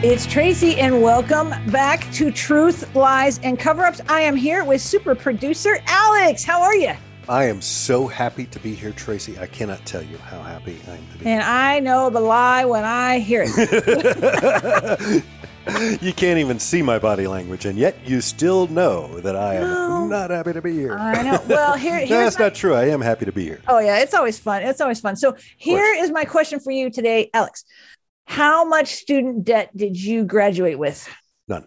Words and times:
It's 0.00 0.26
Tracy, 0.26 0.78
and 0.78 1.02
welcome 1.02 1.50
back 1.72 2.08
to 2.12 2.30
Truth, 2.30 2.94
Lies, 2.94 3.40
and 3.40 3.58
Cover 3.58 3.84
Ups. 3.84 4.00
I 4.08 4.20
am 4.20 4.36
here 4.36 4.62
with 4.64 4.80
super 4.80 5.16
producer 5.16 5.78
Alex. 5.88 6.44
How 6.44 6.62
are 6.62 6.76
you? 6.76 6.92
I 7.28 7.44
am 7.46 7.60
so 7.60 8.06
happy 8.06 8.46
to 8.46 8.60
be 8.60 8.74
here, 8.74 8.92
Tracy. 8.92 9.36
I 9.40 9.46
cannot 9.46 9.84
tell 9.84 10.02
you 10.02 10.16
how 10.18 10.40
happy 10.40 10.78
I 10.86 10.92
am 10.92 11.06
to 11.12 11.18
be 11.18 11.26
And 11.26 11.42
I 11.42 11.80
know 11.80 12.10
the 12.10 12.20
lie 12.20 12.64
when 12.64 12.84
I 12.84 13.18
hear 13.18 13.44
it. 13.46 15.24
you 16.00 16.12
can't 16.12 16.38
even 16.38 16.60
see 16.60 16.80
my 16.80 17.00
body 17.00 17.26
language, 17.26 17.64
and 17.66 17.76
yet 17.76 17.96
you 18.06 18.20
still 18.20 18.68
know 18.68 19.18
that 19.20 19.34
I 19.34 19.56
am 19.56 19.62
No. 19.62 20.06
not 20.06 20.30
happy 20.30 20.52
to 20.52 20.62
be 20.62 20.74
here. 20.74 20.96
I 20.96 21.22
know. 21.22 21.42
Well, 21.48 21.74
here, 21.76 21.98
no, 22.02 22.06
that's 22.06 22.38
my- 22.38 22.44
not 22.44 22.54
true. 22.54 22.74
I 22.74 22.84
am 22.84 23.00
happy 23.00 23.24
to 23.24 23.32
be 23.32 23.42
here. 23.44 23.60
Oh 23.66 23.80
yeah, 23.80 23.98
it's 23.98 24.14
always 24.14 24.38
fun. 24.38 24.62
It's 24.62 24.80
always 24.80 25.00
fun. 25.00 25.16
So 25.16 25.34
here 25.56 25.92
is 25.98 26.12
my 26.12 26.24
question 26.24 26.60
for 26.60 26.70
you 26.70 26.88
today, 26.88 27.30
Alex. 27.34 27.64
How 28.28 28.62
much 28.64 28.88
student 28.88 29.44
debt 29.44 29.74
did 29.74 29.96
you 30.00 30.22
graduate 30.24 30.78
with? 30.78 31.08
None. 31.48 31.66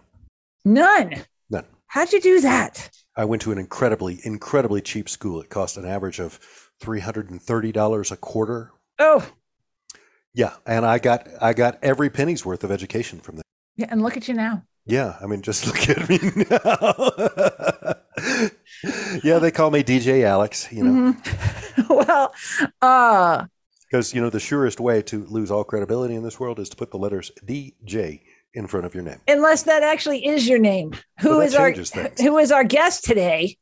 None. 0.63 1.15
None. 1.49 1.65
How'd 1.87 2.13
you 2.13 2.21
do 2.21 2.39
that? 2.41 2.87
I 3.15 3.25
went 3.25 3.41
to 3.41 3.51
an 3.51 3.57
incredibly, 3.57 4.19
incredibly 4.23 4.79
cheap 4.79 5.09
school. 5.09 5.41
It 5.41 5.49
cost 5.49 5.75
an 5.77 5.85
average 5.85 6.19
of 6.19 6.39
$330 6.81 8.11
a 8.11 8.17
quarter. 8.17 8.71
Oh, 8.99 9.27
Yeah, 10.35 10.53
and 10.67 10.85
I 10.85 10.99
got 10.99 11.27
I 11.41 11.53
got 11.53 11.79
every 11.83 12.09
penny's 12.11 12.45
worth 12.45 12.63
of 12.63 12.69
education 12.71 13.19
from 13.19 13.37
there. 13.37 13.43
yeah, 13.75 13.87
and 13.89 14.01
look 14.03 14.15
at 14.15 14.27
you 14.27 14.35
now. 14.35 14.63
Yeah, 14.85 15.17
I 15.19 15.25
mean, 15.25 15.41
just 15.41 15.65
look 15.67 15.89
at 15.89 16.07
me 16.07 16.19
now. 16.49 17.95
yeah, 19.23 19.39
they 19.39 19.49
call 19.51 19.71
me 19.71 19.83
DJ 19.83 20.23
Alex, 20.23 20.71
you 20.71 20.83
know. 20.83 21.13
Mhm. 21.13 21.89
well, 22.07 22.33
uh, 22.81 23.45
Because 23.91 24.13
you 24.13 24.21
know 24.21 24.29
the 24.29 24.39
surest 24.39 24.79
way 24.79 25.01
to 25.03 25.25
lose 25.25 25.51
all 25.51 25.65
credibility 25.65 26.15
in 26.15 26.23
this 26.23 26.39
world 26.39 26.59
is 26.59 26.69
to 26.69 26.77
put 26.77 26.91
the 26.91 26.97
letters 26.97 27.29
DJ 27.45 28.21
in 28.53 28.65
front 28.67 28.85
of 28.85 28.93
your 28.93 29.03
name. 29.03 29.19
unless 29.27 29.63
that 29.63 29.83
actually 29.83 30.25
is 30.25 30.47
your 30.47 30.59
name. 30.59 30.93
Who 31.19 31.29
Well, 31.31 31.41
is 31.41 31.55
our 31.55 31.73
things. 31.73 32.19
who 32.21 32.37
is 32.37 32.51
our 32.51 32.63
guest 32.63 33.03
today? 33.03 33.57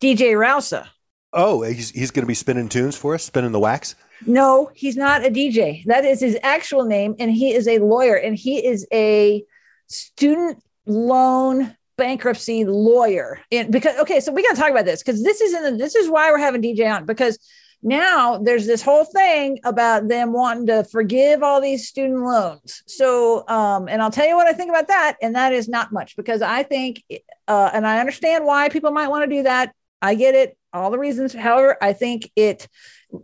DJ 0.00 0.32
Rousa. 0.32 0.86
Oh, 1.32 1.62
he's 1.62 1.90
he's 1.90 2.10
going 2.10 2.22
to 2.22 2.26
be 2.26 2.34
spinning 2.34 2.68
tunes 2.68 2.96
for 2.96 3.14
us, 3.14 3.24
spinning 3.24 3.52
the 3.52 3.60
wax. 3.60 3.94
No, 4.26 4.70
he's 4.74 4.96
not 4.96 5.24
a 5.24 5.28
DJ. 5.30 5.84
That 5.84 6.04
is 6.04 6.20
his 6.20 6.38
actual 6.42 6.84
name, 6.84 7.14
and 7.18 7.30
he 7.30 7.52
is 7.52 7.66
a 7.68 7.78
lawyer, 7.78 8.14
and 8.14 8.36
he 8.36 8.64
is 8.64 8.86
a 8.92 9.44
student 9.88 10.62
loan 10.86 11.76
bankruptcy 11.96 12.64
lawyer. 12.64 13.40
And 13.52 13.70
because 13.72 13.98
okay, 14.00 14.20
so 14.20 14.32
we 14.32 14.42
got 14.42 14.54
to 14.54 14.60
talk 14.60 14.70
about 14.70 14.84
this 14.86 15.02
because 15.02 15.22
this 15.22 15.40
is 15.40 15.52
in 15.52 15.62
the, 15.62 15.70
this 15.72 15.94
is 15.94 16.08
why 16.08 16.30
we're 16.30 16.38
having 16.38 16.62
DJ 16.62 16.90
on 16.90 17.04
because 17.04 17.38
now 17.84 18.38
there's 18.38 18.66
this 18.66 18.82
whole 18.82 19.04
thing 19.04 19.60
about 19.62 20.08
them 20.08 20.32
wanting 20.32 20.66
to 20.66 20.84
forgive 20.84 21.42
all 21.42 21.60
these 21.60 21.86
student 21.86 22.24
loans. 22.24 22.82
So, 22.86 23.46
um, 23.46 23.88
and 23.88 24.02
I'll 24.02 24.10
tell 24.10 24.26
you 24.26 24.36
what 24.36 24.48
I 24.48 24.54
think 24.54 24.70
about 24.70 24.88
that, 24.88 25.16
and 25.20 25.36
that 25.36 25.52
is 25.52 25.68
not 25.68 25.92
much 25.92 26.16
because 26.16 26.42
I 26.42 26.62
think, 26.62 27.04
uh, 27.46 27.70
and 27.72 27.86
I 27.86 28.00
understand 28.00 28.46
why 28.46 28.70
people 28.70 28.90
might 28.90 29.08
want 29.08 29.28
to 29.28 29.36
do 29.36 29.42
that. 29.42 29.74
I 30.00 30.14
get 30.14 30.34
it, 30.34 30.56
all 30.72 30.90
the 30.90 30.98
reasons. 30.98 31.34
However, 31.34 31.76
I 31.80 31.92
think 31.92 32.30
it 32.34 32.68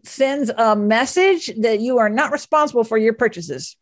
sends 0.05 0.51
a 0.51 0.77
message 0.77 1.51
that 1.59 1.81
you 1.81 1.99
are 1.99 2.11
not 2.11 2.31
responsible 2.31 2.85
for 2.85 2.99
your 2.99 3.15
purchases 3.15 3.77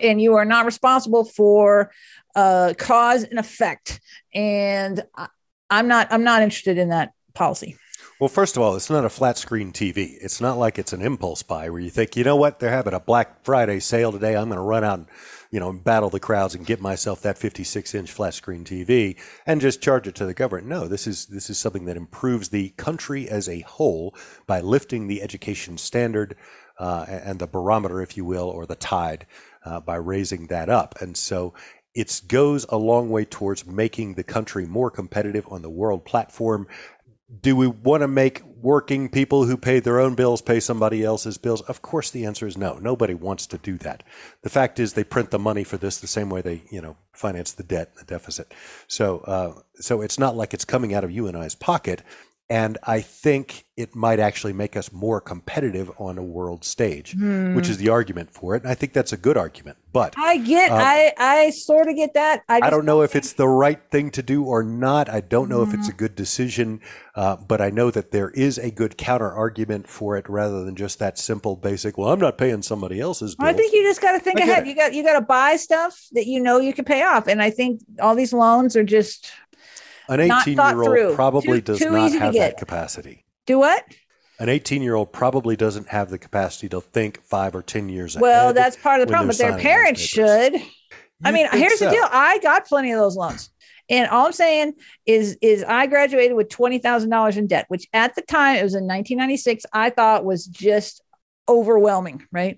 and 0.00 0.20
you 0.20 0.34
are 0.34 0.44
not 0.44 0.64
responsible 0.64 1.24
for 1.24 1.90
uh, 2.34 2.74
cause 2.78 3.24
and 3.24 3.38
effect 3.38 4.00
and 4.34 5.02
I, 5.16 5.28
i'm 5.68 5.88
not 5.88 6.08
i'm 6.10 6.24
not 6.24 6.42
interested 6.42 6.78
in 6.78 6.90
that 6.90 7.12
policy 7.34 7.76
Well, 8.22 8.28
first 8.28 8.56
of 8.56 8.62
all, 8.62 8.76
it's 8.76 8.88
not 8.88 9.04
a 9.04 9.08
flat 9.08 9.36
screen 9.36 9.72
TV. 9.72 10.16
It's 10.20 10.40
not 10.40 10.56
like 10.56 10.78
it's 10.78 10.92
an 10.92 11.02
impulse 11.02 11.42
buy 11.42 11.68
where 11.68 11.80
you 11.80 11.90
think, 11.90 12.14
you 12.14 12.22
know 12.22 12.36
what, 12.36 12.60
they're 12.60 12.70
having 12.70 12.94
a 12.94 13.00
Black 13.00 13.44
Friday 13.44 13.80
sale 13.80 14.12
today. 14.12 14.36
I'm 14.36 14.46
going 14.48 14.58
to 14.58 14.62
run 14.62 14.84
out 14.84 14.98
and 15.00 15.08
you 15.50 15.58
know 15.58 15.72
battle 15.72 16.08
the 16.08 16.20
crowds 16.20 16.54
and 16.54 16.64
get 16.64 16.80
myself 16.80 17.20
that 17.22 17.36
56 17.36 17.92
inch 17.96 18.12
flat 18.12 18.34
screen 18.34 18.62
TV 18.62 19.16
and 19.44 19.60
just 19.60 19.82
charge 19.82 20.06
it 20.06 20.14
to 20.14 20.24
the 20.24 20.34
government. 20.34 20.68
No, 20.68 20.86
this 20.86 21.08
is 21.08 21.26
this 21.26 21.50
is 21.50 21.58
something 21.58 21.84
that 21.86 21.96
improves 21.96 22.50
the 22.50 22.68
country 22.76 23.28
as 23.28 23.48
a 23.48 23.62
whole 23.62 24.14
by 24.46 24.60
lifting 24.60 25.08
the 25.08 25.20
education 25.20 25.76
standard 25.76 26.36
uh, 26.78 27.06
and 27.08 27.40
the 27.40 27.48
barometer, 27.48 28.00
if 28.00 28.16
you 28.16 28.24
will, 28.24 28.48
or 28.48 28.66
the 28.66 28.76
tide 28.76 29.26
uh, 29.64 29.80
by 29.80 29.96
raising 29.96 30.46
that 30.46 30.68
up. 30.68 30.94
And 31.00 31.16
so 31.16 31.54
it 31.94 32.22
goes 32.26 32.64
a 32.68 32.76
long 32.76 33.10
way 33.10 33.24
towards 33.24 33.66
making 33.66 34.14
the 34.14 34.22
country 34.22 34.64
more 34.64 34.90
competitive 34.90 35.46
on 35.50 35.62
the 35.62 35.70
world 35.70 36.04
platform. 36.04 36.66
Do 37.40 37.56
we 37.56 37.66
want 37.66 38.02
to 38.02 38.08
make 38.08 38.42
working 38.44 39.08
people 39.08 39.46
who 39.46 39.56
pay 39.56 39.80
their 39.80 39.98
own 39.98 40.14
bills 40.14 40.42
pay 40.42 40.60
somebody 40.60 41.02
else's 41.02 41.38
bills? 41.38 41.62
Of 41.62 41.82
course, 41.82 42.10
the 42.10 42.26
answer 42.26 42.46
is 42.46 42.56
no. 42.56 42.78
Nobody 42.78 43.14
wants 43.14 43.46
to 43.48 43.58
do 43.58 43.78
that. 43.78 44.02
The 44.42 44.50
fact 44.50 44.78
is, 44.78 44.92
they 44.92 45.04
print 45.04 45.30
the 45.30 45.38
money 45.38 45.64
for 45.64 45.76
this 45.76 45.98
the 45.98 46.06
same 46.06 46.28
way 46.28 46.42
they, 46.42 46.62
you 46.70 46.82
know, 46.82 46.96
finance 47.12 47.52
the 47.52 47.62
debt, 47.62 47.96
the 47.96 48.04
deficit. 48.04 48.52
So, 48.86 49.18
uh, 49.20 49.60
so 49.76 50.02
it's 50.02 50.18
not 50.18 50.36
like 50.36 50.52
it's 50.52 50.64
coming 50.64 50.94
out 50.94 51.04
of 51.04 51.10
you 51.10 51.26
and 51.26 51.36
I's 51.36 51.54
pocket. 51.54 52.02
And 52.60 52.78
I 52.84 53.00
think 53.00 53.66
it 53.76 53.94
might 53.94 54.20
actually 54.20 54.52
make 54.52 54.76
us 54.76 54.92
more 54.92 55.20
competitive 55.20 55.90
on 55.98 56.18
a 56.18 56.22
world 56.22 56.64
stage, 56.64 57.16
which 57.52 57.68
is 57.70 57.78
the 57.78 57.88
argument 57.88 58.30
for 58.30 58.54
it. 58.56 58.62
And 58.62 58.70
I 58.70 58.74
think 58.74 58.92
that's 58.92 59.12
a 59.12 59.16
good 59.16 59.36
argument. 59.36 59.78
But 59.92 60.12
i 60.16 60.36
get 60.38 60.70
Um, 60.70 60.78
i 60.78 61.12
i 61.18 61.50
sort 61.50 61.88
of 61.88 61.96
get 61.96 62.14
that 62.14 62.42
i, 62.48 62.60
I 62.60 62.70
don't 62.70 62.84
know 62.84 63.02
if 63.02 63.16
it's 63.16 63.32
the 63.32 63.48
right 63.48 63.80
thing 63.90 64.10
to 64.12 64.22
do 64.22 64.44
or 64.44 64.62
not. 64.62 65.08
I 65.08 65.20
don't 65.20 65.48
know 65.48 65.62
if 65.62 65.74
it's 65.74 65.88
Mm-hmm. 65.88 65.94
a 65.94 65.94
good 65.94 66.14
decision, 66.14 66.80
uh, 67.14 67.36
but 67.36 67.60
I 67.60 67.70
know 67.70 67.90
that 67.90 68.10
there 68.12 68.30
is 68.30 68.58
a 68.58 68.70
good 68.70 68.96
counter 68.96 69.30
argument 69.32 69.88
for 69.88 70.16
it 70.16 70.28
rather 70.28 70.64
than 70.64 70.76
just 70.76 70.98
that 71.00 71.18
simple, 71.18 71.56
basic. 71.56 71.98
Well, 71.98 72.10
I'm 72.12 72.20
not 72.20 72.38
paying 72.38 72.62
somebody 72.62 73.00
else's 73.00 73.34
bills. 73.34 73.50
I 73.50 73.52
think 73.54 73.72
you 73.72 73.82
just 73.82 74.00
got 74.00 74.12
to 74.12 74.20
think 74.20 74.38
ahead. 74.38 74.64
it. 74.64 74.68
You 74.68 74.74
got 74.76 74.94
you 74.94 75.02
got 75.02 75.14
to 75.14 75.22
buy 75.26 75.56
stuff 75.56 76.06
that 76.12 76.26
you 76.26 76.40
know 76.40 76.58
you 76.60 76.72
can 76.72 76.84
pay 76.84 77.02
off, 77.02 77.26
and 77.26 77.42
I 77.42 77.50
think 77.50 77.80
all 78.00 78.14
these 78.14 78.32
loans 78.32 78.76
are 78.76 78.84
just 78.84 79.30
An 80.08 80.20
18 80.20 80.56
thought 80.56 80.74
year 80.74 81.06
old 81.06 81.16
probably 81.16 81.58
Too- 81.58 81.72
does 81.72 81.78
too 81.78 81.90
not 81.90 82.12
have 82.12 82.34
that 82.34 82.56
capacity. 82.58 83.24
do 83.46 83.58
what? 83.58 83.84
An 84.38 84.48
18 84.48 84.82
year 84.82 84.94
old 84.94 85.12
probably 85.12 85.56
doesn't 85.56 85.88
have 85.88 86.10
the 86.10 86.18
capacity 86.18 86.68
to 86.70 86.80
think 86.80 87.22
five 87.22 87.54
or 87.54 87.62
10 87.62 87.88
years 87.88 88.16
Well, 88.16 88.52
that's 88.52 88.76
part 88.76 89.00
of 89.00 89.06
the 89.06 89.12
problem. 89.12 89.28
But 89.28 89.38
their 89.38 89.58
parents 89.58 90.00
should. 90.00 90.56
I 91.24 91.30
mean, 91.30 91.46
here's 91.52 91.78
the 91.78 91.90
deal. 91.90 92.08
I 92.10 92.38
got 92.38 92.66
plenty 92.66 92.90
of 92.90 92.98
those 92.98 93.16
loans. 93.16 93.50
And 93.88 94.08
all 94.08 94.26
I'm 94.26 94.32
saying 94.32 94.74
is, 95.06 95.36
is 95.42 95.64
I 95.64 95.86
graduated 95.86 96.36
with 96.36 96.48
twenty 96.48 96.78
thousand 96.78 97.10
dollars 97.10 97.36
in 97.36 97.46
debt, 97.46 97.66
which 97.68 97.86
at 97.92 98.14
the 98.14 98.22
time 98.22 98.56
it 98.56 98.62
was 98.62 98.74
in 98.74 98.84
1996. 98.84 99.64
I 99.72 99.90
thought 99.90 100.24
was 100.24 100.46
just 100.46 101.02
overwhelming, 101.48 102.26
right? 102.32 102.56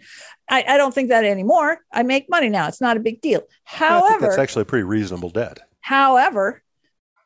I, 0.48 0.64
I 0.68 0.76
don't 0.76 0.94
think 0.94 1.08
that 1.08 1.24
anymore. 1.24 1.78
I 1.92 2.02
make 2.02 2.28
money 2.28 2.48
now; 2.50 2.68
it's 2.68 2.80
not 2.80 2.96
a 2.96 3.00
big 3.00 3.20
deal. 3.20 3.40
I 3.40 3.40
think 3.40 4.04
However, 4.04 4.26
that's 4.26 4.38
actually 4.38 4.62
a 4.62 4.66
pretty 4.66 4.84
reasonable 4.84 5.30
debt. 5.30 5.60
However, 5.80 6.62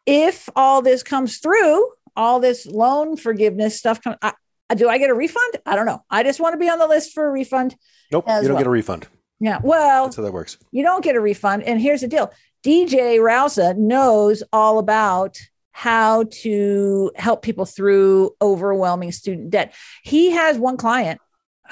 if 0.08 0.48
all 0.56 0.80
this 0.80 1.02
comes 1.02 1.36
through, 1.36 1.86
all 2.16 2.40
this 2.40 2.64
loan 2.66 3.18
forgiveness 3.18 3.78
stuff 3.78 4.00
comes, 4.02 4.16
I, 4.22 4.32
do 4.74 4.88
I 4.88 4.96
get 4.96 5.10
a 5.10 5.14
refund? 5.14 5.58
I 5.66 5.76
don't 5.76 5.84
know. 5.84 6.02
I 6.08 6.22
just 6.22 6.40
want 6.40 6.54
to 6.54 6.58
be 6.58 6.70
on 6.70 6.78
the 6.78 6.86
list 6.86 7.12
for 7.12 7.28
a 7.28 7.30
refund. 7.30 7.76
Nope, 8.10 8.24
you 8.26 8.32
don't 8.32 8.48
well. 8.48 8.56
get 8.56 8.66
a 8.66 8.70
refund. 8.70 9.06
Yeah. 9.38 9.60
Well, 9.62 10.06
That's 10.06 10.16
how 10.16 10.22
that 10.22 10.32
works. 10.32 10.56
you 10.72 10.82
don't 10.82 11.04
get 11.04 11.14
a 11.14 11.20
refund. 11.20 11.62
And 11.64 11.78
here's 11.78 12.00
the 12.00 12.08
deal 12.08 12.32
DJ 12.64 13.18
Rousa 13.18 13.76
knows 13.76 14.42
all 14.50 14.78
about 14.78 15.38
how 15.72 16.24
to 16.42 17.12
help 17.14 17.42
people 17.42 17.66
through 17.66 18.34
overwhelming 18.40 19.12
student 19.12 19.50
debt. 19.50 19.74
He 20.02 20.30
has 20.30 20.56
one 20.58 20.78
client 20.78 21.20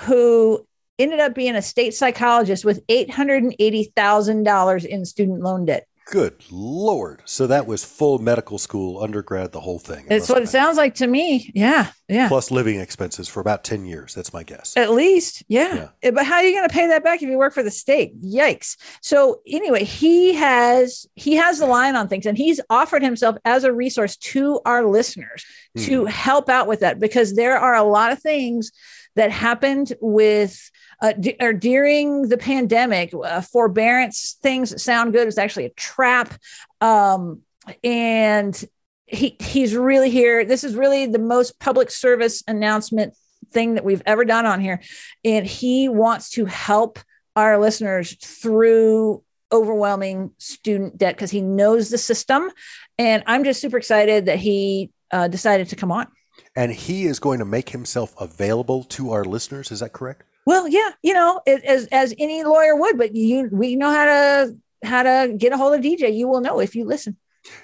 who 0.00 0.64
ended 0.98 1.20
up 1.20 1.34
being 1.34 1.56
a 1.56 1.62
state 1.62 1.94
psychologist 1.94 2.66
with 2.66 2.86
$880,000 2.86 4.84
in 4.84 5.04
student 5.06 5.40
loan 5.40 5.64
debt. 5.64 5.86
Good 6.08 6.44
lord! 6.52 7.20
So 7.24 7.48
that 7.48 7.66
was 7.66 7.84
full 7.84 8.20
medical 8.20 8.58
school, 8.58 9.02
undergrad, 9.02 9.50
the 9.50 9.58
whole 9.58 9.80
thing. 9.80 10.06
It's 10.08 10.28
what 10.28 10.40
it 10.40 10.48
sounds 10.48 10.76
like 10.76 10.94
to 10.96 11.06
me. 11.08 11.50
Yeah. 11.52 11.88
Yeah. 12.08 12.28
Plus 12.28 12.52
living 12.52 12.78
expenses 12.78 13.26
for 13.26 13.40
about 13.40 13.64
ten 13.64 13.84
years. 13.84 14.14
That's 14.14 14.32
my 14.32 14.44
guess. 14.44 14.76
At 14.76 14.92
least, 14.92 15.42
yeah. 15.48 15.74
Yeah. 15.74 15.88
Eh, 16.04 16.10
But 16.12 16.24
how 16.24 16.36
are 16.36 16.44
you 16.44 16.54
going 16.54 16.68
to 16.68 16.72
pay 16.72 16.86
that 16.86 17.02
back 17.02 17.22
if 17.22 17.28
you 17.28 17.36
work 17.36 17.52
for 17.52 17.64
the 17.64 17.72
state? 17.72 18.22
Yikes! 18.22 18.76
So 19.02 19.40
anyway, 19.48 19.82
he 19.82 20.34
has 20.34 21.06
he 21.16 21.34
has 21.34 21.58
the 21.58 21.66
line 21.66 21.96
on 21.96 22.06
things, 22.06 22.24
and 22.24 22.38
he's 22.38 22.60
offered 22.70 23.02
himself 23.02 23.36
as 23.44 23.64
a 23.64 23.72
resource 23.72 24.16
to 24.18 24.60
our 24.64 24.86
listeners 24.86 25.44
to 25.76 26.02
Hmm. 26.02 26.06
help 26.06 26.48
out 26.48 26.68
with 26.68 26.80
that 26.80 27.00
because 27.00 27.34
there 27.34 27.58
are 27.58 27.74
a 27.74 27.82
lot 27.82 28.12
of 28.12 28.20
things 28.20 28.70
that 29.16 29.32
happened 29.32 29.92
with 30.00 30.70
uh, 31.00 31.12
d- 31.12 31.36
or 31.40 31.52
during 31.52 32.28
the 32.28 32.38
pandemic, 32.38 33.12
uh, 33.14 33.40
forbearance 33.40 34.36
things 34.42 34.70
that 34.70 34.80
sound 34.80 35.12
good 35.12 35.28
is 35.28 35.38
actually 35.38 35.66
a 35.66 35.70
trap. 35.70 36.34
Um, 36.80 37.42
and 37.82 38.64
he 39.06 39.36
he's 39.40 39.74
really 39.74 40.10
here. 40.10 40.44
This 40.44 40.64
is 40.64 40.74
really 40.74 41.06
the 41.06 41.18
most 41.18 41.58
public 41.60 41.90
service 41.90 42.42
announcement 42.46 43.14
thing 43.52 43.74
that 43.74 43.84
we've 43.84 44.02
ever 44.06 44.24
done 44.24 44.46
on 44.46 44.60
here, 44.60 44.80
and 45.24 45.46
he 45.46 45.88
wants 45.88 46.30
to 46.30 46.44
help 46.44 46.98
our 47.36 47.58
listeners 47.58 48.16
through 48.16 49.22
overwhelming 49.52 50.32
student 50.38 50.98
debt 50.98 51.14
because 51.14 51.30
he 51.30 51.40
knows 51.40 51.90
the 51.90 51.98
system. 51.98 52.50
And 52.98 53.22
I'm 53.26 53.44
just 53.44 53.60
super 53.60 53.76
excited 53.76 54.26
that 54.26 54.38
he 54.38 54.90
uh, 55.12 55.28
decided 55.28 55.68
to 55.68 55.76
come 55.76 55.92
on. 55.92 56.08
And 56.56 56.72
he 56.72 57.04
is 57.04 57.18
going 57.18 57.38
to 57.38 57.44
make 57.44 57.68
himself 57.70 58.14
available 58.18 58.82
to 58.84 59.12
our 59.12 59.24
listeners. 59.24 59.70
Is 59.70 59.80
that 59.80 59.92
correct? 59.92 60.24
Well, 60.46 60.68
yeah, 60.68 60.92
you 61.02 61.12
know, 61.12 61.40
it, 61.44 61.64
as 61.64 61.86
as 61.86 62.14
any 62.18 62.44
lawyer 62.44 62.76
would, 62.76 62.96
but 62.96 63.14
you 63.14 63.48
we 63.52 63.76
know 63.76 63.90
how 63.90 64.04
to 64.04 64.56
how 64.84 65.02
to 65.02 65.34
get 65.36 65.52
a 65.52 65.56
hold 65.56 65.74
of 65.74 65.80
DJ. 65.80 66.16
You 66.16 66.28
will 66.28 66.40
know 66.40 66.60
if 66.60 66.74
you 66.74 66.84
listen. 66.84 67.16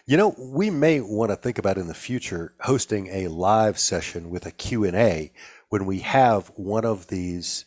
You 0.06 0.17
know, 0.17 0.34
we 0.38 0.70
may 0.70 1.00
want 1.00 1.31
to 1.31 1.37
think 1.37 1.58
about 1.58 1.79
in 1.79 1.87
the 1.87 1.94
future 1.94 2.55
hosting 2.61 3.08
a 3.08 3.29
live 3.29 3.79
session 3.79 4.31
with 4.31 4.46
a 4.46 4.52
Q&A 4.52 5.32
when 5.70 5.87
we 5.87 6.00
have 6.00 6.52
one 6.55 6.84
of 6.84 7.08
these 7.08 7.64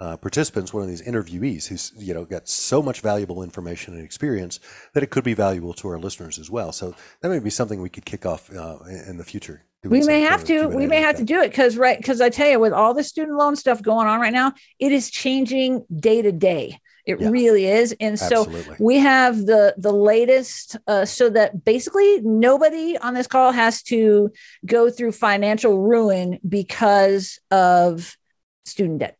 uh, 0.00 0.16
participants, 0.16 0.72
one 0.72 0.82
of 0.82 0.88
these 0.88 1.02
interviewees 1.02 1.66
who's, 1.66 1.92
you 1.98 2.14
know, 2.14 2.24
got 2.24 2.48
so 2.48 2.80
much 2.80 3.00
valuable 3.00 3.42
information 3.42 3.94
and 3.94 4.04
experience 4.04 4.60
that 4.94 5.02
it 5.02 5.10
could 5.10 5.24
be 5.24 5.34
valuable 5.34 5.74
to 5.74 5.88
our 5.88 5.98
listeners 5.98 6.38
as 6.38 6.50
well. 6.50 6.72
So 6.72 6.94
that 7.20 7.28
may 7.28 7.38
be 7.38 7.50
something 7.50 7.82
we 7.82 7.88
could 7.88 8.04
kick 8.04 8.24
off 8.24 8.50
uh, 8.54 8.78
in 9.06 9.18
the 9.18 9.24
future. 9.24 9.64
We 9.84 10.02
may 10.02 10.20
have 10.22 10.44
to. 10.44 10.66
We 10.68 10.86
may 10.86 11.00
have 11.00 11.16
to 11.16 11.24
do 11.24 11.40
it 11.40 11.50
because, 11.50 11.76
right? 11.76 11.96
Because 11.96 12.20
I 12.20 12.30
tell 12.30 12.48
you, 12.48 12.58
with 12.58 12.72
all 12.72 12.94
the 12.94 13.04
student 13.04 13.38
loan 13.38 13.54
stuff 13.54 13.80
going 13.80 14.08
on 14.08 14.20
right 14.20 14.32
now, 14.32 14.52
it 14.78 14.90
is 14.90 15.10
changing 15.10 15.84
day 15.94 16.20
to 16.20 16.32
day. 16.32 16.80
It 17.06 17.20
yeah. 17.20 17.28
really 17.30 17.66
is. 17.66 17.94
And 18.00 18.20
Absolutely. 18.20 18.62
so 18.62 18.74
we 18.78 18.98
have 18.98 19.46
the 19.46 19.74
the 19.78 19.92
latest 19.92 20.76
uh, 20.86 21.04
so 21.04 21.30
that 21.30 21.64
basically 21.64 22.20
nobody 22.22 22.98
on 22.98 23.14
this 23.14 23.26
call 23.26 23.52
has 23.52 23.82
to 23.84 24.30
go 24.66 24.90
through 24.90 25.12
financial 25.12 25.80
ruin 25.80 26.38
because 26.46 27.38
of 27.50 28.16
student 28.66 28.98
debt. 28.98 29.17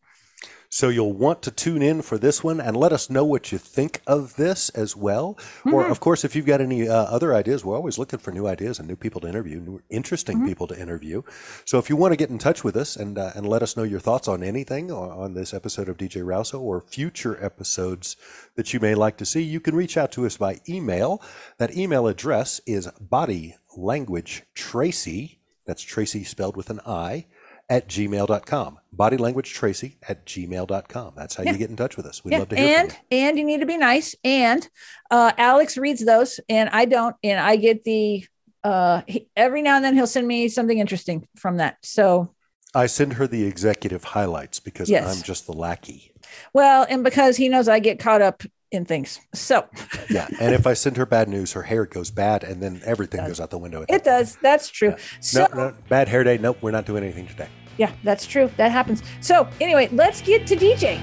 So 0.70 0.90
you'll 0.90 1.14
want 1.14 1.42
to 1.42 1.50
tune 1.50 1.80
in 1.80 2.02
for 2.02 2.18
this 2.18 2.44
one 2.44 2.60
and 2.60 2.76
let 2.76 2.92
us 2.92 3.08
know 3.08 3.24
what 3.24 3.50
you 3.50 3.58
think 3.58 4.02
of 4.06 4.36
this 4.36 4.68
as 4.70 4.94
well. 4.94 5.34
Mm-hmm. 5.34 5.74
Or, 5.74 5.86
of 5.86 6.00
course, 6.00 6.24
if 6.24 6.36
you've 6.36 6.44
got 6.46 6.60
any 6.60 6.86
uh, 6.86 6.94
other 6.94 7.34
ideas, 7.34 7.64
we're 7.64 7.76
always 7.76 7.96
looking 7.96 8.18
for 8.18 8.32
new 8.32 8.46
ideas 8.46 8.78
and 8.78 8.86
new 8.86 8.96
people 8.96 9.20
to 9.22 9.28
interview, 9.28 9.60
new 9.60 9.82
interesting 9.88 10.38
mm-hmm. 10.38 10.48
people 10.48 10.66
to 10.66 10.78
interview. 10.78 11.22
So 11.64 11.78
if 11.78 11.88
you 11.88 11.96
want 11.96 12.12
to 12.12 12.16
get 12.16 12.28
in 12.28 12.38
touch 12.38 12.64
with 12.64 12.76
us 12.76 12.96
and 12.96 13.18
uh, 13.18 13.32
and 13.34 13.48
let 13.48 13.62
us 13.62 13.76
know 13.76 13.82
your 13.82 14.00
thoughts 14.00 14.28
on 14.28 14.42
anything 14.42 14.90
on 14.92 15.34
this 15.34 15.54
episode 15.54 15.88
of 15.88 15.96
DJ 15.96 16.22
Rousa 16.22 16.60
or 16.60 16.82
future 16.82 17.42
episodes 17.42 18.16
that 18.56 18.74
you 18.74 18.80
may 18.80 18.94
like 18.94 19.16
to 19.18 19.26
see, 19.26 19.42
you 19.42 19.60
can 19.60 19.74
reach 19.74 19.96
out 19.96 20.12
to 20.12 20.26
us 20.26 20.36
by 20.36 20.60
email. 20.68 21.22
That 21.58 21.76
email 21.76 22.06
address 22.06 22.60
is 22.66 22.88
body 23.00 23.56
language 23.76 24.42
Tracy. 24.54 25.40
That's 25.66 25.82
Tracy 25.82 26.24
spelled 26.24 26.56
with 26.56 26.70
an 26.70 26.80
I 26.86 27.26
at 27.68 27.88
gmail.com. 27.88 28.78
Body 28.92 29.16
language 29.16 29.52
Tracy 29.52 29.98
at 30.08 30.24
gmail.com. 30.26 31.12
That's 31.16 31.34
how 31.34 31.44
yeah. 31.44 31.52
you 31.52 31.58
get 31.58 31.70
in 31.70 31.76
touch 31.76 31.96
with 31.96 32.06
us. 32.06 32.24
We'd 32.24 32.32
yeah. 32.32 32.38
love 32.38 32.48
to 32.48 32.56
hear 32.56 32.78
and, 32.78 32.92
from 32.92 33.00
you. 33.10 33.18
And 33.18 33.38
you 33.38 33.44
need 33.44 33.60
to 33.60 33.66
be 33.66 33.76
nice. 33.76 34.14
And 34.24 34.68
uh, 35.10 35.32
Alex 35.36 35.76
reads 35.76 36.04
those 36.04 36.40
and 36.48 36.68
I 36.70 36.86
don't. 36.86 37.14
And 37.22 37.38
I 37.38 37.56
get 37.56 37.84
the, 37.84 38.26
uh, 38.64 39.02
he, 39.06 39.28
every 39.36 39.62
now 39.62 39.76
and 39.76 39.84
then 39.84 39.94
he'll 39.94 40.06
send 40.06 40.26
me 40.26 40.48
something 40.48 40.78
interesting 40.78 41.28
from 41.36 41.58
that. 41.58 41.76
So 41.82 42.34
I 42.74 42.86
send 42.86 43.14
her 43.14 43.26
the 43.26 43.44
executive 43.44 44.04
highlights 44.04 44.60
because 44.60 44.90
yes. 44.90 45.16
I'm 45.16 45.22
just 45.22 45.46
the 45.46 45.52
lackey. 45.52 46.12
Well, 46.52 46.86
and 46.88 47.02
because 47.02 47.36
he 47.36 47.48
knows 47.48 47.68
I 47.68 47.78
get 47.78 47.98
caught 47.98 48.22
up 48.22 48.42
in 48.70 48.84
things. 48.84 49.20
So 49.34 49.66
yeah, 50.10 50.28
and 50.40 50.54
if 50.54 50.66
I 50.66 50.74
send 50.74 50.96
her 50.96 51.06
bad 51.06 51.28
news, 51.28 51.52
her 51.52 51.62
hair 51.62 51.86
goes 51.86 52.10
bad, 52.10 52.44
and 52.44 52.62
then 52.62 52.80
everything 52.84 53.24
goes 53.26 53.40
out 53.40 53.50
the 53.50 53.58
window. 53.58 53.84
It 53.88 54.04
does. 54.04 54.36
That's 54.42 54.68
true. 54.68 54.90
Yeah. 54.90 54.96
So 55.20 55.46
no, 55.52 55.68
no, 55.68 55.74
bad 55.88 56.08
hair 56.08 56.24
day. 56.24 56.38
Nope, 56.38 56.58
we're 56.60 56.70
not 56.70 56.86
doing 56.86 57.02
anything 57.02 57.26
today. 57.26 57.48
Yeah, 57.76 57.92
that's 58.02 58.26
true. 58.26 58.50
That 58.56 58.72
happens. 58.72 59.02
So 59.20 59.48
anyway, 59.60 59.88
let's 59.92 60.20
get 60.20 60.46
to 60.48 60.56
DJ. 60.56 61.00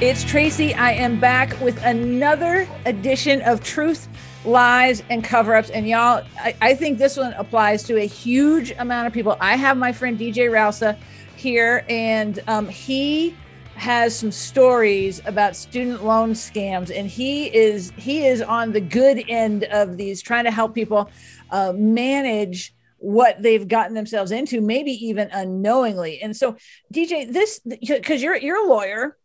It's 0.00 0.24
Tracy. 0.24 0.74
I 0.74 0.92
am 0.92 1.20
back 1.20 1.60
with 1.60 1.80
another 1.84 2.68
edition 2.86 3.40
of 3.42 3.62
Truth, 3.62 4.08
Lies, 4.44 5.02
and 5.10 5.22
Cover 5.22 5.54
Ups. 5.54 5.70
And 5.70 5.86
y'all, 5.88 6.24
I, 6.38 6.56
I 6.60 6.74
think 6.74 6.98
this 6.98 7.16
one 7.16 7.32
applies 7.34 7.84
to 7.84 7.98
a 7.98 8.06
huge 8.06 8.72
amount 8.72 9.06
of 9.06 9.12
people. 9.12 9.36
I 9.40 9.56
have 9.56 9.76
my 9.76 9.92
friend 9.92 10.18
DJ 10.18 10.50
Rousa 10.50 10.98
here, 11.36 11.84
and 11.88 12.40
um, 12.48 12.68
he 12.68 13.36
has 13.74 14.16
some 14.16 14.30
stories 14.30 15.20
about 15.24 15.56
student 15.56 16.04
loan 16.04 16.32
scams 16.32 16.96
and 16.96 17.08
he 17.08 17.46
is 17.54 17.92
he 17.96 18.26
is 18.26 18.42
on 18.42 18.72
the 18.72 18.80
good 18.80 19.24
end 19.28 19.64
of 19.64 19.96
these 19.96 20.22
trying 20.22 20.44
to 20.44 20.50
help 20.50 20.74
people 20.74 21.10
uh, 21.50 21.72
manage 21.74 22.74
what 22.98 23.42
they've 23.42 23.66
gotten 23.66 23.94
themselves 23.94 24.30
into 24.30 24.60
maybe 24.60 24.92
even 24.92 25.28
unknowingly. 25.32 26.20
And 26.22 26.36
so 26.36 26.56
dj 26.92 27.32
this 27.32 27.60
because 27.64 28.22
you're 28.22 28.36
you're 28.36 28.64
a 28.64 28.68
lawyer 28.68 29.16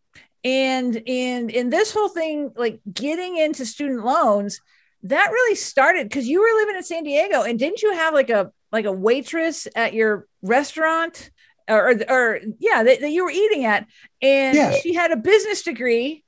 and 0.43 1.01
and 1.07 1.51
in 1.51 1.69
this 1.69 1.91
whole 1.93 2.09
thing 2.09 2.51
like 2.55 2.79
getting 2.91 3.37
into 3.37 3.65
student 3.65 4.05
loans 4.05 4.61
that 5.03 5.29
really 5.31 5.55
started 5.55 6.07
because 6.07 6.27
you 6.27 6.39
were 6.39 6.59
living 6.59 6.75
in 6.75 6.83
san 6.83 7.03
diego 7.03 7.43
and 7.43 7.59
didn't 7.59 7.81
you 7.81 7.93
have 7.93 8.13
like 8.13 8.29
a 8.29 8.51
like 8.71 8.85
a 8.85 8.91
waitress 8.91 9.67
at 9.75 9.93
your 9.93 10.27
restaurant 10.41 11.31
or, 11.67 11.95
or 12.09 12.39
yeah, 12.59 12.83
that, 12.83 13.01
that 13.01 13.09
you 13.09 13.23
were 13.23 13.31
eating 13.31 13.65
at, 13.65 13.87
and 14.21 14.55
yeah. 14.55 14.71
she 14.71 14.93
had 14.93 15.11
a 15.11 15.17
business 15.17 15.63
degree. 15.63 16.23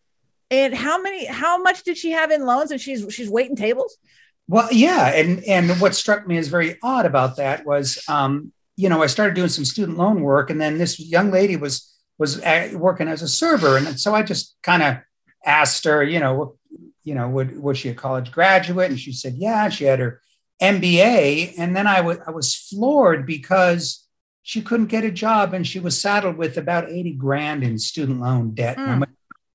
And 0.51 0.74
how 0.74 1.00
many? 1.01 1.25
How 1.25 1.62
much 1.62 1.83
did 1.83 1.97
she 1.97 2.12
have 2.12 2.31
in 2.31 2.44
loans? 2.44 2.71
And 2.71 2.81
she's 2.81 3.06
she's 3.13 3.30
waiting 3.30 3.56
tables. 3.56 3.97
Well, 4.47 4.68
yeah, 4.71 5.09
and 5.09 5.44
and 5.44 5.69
what 5.80 5.94
struck 5.94 6.27
me 6.27 6.38
as 6.38 6.47
very 6.47 6.77
odd 6.81 7.06
about 7.06 7.38
that 7.38 7.68
was, 7.68 8.03
um, 8.09 8.51
you 8.75 8.89
know, 8.89 9.03
I 9.03 9.07
started 9.07 9.36
doing 9.36 9.50
some 9.50 9.65
student 9.65 10.00
loan 10.00 10.21
work, 10.21 10.50
and 10.50 10.59
then 10.59 10.80
this 10.80 11.00
young 11.00 11.30
lady 11.30 11.56
was 11.56 11.94
was 12.18 12.41
working 12.74 13.07
as 13.07 13.21
a 13.21 13.27
server, 13.27 13.77
and 13.77 14.00
so 14.00 14.15
I 14.15 14.24
just 14.24 14.56
kind 14.63 14.81
of 14.81 14.97
asked 15.45 15.86
her, 15.86 16.03
you 16.03 16.19
know, 16.19 16.56
you 17.03 17.15
know, 17.15 17.30
was, 17.30 17.47
was 17.51 17.77
she 17.77 17.89
a 17.89 17.94
college 17.94 18.31
graduate? 18.31 18.89
And 18.89 19.00
she 19.00 19.13
said, 19.13 19.36
yeah, 19.36 19.69
she 19.69 19.86
had 19.86 20.00
her 20.00 20.21
MBA, 20.62 21.53
and 21.57 21.75
then 21.75 21.88
I, 21.88 21.97
w- 21.97 22.21
I 22.25 22.31
was 22.31 22.56
floored 22.56 23.25
because 23.25 24.06
she 24.50 24.63
couldn't 24.63 24.88
get 24.88 25.06
a 25.06 25.12
job 25.12 25.54
and 25.54 25.68
she 25.68 25.80
was 25.80 26.01
saddled 26.01 26.36
with 26.36 26.57
about 26.57 26.90
80 26.90 27.12
grand 27.13 27.63
in 27.63 27.78
student 27.78 28.19
loan 28.19 28.56
debt. 28.56 28.77
Mm. 28.77 29.06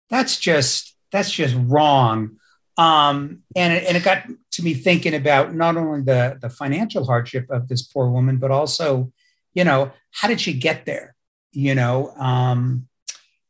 That's 0.09 0.39
just 0.39 0.95
that's 1.11 1.33
just 1.33 1.57
wrong. 1.59 2.37
Um, 2.79 3.43
and, 3.57 3.73
it, 3.73 3.87
and 3.89 3.97
it 3.97 4.05
got 4.05 4.25
to 4.53 4.63
me 4.63 4.73
thinking 4.73 5.13
about 5.13 5.53
not 5.53 5.77
only 5.77 6.03
the, 6.03 6.39
the 6.41 6.49
financial 6.49 7.05
hardship 7.05 7.51
of 7.51 7.67
this 7.67 7.83
poor 7.83 8.09
woman, 8.09 8.37
but 8.37 8.53
also, 8.53 9.13
you 9.53 9.65
know, 9.65 9.91
how 10.13 10.29
did 10.29 10.41
she 10.41 10.53
get 10.53 10.87
there? 10.87 11.17
You 11.51 11.75
know, 11.75 12.11
um, 12.17 12.87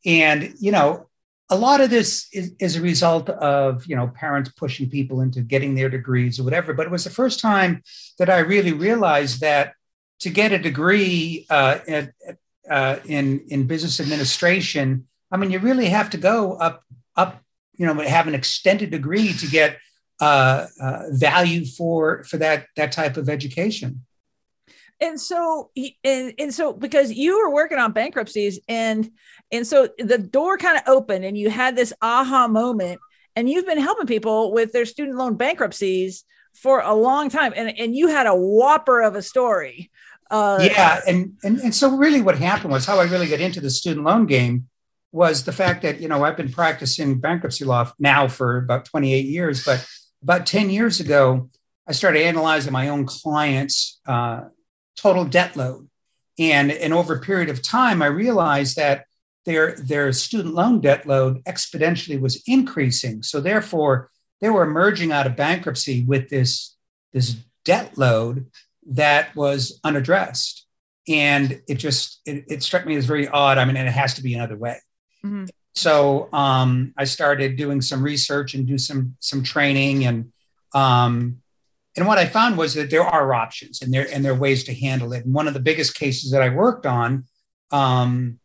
and 0.07 0.55
you 0.59 0.73
know, 0.73 1.11
a 1.51 1.57
lot 1.57 1.83
of 1.83 1.91
this 1.91 2.27
is, 2.33 2.55
is 2.59 2.77
a 2.77 2.81
result 2.81 3.29
of 3.29 3.85
you 3.85 3.97
know 3.97 4.09
parents 4.09 4.51
pushing 4.57 4.89
people 4.89 5.21
into 5.21 5.43
getting 5.43 5.75
their 5.75 5.91
degrees 5.91 6.41
or 6.41 6.45
whatever. 6.45 6.73
But 6.73 6.87
it 6.87 6.91
was 6.91 7.05
the 7.05 7.11
first 7.11 7.39
time 7.39 7.83
that 8.19 8.31
I 8.31 8.39
really 8.39 8.73
realized 8.73 9.43
that 9.43 9.75
to 10.21 10.31
get 10.31 10.53
a 10.53 10.59
degree 10.59 11.47
uh, 11.51 11.79
at, 11.87 12.13
uh, 12.71 12.97
in 13.05 13.45
in 13.49 13.67
business 13.67 14.01
administration, 14.01 15.07
I 15.31 15.37
mean, 15.37 15.51
you 15.51 15.59
really 15.59 15.87
have 15.87 16.11
to 16.11 16.19
go 16.19 16.55
up 16.55 16.83
up, 17.17 17.43
you 17.75 17.87
know, 17.87 17.95
have 18.03 18.29
an 18.29 18.35
extended 18.35 18.91
degree 18.91 19.33
to 19.33 19.47
get 19.47 19.79
uh, 20.21 20.67
uh, 20.81 21.03
value 21.11 21.65
for 21.65 22.25
for 22.25 22.37
that 22.39 22.67
that 22.77 22.93
type 22.93 23.17
of 23.17 23.29
education. 23.29 24.05
And 25.01 25.21
so, 25.21 25.71
and, 26.05 26.33
and 26.39 26.55
so 26.55 26.73
because 26.73 27.13
you 27.13 27.37
were 27.39 27.53
working 27.53 27.79
on 27.79 27.93
bankruptcies, 27.93 28.61
and 28.69 29.11
and 29.51 29.67
so 29.67 29.89
the 29.99 30.19
door 30.19 30.57
kind 30.57 30.79
of 30.79 30.85
opened, 30.87 31.25
and 31.25 31.37
you 31.37 31.51
had 31.51 31.77
this 31.77 31.93
aha 32.01 32.47
moment, 32.47 33.01
and 33.35 33.51
you've 33.51 33.67
been 33.67 33.81
helping 33.81 34.07
people 34.07 34.53
with 34.53 34.73
their 34.73 34.87
student 34.87 35.19
loan 35.19 35.37
bankruptcies 35.37 36.25
for 36.55 36.81
a 36.81 36.95
long 36.95 37.29
time, 37.29 37.53
and 37.57 37.79
and 37.79 37.95
you 37.95 38.09
had 38.09 38.27
a 38.27 38.35
whopper 38.35 39.03
of 39.03 39.15
a 39.15 39.23
story 39.23 39.91
uh, 40.31 40.59
yeah, 40.63 41.01
and, 41.07 41.37
and 41.45 41.61
and 41.61 41.75
so 41.75 41.97
really, 41.97 42.23
what 42.23 42.39
happened 42.39 42.73
was 42.73 42.87
how 42.87 42.99
I 42.99 43.05
really 43.05 43.29
got 43.29 43.41
into 43.41 43.61
the 43.61 43.71
student 43.71 44.05
loan 44.05 44.27
game 44.27 44.69
was 45.13 45.45
the 45.45 45.53
fact 45.53 45.83
that 45.83 46.01
you 46.01 46.09
know 46.09 46.25
I've 46.25 46.37
been 46.37 46.51
practicing 46.51 47.21
bankruptcy 47.21 47.65
law 47.65 47.93
now 47.99 48.27
for 48.29 48.59
about 48.59 48.85
28 48.87 49.27
years, 49.27 49.65
but 49.65 49.87
about 50.23 50.47
10 50.47 50.71
years 50.71 50.99
ago, 50.99 51.51
I 51.87 51.93
started 51.93 52.23
analyzing 52.23 52.73
my 52.73 52.89
own 52.89 53.05
clients' 53.05 54.01
uh, 54.07 54.45
total 54.97 55.25
debt 55.25 55.57
load, 55.57 55.89
and 56.39 56.73
and 56.73 56.95
over 56.95 57.15
a 57.15 57.21
period 57.21 57.51
of 57.51 57.63
time, 57.63 58.01
I 58.03 58.07
realized 58.07 58.77
that 58.77 59.05
their 59.45 59.77
their 59.77 60.11
student 60.13 60.55
loan 60.55 60.81
debt 60.81 61.07
load 61.07 61.45
exponentially 61.45 62.19
was 62.19 62.43
increasing. 62.47 63.23
So 63.23 63.41
therefore, 63.41 64.11
they 64.41 64.51
were 64.51 64.63
emerging 64.63 65.13
out 65.13 65.27
of 65.27 65.37
bankruptcy 65.37 66.05
with 66.05 66.29
this 66.29 66.77
this 67.13 67.37
debt 67.65 67.97
load 67.97 68.47
that 68.87 69.35
was 69.35 69.81
unaddressed. 69.85 70.67
and 71.07 71.61
it 71.69 71.75
just 71.75 72.21
it, 72.25 72.45
it, 72.49 72.63
struck 72.63 72.87
me 72.87 72.97
as 72.97 73.05
very 73.05 73.29
odd. 73.29 73.59
I 73.59 73.65
mean, 73.67 73.77
and 73.77 73.87
it 73.87 73.93
has 73.93 74.15
to 74.15 74.23
be 74.23 74.35
another 74.35 74.57
way. 74.57 74.79
Mm-hmm. 75.25 75.45
So 75.75 76.29
um, 76.33 76.95
I 76.97 77.05
started 77.05 77.57
doing 77.57 77.83
some 77.83 78.03
research 78.03 78.55
and 78.55 78.67
do 78.67 78.79
some 78.79 79.17
some 79.21 79.43
training, 79.43 80.07
and 80.07 80.33
um, 80.73 81.43
and 81.97 82.07
what 82.07 82.19
I 82.19 82.27
found 82.27 82.57
was 82.57 82.75
that 82.75 82.91
there 82.91 83.03
are 83.03 83.35
options 83.35 83.83
and 83.83 83.93
there 83.93 84.07
and 84.13 84.25
there 84.25 84.33
are 84.33 84.39
ways 84.39 84.65
to 84.65 84.75
handle 84.75 85.13
it. 85.13 85.25
And 85.25 85.35
one 85.35 85.49
of 85.49 85.55
the 85.55 85.61
biggest 85.61 85.95
cases 85.95 86.31
that 86.31 86.43
I 86.43 86.49
worked 86.49 86.87
on 86.87 87.25
um, 87.71 88.39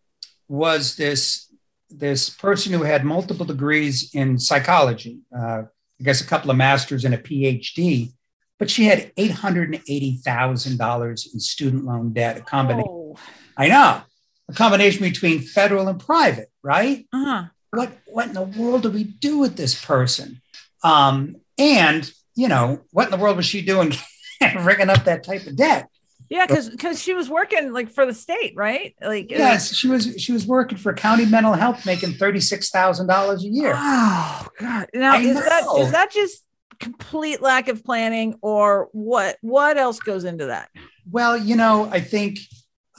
was 0.48 0.96
this 0.96 1.50
this 1.90 2.30
person 2.30 2.74
who 2.74 2.84
had 2.84 3.04
multiple 3.04 3.46
degrees 3.46 4.12
in 4.14 4.38
psychology, 4.38 5.20
uh, 5.36 5.64
I 6.00 6.04
guess 6.04 6.22
a 6.22 6.26
couple 6.26 6.52
of 6.52 6.58
masters 6.58 7.06
and 7.06 7.14
a 7.14 7.18
PhD, 7.18 8.14
but 8.58 8.70
she 8.70 8.86
had 8.86 9.12
eight 9.18 9.32
hundred 9.32 9.74
and 9.74 9.84
eighty 9.88 10.18
thousand 10.18 10.78
dollars 10.78 11.30
in 11.34 11.40
student 11.40 11.86
loan 11.86 12.14
debt. 12.14 12.38
A 12.38 12.42
combination. 12.42 12.90
Oh. 12.90 13.18
I 13.58 13.68
know 13.68 14.02
a 14.50 14.54
combination 14.54 15.04
between 15.04 15.42
federal 15.42 15.88
and 15.88 16.00
private, 16.00 16.50
right? 16.64 17.06
Uh-huh. 17.14 17.46
What 17.72 17.92
what 18.08 18.28
in 18.28 18.34
the 18.34 18.42
world 18.42 18.84
do 18.84 18.90
we 18.90 19.04
do 19.04 19.38
with 19.38 19.56
this 19.56 19.84
person? 19.84 20.42
Um, 20.84 21.38
and 21.58 22.12
you 22.36 22.48
know, 22.48 22.82
what 22.92 23.06
in 23.06 23.12
the 23.12 23.18
world 23.18 23.38
was 23.38 23.46
she 23.46 23.62
doing, 23.62 23.94
rigging 24.62 24.90
up 24.90 25.04
that 25.04 25.24
type 25.24 25.46
of 25.46 25.56
debt? 25.56 25.88
Yeah, 26.30 26.46
because 26.46 26.70
because 26.70 27.02
she 27.02 27.14
was 27.14 27.28
working 27.28 27.74
like 27.74 27.90
for 27.90 28.06
the 28.06 28.14
state, 28.14 28.54
right? 28.56 28.96
Like 29.02 29.32
yes, 29.32 29.74
she 29.74 29.88
was 29.88 30.16
she 30.22 30.32
was 30.32 30.46
working 30.46 30.78
for 30.78 30.94
county 30.94 31.26
mental 31.26 31.54
health, 31.54 31.86
making 31.88 32.14
thirty 32.14 32.40
six 32.40 32.70
thousand 32.70 33.08
dollars 33.08 33.44
a 33.44 33.48
year. 33.48 33.74
Oh 33.76 34.48
God! 34.60 34.88
Now 34.94 35.16
I 35.16 35.22
is 35.22 35.36
know. 35.36 35.42
that 35.42 35.64
is 35.80 35.92
that 35.92 36.12
just 36.12 36.46
complete 36.80 37.42
lack 37.42 37.68
of 37.68 37.84
planning, 37.84 38.36
or 38.42 38.90
what? 38.92 39.38
What 39.42 39.78
else 39.78 40.00
goes 40.00 40.24
into 40.24 40.46
that? 40.46 40.70
Well, 41.10 41.36
you 41.36 41.56
know, 41.56 41.90
I 41.92 42.00
think 42.00 42.38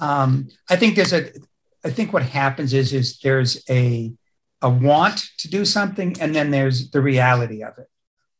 um, 0.00 0.48
I 0.68 0.74
think 0.74 0.96
there's 0.96 1.12
a 1.12 1.30
I 1.84 1.90
think 1.90 2.12
what 2.12 2.24
happens 2.24 2.72
is 2.74 2.92
is 2.92 3.18
there's 3.18 3.62
a 3.70 4.12
a 4.60 4.68
want 4.68 5.24
to 5.38 5.48
do 5.48 5.64
something, 5.64 6.16
and 6.20 6.34
then 6.34 6.50
there's 6.50 6.90
the 6.90 7.00
reality 7.00 7.62
of 7.62 7.78
it. 7.78 7.86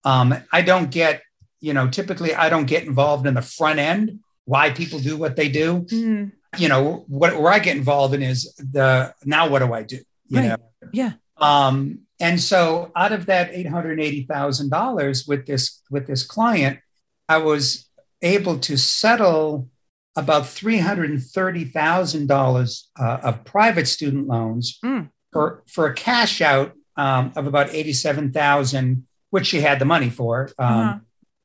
Um, 0.04 0.34
I 0.50 0.62
don't 0.62 0.90
get, 0.90 1.22
you 1.60 1.74
know, 1.74 1.88
typically 1.88 2.34
I 2.34 2.48
don't 2.48 2.66
get 2.66 2.84
involved 2.84 3.26
in 3.26 3.34
the 3.34 3.42
front 3.42 3.78
end 3.78 4.18
why 4.44 4.70
people 4.70 4.98
do 4.98 5.16
what 5.16 5.36
they 5.36 5.48
do. 5.48 5.80
Mm. 5.82 6.32
You 6.58 6.68
know, 6.68 7.04
what 7.06 7.40
where 7.40 7.52
I 7.52 7.58
get 7.60 7.76
involved 7.76 8.14
in 8.14 8.22
is 8.22 8.52
the 8.56 9.14
now 9.24 9.48
what 9.48 9.60
do 9.60 9.72
I 9.72 9.82
do? 9.82 10.00
You 10.28 10.38
right. 10.38 10.48
know? 10.48 10.56
Yeah. 10.92 11.12
Um, 11.36 12.00
and 12.18 12.40
so 12.40 12.90
out 12.94 13.12
of 13.12 13.26
that 13.26 13.50
eight 13.52 13.68
hundred 13.68 14.00
eighty 14.00 14.24
thousand 14.24 14.70
dollars 14.70 15.26
with 15.26 15.46
this 15.46 15.80
with 15.90 16.06
this 16.06 16.24
client, 16.24 16.80
I 17.28 17.38
was 17.38 17.88
able 18.22 18.58
to 18.58 18.76
settle 18.76 19.68
about 20.16 20.46
three 20.46 20.78
hundred 20.78 21.10
and 21.10 21.22
thirty 21.22 21.64
thousand 21.64 22.30
uh, 22.30 22.34
dollars 22.34 22.90
of 22.98 23.44
private 23.44 23.86
student 23.86 24.26
loans 24.26 24.78
mm. 24.84 25.08
for 25.32 25.62
for 25.66 25.86
a 25.86 25.94
cash 25.94 26.40
out 26.40 26.72
um, 26.96 27.32
of 27.36 27.46
about 27.46 27.72
eighty 27.72 27.92
seven 27.92 28.32
thousand, 28.32 29.06
which 29.30 29.46
she 29.46 29.60
had 29.60 29.78
the 29.78 29.84
money 29.84 30.10
for. 30.10 30.50
Um, 30.58 30.66
uh-huh. 30.66 30.98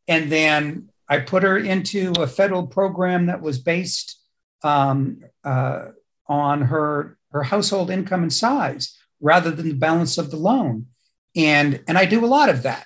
And 0.08 0.32
then 0.32 0.90
I 1.08 1.20
put 1.20 1.44
her 1.44 1.58
into 1.58 2.14
a 2.18 2.28
federal 2.28 2.68
program 2.68 3.28
that 3.28 3.42
was 3.42 3.60
based 3.60 4.20
um, 4.64 5.22
uh, 5.44 5.90
on 6.28 6.62
her 6.62 7.18
her 7.32 7.44
household 7.44 7.92
income 7.92 8.24
and 8.24 8.34
size 8.34 8.98
rather 9.20 9.52
than 9.52 9.68
the 9.68 9.76
balance 9.76 10.18
of 10.18 10.32
the 10.32 10.38
loan, 10.38 10.88
and 11.36 11.84
and 11.88 11.98
I 11.98 12.06
do 12.06 12.24
a 12.24 12.28
lot 12.28 12.50
of 12.50 12.64
that. 12.64 12.86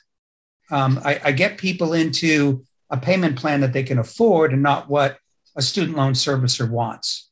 Um, 0.71 0.99
I, 1.03 1.19
I 1.25 1.31
get 1.31 1.57
people 1.57 1.93
into 1.93 2.65
a 2.89 2.97
payment 2.97 3.37
plan 3.37 3.61
that 3.61 3.73
they 3.73 3.83
can 3.83 3.99
afford 3.99 4.53
and 4.53 4.61
not 4.61 4.89
what 4.89 5.17
a 5.55 5.61
student 5.61 5.97
loan 5.97 6.13
servicer 6.13 6.69
wants. 6.69 7.29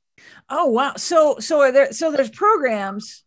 Oh 0.49 0.67
wow! 0.67 0.93
So 0.95 1.37
so 1.39 1.59
are 1.61 1.71
there 1.71 1.91
so 1.91 2.11
there's 2.11 2.29
programs 2.29 3.23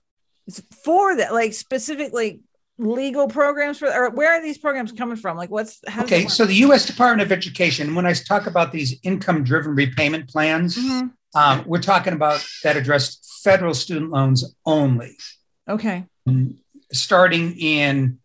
for 0.84 1.16
that, 1.16 1.32
like 1.32 1.52
specifically 1.52 2.40
legal 2.80 3.28
programs 3.28 3.78
for 3.78 3.92
or 3.92 4.10
where 4.10 4.32
are 4.32 4.42
these 4.42 4.58
programs 4.58 4.92
coming 4.92 5.16
from? 5.16 5.36
Like 5.36 5.50
what's 5.50 5.80
okay 5.98 6.26
so 6.26 6.46
the 6.46 6.54
u.s 6.54 6.86
department 6.86 7.22
of 7.22 7.32
education 7.32 7.94
when 7.94 8.06
i 8.06 8.12
talk 8.12 8.46
about 8.46 8.72
these 8.72 8.98
income 9.02 9.44
driven 9.44 9.74
repayment 9.74 10.28
plans 10.28 10.76
mm-hmm. 10.76 11.08
um, 11.38 11.64
we're 11.66 11.82
talking 11.82 12.12
about 12.12 12.44
that 12.62 12.76
address 12.76 13.18
federal 13.42 13.74
student 13.74 14.10
loans 14.10 14.54
only. 14.66 15.16
Okay. 15.68 16.04
Um, 16.26 16.58
starting 16.92 17.58
in 17.58 18.18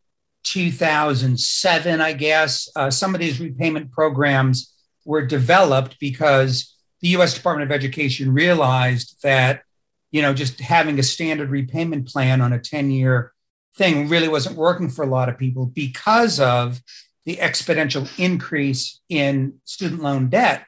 2007 0.44 2.02
i 2.02 2.14
guess 2.14 2.70
uh, 2.76 2.90
some 2.90 3.14
of 3.14 3.20
these 3.20 3.40
repayment 3.40 3.92
programs 3.92 4.74
were 5.04 5.26
developed 5.26 5.98
because 6.00 6.76
the 7.02 7.10
u.s 7.10 7.34
department 7.34 7.70
of 7.70 7.76
education 7.76 8.34
realized 8.34 9.18
that 9.22 9.64
you 10.12 10.22
know 10.22 10.34
just 10.34 10.60
having 10.60 10.98
a 11.00 11.04
standard 11.04 11.50
repayment 11.50 12.08
plan 12.08 12.42
on 12.42 12.54
a 12.54 12.60
10 12.60 12.92
year 12.92 13.34
thing 13.78 14.08
really 14.08 14.28
wasn't 14.28 14.56
working 14.56 14.90
for 14.90 15.04
a 15.04 15.08
lot 15.08 15.30
of 15.30 15.38
people 15.38 15.66
because 15.66 16.40
of 16.40 16.82
the 17.26 17.38
exponential 17.38 18.08
increase 18.20 19.02
in 19.10 19.56
student 19.66 20.02
loan 20.02 20.30
debt 20.30 20.66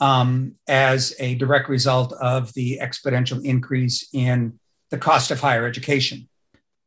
um, 0.00 0.54
as 0.66 1.14
a 1.18 1.34
direct 1.36 1.68
result 1.68 2.12
of 2.14 2.52
the 2.54 2.78
exponential 2.82 3.42
increase 3.44 4.08
in 4.12 4.58
the 4.90 4.98
cost 4.98 5.30
of 5.30 5.40
higher 5.40 5.66
education. 5.66 6.28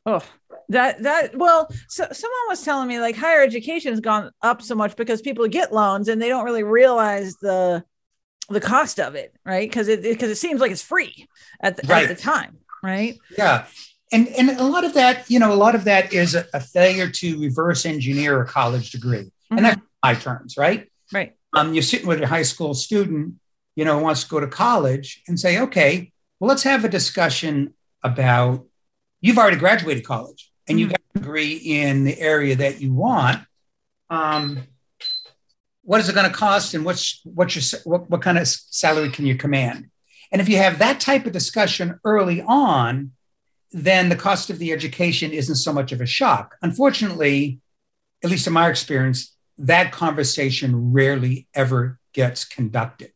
Oh, 0.05 0.23
that 0.69 1.03
that 1.03 1.37
well, 1.37 1.69
so 1.87 2.05
someone 2.11 2.39
was 2.49 2.63
telling 2.63 2.87
me 2.87 2.99
like 2.99 3.15
higher 3.15 3.41
education 3.41 3.91
has 3.91 3.99
gone 3.99 4.31
up 4.41 4.61
so 4.61 4.75
much 4.75 4.95
because 4.95 5.21
people 5.21 5.47
get 5.47 5.73
loans 5.73 6.07
and 6.07 6.21
they 6.21 6.29
don't 6.29 6.45
really 6.45 6.63
realize 6.63 7.35
the 7.35 7.83
the 8.49 8.59
cost 8.59 8.99
of 8.99 9.15
it, 9.15 9.33
right? 9.45 9.69
Because 9.69 9.87
it 9.87 10.01
because 10.03 10.29
it, 10.29 10.33
it, 10.33 10.37
seems 10.37 10.59
like 10.59 10.71
it's 10.71 10.81
free 10.81 11.27
at 11.61 11.77
the, 11.77 11.87
right. 11.87 12.09
at 12.09 12.15
the 12.15 12.21
time, 12.21 12.57
right? 12.81 13.17
Yeah, 13.37 13.65
and 14.13 14.27
and 14.29 14.49
a 14.51 14.63
lot 14.63 14.83
of 14.83 14.93
that 14.93 15.29
you 15.29 15.39
know 15.39 15.53
a 15.53 15.55
lot 15.55 15.75
of 15.75 15.83
that 15.85 16.13
is 16.13 16.35
a, 16.35 16.45
a 16.53 16.59
failure 16.59 17.09
to 17.09 17.39
reverse 17.39 17.85
engineer 17.85 18.41
a 18.41 18.45
college 18.45 18.91
degree. 18.91 19.25
Mm-hmm. 19.25 19.57
and 19.57 19.65
that's 19.65 19.81
my 20.03 20.13
terms 20.13 20.55
right? 20.57 20.89
Right. 21.11 21.33
Um, 21.53 21.73
you're 21.73 21.83
sitting 21.83 22.07
with 22.07 22.21
a 22.21 22.27
high 22.27 22.43
school 22.43 22.73
student 22.73 23.35
you 23.75 23.85
know 23.85 23.99
wants 23.99 24.23
to 24.23 24.29
go 24.29 24.39
to 24.39 24.47
college 24.47 25.21
and 25.27 25.39
say 25.39 25.59
okay 25.59 26.11
well 26.39 26.47
let's 26.47 26.63
have 26.63 26.85
a 26.85 26.89
discussion 26.89 27.73
about 28.03 28.65
you've 29.21 29.37
already 29.37 29.57
graduated 29.57 30.05
college 30.05 30.51
and 30.67 30.77
mm-hmm. 30.77 30.83
you 30.83 30.89
got 30.89 31.01
a 31.15 31.19
degree 31.19 31.55
in 31.55 32.03
the 32.03 32.19
area 32.19 32.55
that 32.55 32.81
you 32.81 32.93
want. 32.93 33.41
Um, 34.09 34.67
what 35.83 35.99
is 35.99 36.09
it 36.09 36.15
going 36.15 36.29
to 36.29 36.35
cost 36.35 36.73
and 36.73 36.85
what's 36.85 37.21
what's 37.23 37.55
your 37.55 37.81
what, 37.85 38.09
what 38.09 38.21
kind 38.21 38.37
of 38.37 38.47
salary 38.47 39.09
can 39.09 39.25
you 39.25 39.35
command? 39.35 39.89
And 40.31 40.41
if 40.41 40.49
you 40.49 40.57
have 40.57 40.79
that 40.79 40.99
type 40.99 41.25
of 41.25 41.31
discussion 41.31 41.99
early 42.03 42.41
on 42.41 43.11
then 43.73 44.09
the 44.09 44.15
cost 44.15 44.51
of 44.51 44.59
the 44.59 44.71
education 44.71 45.31
isn't 45.31 45.55
so 45.55 45.73
much 45.73 45.91
of 45.91 45.99
a 45.99 46.05
shock. 46.05 46.55
Unfortunately, 46.61 47.59
at 48.23 48.29
least 48.29 48.47
in 48.47 48.53
my 48.53 48.69
experience, 48.69 49.35
that 49.57 49.91
conversation 49.91 50.93
rarely 50.93 51.47
ever 51.53 51.99
gets 52.13 52.45
conducted. 52.45 53.11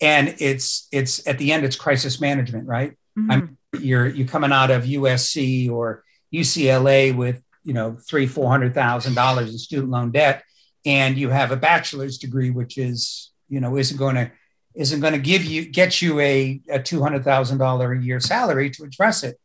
And 0.00 0.34
it's 0.38 0.88
it's 0.90 1.26
at 1.26 1.38
the 1.38 1.52
end, 1.52 1.64
it's 1.64 1.76
crisis 1.76 2.20
management, 2.20 2.66
right? 2.66 2.94
Mm-hmm. 3.16 3.54
you're 3.80 4.08
you're 4.08 4.26
coming 4.26 4.50
out 4.50 4.72
of 4.72 4.84
USC 4.84 5.70
or 5.70 6.02
UCLA 6.34 7.14
with 7.14 7.40
you 7.62 7.72
know 7.72 7.96
three 8.08 8.26
four 8.26 8.50
hundred 8.50 8.74
thousand 8.74 9.14
dollars 9.14 9.50
in 9.50 9.58
student 9.58 9.90
loan 9.90 10.10
debt, 10.10 10.42
and 10.84 11.16
you 11.16 11.28
have 11.28 11.52
a 11.52 11.56
bachelor's 11.56 12.18
degree, 12.18 12.50
which 12.50 12.76
is 12.76 13.30
you 13.48 13.60
know 13.60 13.76
isn't 13.76 13.96
going 13.96 14.16
to 14.16 14.32
isn't 14.74 15.00
going 15.00 15.12
to 15.12 15.20
give 15.20 15.44
you 15.44 15.64
get 15.64 16.02
you 16.02 16.18
a, 16.18 16.60
a 16.68 16.82
two 16.82 17.00
hundred 17.00 17.22
thousand 17.22 17.58
dollar 17.58 17.92
a 17.92 18.02
year 18.02 18.18
salary 18.18 18.70
to 18.70 18.82
address 18.82 19.22
it. 19.22 19.38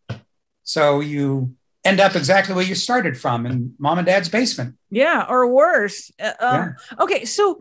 So 0.69 0.99
you 0.99 1.55
end 1.83 1.99
up 1.99 2.15
exactly 2.15 2.53
where 2.53 2.63
you 2.63 2.75
started 2.75 3.17
from 3.17 3.47
in 3.47 3.73
mom 3.79 3.97
and 3.97 4.05
dad's 4.05 4.29
basement. 4.29 4.75
Yeah, 4.91 5.25
or 5.27 5.47
worse. 5.47 6.11
Uh, 6.19 6.33
um, 6.39 6.55
yeah. 6.55 7.03
Okay, 7.03 7.25
so 7.25 7.59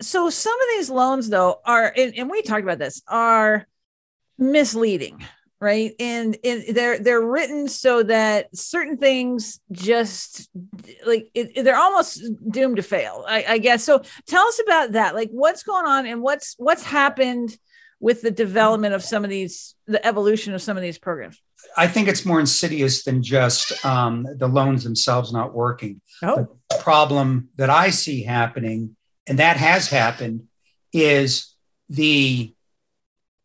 so 0.00 0.30
some 0.30 0.58
of 0.58 0.66
these 0.74 0.88
loans 0.88 1.28
though 1.28 1.60
are, 1.66 1.92
and, 1.94 2.14
and 2.16 2.30
we 2.30 2.40
talked 2.40 2.62
about 2.62 2.78
this, 2.78 3.02
are 3.06 3.66
misleading 4.38 5.22
right 5.60 5.92
and, 5.98 6.36
and 6.44 6.64
they're 6.72 7.00
they're 7.00 7.20
written 7.20 7.66
so 7.66 8.04
that 8.04 8.56
certain 8.56 8.96
things 8.96 9.58
just 9.72 10.48
like 11.04 11.28
it, 11.34 11.64
they're 11.64 11.76
almost 11.76 12.22
doomed 12.48 12.76
to 12.76 12.82
fail 12.82 13.24
I, 13.26 13.44
I, 13.48 13.58
guess 13.58 13.82
so 13.82 14.00
tell 14.28 14.46
us 14.46 14.60
about 14.64 14.92
that 14.92 15.16
like 15.16 15.30
what's 15.32 15.64
going 15.64 15.84
on 15.84 16.06
and 16.06 16.22
what's 16.22 16.54
what's 16.58 16.84
happened 16.84 17.58
with 17.98 18.22
the 18.22 18.30
development 18.30 18.94
of 18.94 19.02
some 19.02 19.24
of 19.24 19.30
these 19.30 19.74
the 19.88 20.06
evolution 20.06 20.54
of 20.54 20.62
some 20.62 20.76
of 20.76 20.82
these 20.84 20.98
programs 20.98 21.42
I 21.76 21.86
think 21.86 22.08
it's 22.08 22.24
more 22.24 22.40
insidious 22.40 23.04
than 23.04 23.22
just 23.22 23.84
um, 23.84 24.26
the 24.36 24.48
loans 24.48 24.84
themselves 24.84 25.32
not 25.32 25.54
working. 25.54 26.00
Oh. 26.22 26.48
The 26.70 26.78
problem 26.80 27.48
that 27.56 27.70
I 27.70 27.90
see 27.90 28.22
happening, 28.22 28.96
and 29.26 29.38
that 29.38 29.56
has 29.56 29.88
happened, 29.88 30.44
is 30.92 31.54
the, 31.88 32.52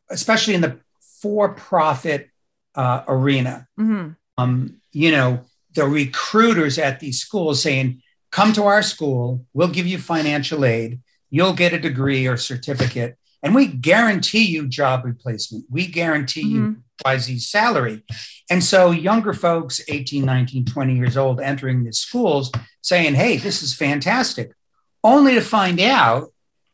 especially 0.10 0.56
in 0.56 0.62
the 0.62 0.80
for-profit 1.22 2.30
uh, 2.76 3.04
arena. 3.08 3.68
Mm-hmm. 3.80 4.10
Um, 4.38 4.78
you 4.92 5.12
know, 5.12 5.42
the 5.76 5.86
recruiters 5.86 6.78
at 6.78 7.00
these 7.00 7.20
schools 7.20 7.62
saying, 7.62 8.02
"Come 8.32 8.54
to 8.54 8.64
our 8.64 8.82
school. 8.82 9.46
We'll 9.54 9.68
give 9.68 9.88
you 9.88 9.98
financial 9.98 10.66
aid. 10.66 11.02
You'll 11.30 11.54
get 11.54 11.74
a 11.74 11.80
degree 11.80 12.28
or 12.28 12.38
certificate." 12.38 13.18
and 13.44 13.54
we 13.54 13.68
guarantee 13.68 14.46
you 14.46 14.68
job 14.68 15.04
replacement. 15.04 15.66
We 15.70 15.86
guarantee 15.88 16.46
Mhm. 16.46 16.52
you 16.52 16.83
YZ 17.06 17.42
salary. 17.42 18.04
And 18.50 18.64
so 18.64 18.92
younger 18.92 19.34
folks, 19.34 19.82
18, 19.88 20.26
19, 20.26 20.66
20 20.66 20.96
years 20.96 21.18
old, 21.18 21.40
entering 21.40 21.84
the 21.84 21.94
schools 21.94 22.52
saying, 22.82 23.16
hey, 23.16 23.38
this 23.38 23.62
is 23.62 23.74
fantastic, 23.74 24.52
only 25.04 25.36
to 25.36 25.42
find 25.42 25.80
out 25.80 26.32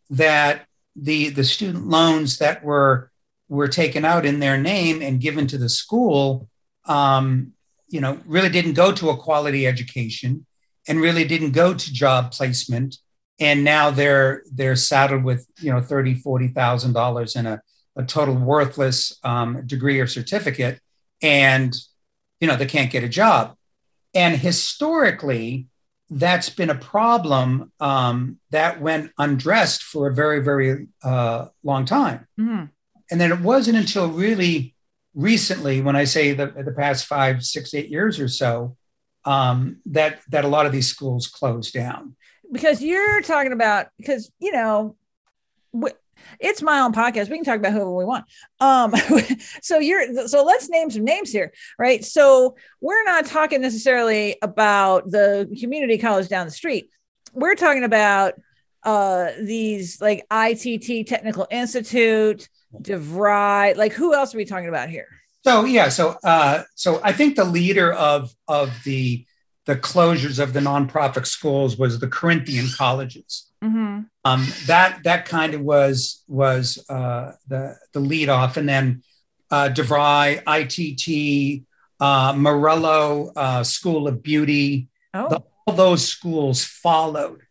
that 0.10 0.66
the, 0.96 1.30
the 1.30 1.44
student 1.44 1.88
loans 1.88 2.40
that 2.40 2.64
were, 2.64 3.12
were 3.48 3.68
taken 3.68 4.06
out 4.06 4.26
in 4.26 4.40
their 4.40 4.58
name 4.58 5.02
and 5.02 5.22
given 5.22 5.48
to 5.48 5.58
the 5.58 5.70
school, 5.70 6.50
um, 6.86 7.54
you 7.88 8.02
know, 8.02 8.20
really 8.26 8.50
didn't 8.50 8.74
go 8.74 8.92
to 8.92 9.10
a 9.10 9.18
quality 9.18 9.66
education 9.66 10.46
and 10.88 11.02
really 11.02 11.26
didn't 11.26 11.52
go 11.52 11.74
to 11.74 11.94
job 11.94 12.32
placement 12.32 12.98
and 13.40 13.64
now 13.64 13.90
they're 13.90 14.44
they're 14.52 14.76
saddled 14.76 15.24
with 15.24 15.48
you 15.60 15.72
know 15.72 15.82
thirty 15.82 16.14
forty 16.14 16.50
thousand 16.50 16.94
dollars 16.94 17.36
in 17.36 17.46
a, 17.46 17.62
a 18.00 18.04
total 18.04 18.36
worthless 18.36 18.98
um, 19.24 19.50
degree 19.68 20.00
or 20.00 20.08
certificate 20.08 20.80
and 21.22 21.76
you 22.40 22.48
know 22.48 22.56
they 22.56 22.66
can't 22.66 22.92
get 22.92 23.04
a 23.04 23.10
job. 23.10 23.56
And 24.14 24.36
historically 24.38 25.68
that's 26.10 26.50
been 26.50 26.72
a 26.72 26.76
problem 26.96 27.72
um, 27.80 28.40
that 28.50 28.82
went 28.82 29.12
undressed 29.18 29.84
for 29.84 30.08
a 30.08 30.14
very 30.14 30.42
very 30.50 30.88
uh, 31.04 31.48
long 31.64 31.86
time. 31.86 32.20
Mhm. 32.40 32.70
and 33.12 33.22
then 33.22 33.32
it 33.32 33.42
wasn't 33.42 33.78
until 33.78 34.08
really 34.26 34.76
recently 35.16 35.82
when 35.82 35.96
i 35.96 36.06
say 36.06 36.34
the, 36.34 36.48
the 36.70 36.72
past 36.72 37.06
five 37.06 37.44
six 37.44 37.74
eight 37.74 37.90
years 37.90 38.20
or 38.20 38.28
so 38.28 38.78
um, 39.26 39.82
that 39.88 40.22
that 40.30 40.46
a 40.46 40.48
lot 40.48 40.66
of 40.66 40.72
these 40.72 40.88
schools 40.88 41.28
closed 41.28 41.74
down. 41.74 42.16
Because 42.52 42.82
you're 42.82 43.22
talking 43.22 43.52
about 43.52 43.88
because 43.98 44.32
you 44.40 44.52
know 44.52 44.96
it's 46.40 46.62
my 46.62 46.80
own 46.80 46.94
podcast. 46.94 47.30
We 47.30 47.38
can 47.38 47.46
talk 47.46 47.58
about 47.58 47.74
whoever 47.74 47.94
we 47.94 48.06
want. 48.06 48.26
Um 48.60 48.94
so 49.62 49.80
you're 49.80 50.28
so 50.28 50.44
let's 50.44 50.70
name 50.70 50.90
some 50.92 51.04
names 51.04 51.32
here 51.32 51.54
right? 51.78 52.04
So 52.04 52.56
we're 52.82 53.04
not 53.04 53.26
talking 53.26 53.62
necessarily 53.62 54.38
about 54.42 55.10
the 55.10 55.56
community 55.60 55.98
college 55.98 56.28
down 56.28 56.46
the 56.46 56.52
street. 56.52 56.90
We're 57.34 57.56
talking 57.56 57.84
about 57.84 58.34
uh 58.84 59.32
these 59.42 60.00
like 60.00 60.26
itt 60.32 61.08
technical 61.08 61.48
institute 61.52 62.48
devry 62.82 63.76
like 63.76 63.94
who 63.94 64.14
else 64.14 64.34
are 64.34 64.38
we 64.38 64.46
talking 64.46 64.70
about 64.70 64.90
here? 64.90 65.08
So 65.44 65.66
yeah, 65.66 65.90
so 65.90 66.18
uh, 66.24 66.64
so 66.76 67.00
I 67.04 67.14
think 67.14 67.36
the 67.36 67.46
leader 67.46 67.94
of 67.94 68.34
of 68.48 68.72
the 68.84 69.26
the 69.66 69.76
closures 69.76 70.42
of 70.42 70.54
the 70.54 70.60
nonprofit 70.60 71.26
schools 71.26 71.78
was 71.78 72.00
the 72.00 72.08
Corinthian 72.08 72.68
colleges. 72.76 73.52
mm-hmm. 73.64 74.02
Um, 74.26 74.46
that 74.66 75.00
that 75.06 75.26
kind 75.26 75.54
of 75.54 75.62
was 75.62 76.24
was 76.28 76.84
uh, 76.90 77.34
the 77.48 77.78
the 77.94 78.00
lead 78.00 78.30
off, 78.30 78.58
and 78.58 78.68
then 78.68 79.02
uh, 79.50 79.70
DeVry, 79.74 80.42
ITT, 80.46 81.64
uh, 82.00 82.34
Marinello 82.34 83.32
uh, 83.36 83.64
School 83.64 84.08
of 84.08 84.22
Beauty, 84.22 84.90
oh 85.14 85.30
The- 85.30 85.44
all 85.68 85.76
those 85.76 86.08
schools 86.08 86.64
followed. 86.66 87.42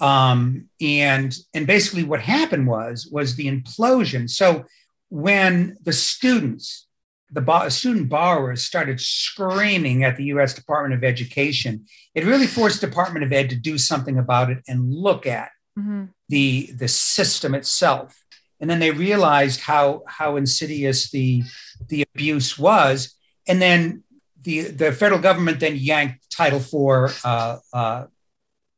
Um, 0.00 0.68
and 0.80 1.34
and 1.54 1.66
basically 1.66 2.04
what 2.04 2.20
happened 2.20 2.66
was 2.66 3.08
was 3.10 3.34
the 3.36 3.46
implosion. 3.50 4.28
So 4.30 4.64
when 5.08 5.76
the 5.82 5.92
students, 5.92 6.86
the 7.32 7.40
bo- 7.40 7.68
student 7.70 8.08
borrowers 8.08 8.62
started 8.64 9.00
screaming 9.00 10.04
at 10.04 10.16
the 10.16 10.24
U.S. 10.26 10.54
Department 10.54 10.94
of 10.94 11.02
Education, 11.02 11.86
it 12.14 12.24
really 12.24 12.46
forced 12.46 12.80
Department 12.80 13.24
of 13.24 13.32
Ed 13.32 13.50
to 13.50 13.56
do 13.56 13.78
something 13.78 14.18
about 14.18 14.50
it 14.50 14.58
and 14.68 14.92
look 14.92 15.26
at 15.26 15.50
mm-hmm. 15.78 16.04
the 16.28 16.70
the 16.72 16.88
system 16.88 17.54
itself. 17.54 18.24
And 18.60 18.68
then 18.68 18.80
they 18.80 18.90
realized 18.90 19.60
how 19.60 20.02
how 20.06 20.36
insidious 20.36 21.10
the 21.10 21.44
the 21.88 22.04
abuse 22.14 22.58
was. 22.58 23.14
And 23.46 23.62
then 23.62 24.02
the 24.42 24.62
the 24.62 24.92
federal 24.92 25.20
government 25.20 25.60
then 25.60 25.76
yanked 25.76 26.30
Title 26.30 26.58
IV 26.60 27.20
uh, 27.24 27.58
uh, 27.72 28.06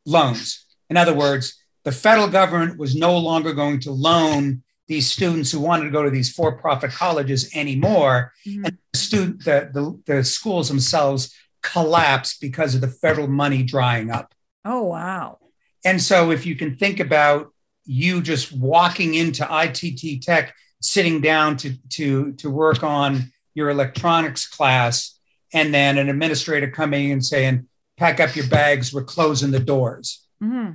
loans. 0.06 0.66
In 0.88 0.96
other 0.96 1.14
words, 1.14 1.56
the 1.84 1.92
federal 1.92 2.28
government 2.28 2.78
was 2.78 2.94
no 2.94 3.16
longer 3.16 3.52
going 3.52 3.80
to 3.80 3.90
loan 3.90 4.62
these 4.86 5.08
students 5.08 5.52
who 5.52 5.60
wanted 5.60 5.84
to 5.84 5.90
go 5.90 6.02
to 6.02 6.10
these 6.10 6.32
for-profit 6.32 6.90
colleges 6.90 7.48
anymore. 7.54 8.32
Mhm. 8.44 8.66
And 8.66 8.78
the 8.92 8.98
student 8.98 9.44
the, 9.44 9.70
the, 9.72 10.14
the 10.14 10.24
schools 10.24 10.68
themselves 10.68 11.32
collapsed 11.62 12.40
because 12.40 12.74
of 12.74 12.80
the 12.80 12.88
federal 12.88 13.28
money 13.28 13.62
drying 13.62 14.10
up. 14.10 14.34
oh 14.64 14.82
wow 14.82 15.39
And 15.84 16.00
so 16.00 16.30
if 16.30 16.46
you 16.46 16.56
can 16.56 16.76
think 16.76 17.00
about 17.00 17.52
you 17.84 18.20
just 18.22 18.52
walking 18.52 19.14
into 19.14 19.44
ITT 19.50 20.22
Tech, 20.22 20.54
sitting 20.80 21.20
down 21.20 21.56
to, 21.58 21.74
to, 21.90 22.32
to 22.34 22.50
work 22.50 22.82
on 22.82 23.32
your 23.54 23.70
electronics 23.70 24.46
class, 24.46 25.18
and 25.52 25.74
then 25.74 25.98
an 25.98 26.08
administrator 26.08 26.70
coming 26.70 27.10
and 27.10 27.24
saying, 27.24 27.66
pack 27.96 28.20
up 28.20 28.36
your 28.36 28.46
bags, 28.46 28.92
we're 28.92 29.04
closing 29.04 29.50
the 29.50 29.60
doors. 29.60 30.24
mm-hmm. 30.42 30.72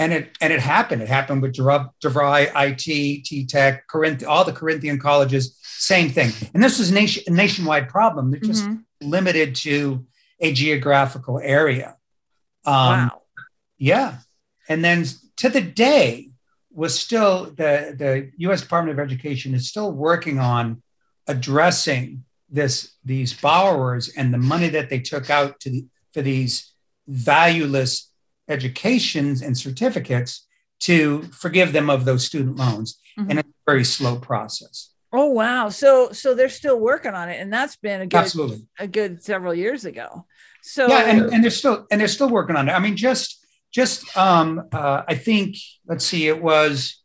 And 0.00 0.12
it 0.12 0.38
and 0.40 0.52
it 0.52 0.60
happened. 0.60 1.02
It 1.02 1.08
happened 1.08 1.42
with 1.42 1.54
DeVry, 1.56 2.52
IT, 2.54 3.24
T 3.24 3.46
Tech, 3.46 3.88
Corinth, 3.88 4.24
all 4.24 4.44
the 4.44 4.52
Corinthian 4.52 5.00
colleges, 5.00 5.58
same 5.60 6.08
thing. 6.10 6.30
And 6.54 6.62
this 6.62 6.78
was 6.78 6.92
a, 6.92 6.94
nation, 6.94 7.24
a 7.26 7.30
nationwide 7.32 7.88
problem. 7.88 8.30
They're 8.30 8.38
just 8.38 8.64
Mhm. 8.64 8.84
limited 9.00 9.56
to 9.56 10.06
a 10.38 10.52
geographical 10.52 11.40
area. 11.42 11.96
Um, 12.64 12.74
wow 13.08 13.22
yeah. 13.78 14.18
And 14.68 14.84
then 14.84 15.04
to 15.36 15.48
the 15.48 15.60
day 15.60 16.28
was 16.72 16.98
still 16.98 17.46
the, 17.46 17.94
the 17.96 18.30
US 18.48 18.60
Department 18.60 18.98
of 18.98 19.04
Education 19.04 19.54
is 19.54 19.68
still 19.68 19.90
working 19.92 20.38
on 20.38 20.82
addressing 21.26 22.24
this 22.50 22.92
these 23.04 23.34
borrowers 23.34 24.08
and 24.16 24.32
the 24.32 24.38
money 24.38 24.68
that 24.68 24.88
they 24.88 24.98
took 24.98 25.28
out 25.28 25.60
to 25.60 25.70
the, 25.70 25.86
for 26.14 26.22
these 26.22 26.72
valueless 27.06 28.10
educations 28.48 29.42
and 29.42 29.56
certificates 29.56 30.46
to 30.80 31.22
forgive 31.32 31.72
them 31.72 31.90
of 31.90 32.04
those 32.04 32.24
student 32.24 32.56
loans. 32.56 32.98
Mhm. 33.18 33.30
And 33.30 33.38
it's 33.40 33.48
a 33.48 33.70
very 33.70 33.84
slow 33.84 34.16
process. 34.16 34.90
Oh 35.12 35.26
wow! 35.26 35.68
So 35.68 36.12
so 36.12 36.34
they're 36.34 36.48
still 36.48 36.78
working 36.78 37.14
on 37.14 37.28
it, 37.28 37.40
and 37.40 37.52
that's 37.52 37.76
been 37.76 38.02
a 38.02 38.06
good 38.06 38.18
Absolutely. 38.18 38.66
a 38.78 38.86
good 38.86 39.22
several 39.22 39.54
years 39.54 39.84
ago. 39.84 40.26
So 40.62 40.86
yeah 40.86 41.04
and, 41.06 41.32
and 41.32 41.42
they're 41.42 41.50
still 41.50 41.86
and 41.90 42.00
they're 42.00 42.08
still 42.08 42.28
working 42.28 42.56
on 42.56 42.68
it 42.68 42.72
i 42.72 42.78
mean 42.78 42.96
just 42.96 43.37
just 43.72 44.16
um 44.16 44.64
uh, 44.72 45.02
i 45.08 45.14
think 45.14 45.56
let's 45.86 46.04
see 46.04 46.28
it 46.28 46.42
was 46.42 47.02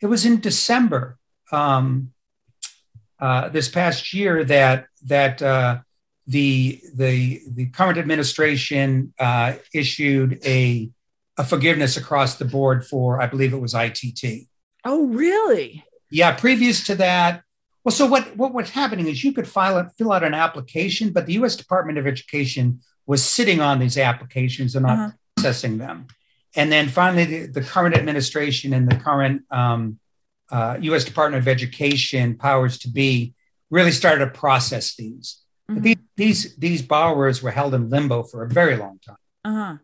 it 0.00 0.06
was 0.06 0.24
in 0.24 0.40
december 0.40 1.18
um 1.52 2.12
uh 3.20 3.48
this 3.48 3.68
past 3.68 4.12
year 4.12 4.44
that 4.44 4.86
that 5.04 5.40
uh 5.42 5.78
the 6.26 6.80
the 6.94 7.40
the 7.48 7.66
current 7.66 7.98
administration 7.98 9.12
uh 9.18 9.54
issued 9.72 10.40
a 10.44 10.90
a 11.38 11.44
forgiveness 11.44 11.96
across 11.96 12.36
the 12.36 12.44
board 12.44 12.84
for 12.86 13.20
i 13.20 13.26
believe 13.26 13.52
it 13.52 13.60
was 13.60 13.74
itt 13.74 14.48
oh 14.84 15.06
really? 15.06 15.84
yeah, 16.10 16.32
previous 16.32 16.84
to 16.86 16.94
that. 16.96 17.42
Well, 17.84 17.92
so 17.92 18.06
what, 18.06 18.36
what 18.36 18.52
was 18.52 18.70
happening 18.70 19.06
is 19.06 19.22
you 19.22 19.32
could 19.32 19.46
file 19.46 19.78
it, 19.78 19.88
fill 19.96 20.12
out 20.12 20.24
an 20.24 20.34
application, 20.34 21.12
but 21.12 21.26
the 21.26 21.34
U.S. 21.34 21.56
Department 21.56 21.98
of 21.98 22.06
Education 22.06 22.80
was 23.06 23.22
sitting 23.22 23.60
on 23.60 23.78
these 23.78 23.96
applications 23.96 24.74
and 24.74 24.86
not 24.86 24.98
Uh-huh. 24.98 25.10
Processing 25.36 25.78
them. 25.78 26.06
And 26.56 26.72
then 26.72 26.88
finally, 26.88 27.24
the, 27.24 27.46
the 27.46 27.60
current 27.60 27.94
administration 27.96 28.72
and 28.72 28.90
the 28.90 28.96
current 28.96 29.42
um, 29.50 29.98
uh, 30.50 30.78
U.S. 30.80 31.04
Department 31.04 31.42
of 31.42 31.48
Education 31.48 32.36
powers 32.36 32.78
to 32.78 32.88
be 32.88 33.34
really 33.70 33.90
started 33.92 34.24
to 34.24 34.30
process 34.30 34.94
these. 34.96 35.38
But 35.68 35.78
Mhm. 35.78 35.82
these, 35.82 35.96
these 36.16 36.56
these 36.56 36.82
borrowers 36.82 37.42
were 37.42 37.50
held 37.50 37.74
in 37.74 37.90
limbo 37.90 38.22
for 38.22 38.44
a 38.44 38.48
very 38.48 38.76
long 38.76 39.00
time. 39.04 39.16
Uh-huh. 39.44 39.76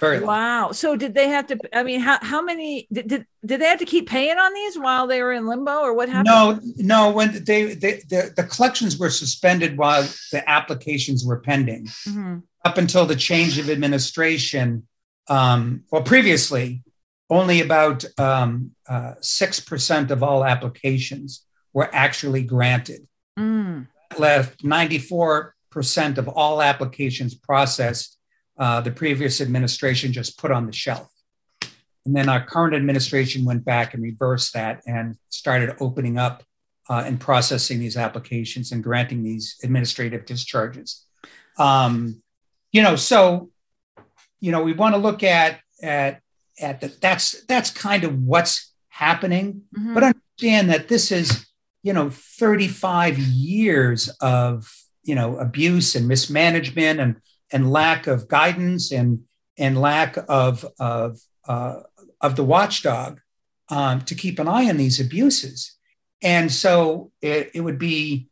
Very 0.00 0.18
long. 0.20 0.26
Wow. 0.28 0.72
So 0.72 0.96
did 0.96 1.12
they 1.14 1.28
have 1.28 1.46
to? 1.48 1.58
I 1.72 1.82
mean, 1.82 1.98
how 2.00 2.18
how 2.22 2.40
many 2.40 2.86
did, 2.92 3.08
did 3.08 3.26
did 3.44 3.60
they 3.60 3.66
have 3.66 3.80
to 3.80 3.84
keep 3.84 4.08
paying 4.08 4.38
on 4.38 4.54
these 4.54 4.78
while 4.78 5.06
they 5.08 5.20
were 5.22 5.32
in 5.32 5.46
limbo, 5.48 5.80
or 5.80 5.92
what 5.92 6.08
happened? 6.08 6.26
No, 6.26 6.60
no. 6.76 7.10
When 7.10 7.42
they, 7.44 7.74
they 7.74 7.94
the, 8.08 8.32
the 8.36 8.44
collections 8.44 8.96
were 8.96 9.10
suspended 9.10 9.76
while 9.76 10.02
the 10.30 10.48
applications 10.48 11.24
were 11.24 11.40
pending. 11.40 11.86
Mhm. 12.08 12.42
up 12.64 12.78
until 12.78 13.04
the 13.04 13.16
change 13.16 13.58
of 13.58 13.68
administration, 13.68 14.86
um, 15.28 15.84
well, 15.90 16.02
previously, 16.02 16.82
only 17.30 17.60
about 17.60 18.04
um, 18.18 18.72
uh, 18.88 19.14
6% 19.20 20.10
of 20.10 20.22
all 20.22 20.44
applications 20.44 21.46
were 21.72 21.88
actually 21.92 22.42
granted. 22.42 23.06
Mm. 23.38 23.88
Left 24.18 24.62
94% 24.62 26.18
of 26.18 26.28
all 26.28 26.62
applications 26.62 27.34
processed, 27.34 28.18
uh, 28.58 28.80
the 28.80 28.90
previous 28.90 29.40
administration 29.40 30.12
just 30.12 30.38
put 30.38 30.50
on 30.50 30.66
the 30.66 30.72
shelf. 30.72 31.10
And 32.06 32.14
then 32.14 32.28
our 32.28 32.44
current 32.44 32.74
administration 32.74 33.44
went 33.44 33.64
back 33.64 33.94
and 33.94 34.02
reversed 34.02 34.52
that 34.52 34.82
and 34.86 35.16
started 35.30 35.76
opening 35.80 36.18
up 36.18 36.44
uh, 36.90 37.02
and 37.06 37.18
processing 37.18 37.78
these 37.78 37.96
applications 37.96 38.72
and 38.72 38.84
granting 38.84 39.22
these 39.22 39.56
administrative 39.64 40.26
discharges. 40.26 41.06
Um, 41.58 42.22
you 42.72 42.82
know, 42.82 42.96
so 42.96 43.50
you 44.44 44.52
know, 44.52 44.62
we 44.62 44.74
want 44.74 44.94
to 44.94 45.00
look 45.00 45.22
at 45.22 45.60
at 45.82 46.20
at 46.60 46.82
the, 46.82 46.88
that's 47.00 47.42
that's 47.46 47.70
kind 47.70 48.04
of 48.04 48.12
what's 48.18 48.74
happening. 48.88 49.62
Mhm. 49.74 49.94
But 49.94 50.02
understand 50.02 50.68
that 50.68 50.88
this 50.88 51.10
is, 51.10 51.46
you 51.82 51.94
know, 51.94 52.10
35 52.10 53.18
years 53.18 54.10
of, 54.20 54.70
you 55.02 55.14
know, 55.14 55.38
abuse 55.38 55.94
and 55.94 56.06
mismanagement 56.06 57.00
and 57.00 57.16
and 57.52 57.72
lack 57.72 58.06
of 58.06 58.28
guidance 58.28 58.92
and 58.92 59.20
and 59.56 59.80
lack 59.80 60.18
of 60.28 60.66
of 60.78 61.20
uh, 61.48 61.80
of 62.20 62.36
the 62.36 62.44
watchdog 62.44 63.20
um, 63.70 64.02
to 64.02 64.14
keep 64.14 64.38
an 64.38 64.46
eye 64.46 64.68
on 64.68 64.76
these 64.76 65.00
abuses. 65.00 65.74
And 66.20 66.52
so 66.52 67.12
it, 67.22 67.50
it 67.54 67.62
would 67.62 67.78
be 67.78 68.28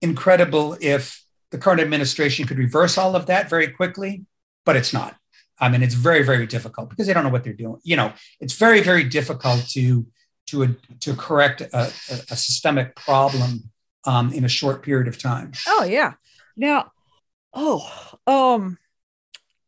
incredible 0.00 0.76
if 0.80 1.24
the 1.50 1.58
current 1.58 1.80
administration 1.80 2.46
could 2.46 2.58
reverse 2.58 2.96
all 2.96 3.16
of 3.16 3.26
that 3.26 3.50
very 3.50 3.68
quickly, 3.68 4.26
but 4.64 4.76
it's 4.76 4.92
not. 4.92 5.16
I 5.60 5.68
mean, 5.68 5.82
it's 5.82 5.94
very, 5.94 6.22
very 6.22 6.46
difficult 6.46 6.90
because 6.90 7.06
they 7.06 7.12
don't 7.12 7.24
know 7.24 7.30
what 7.30 7.44
they're 7.44 7.52
doing. 7.52 7.80
You 7.84 7.96
know, 7.96 8.12
it's 8.40 8.54
very, 8.54 8.80
very 8.80 9.04
difficult 9.04 9.68
to 9.70 10.06
to 10.46 10.76
to 11.00 11.14
correct 11.14 11.60
a, 11.60 11.76
a, 11.76 11.90
a 12.30 12.36
systemic 12.36 12.96
problem 12.96 13.70
um, 14.04 14.32
in 14.32 14.44
a 14.44 14.48
short 14.48 14.82
period 14.82 15.08
of 15.08 15.18
time. 15.18 15.52
Oh 15.66 15.84
yeah. 15.84 16.14
Now, 16.56 16.92
oh, 17.52 17.88
um, 18.26 18.78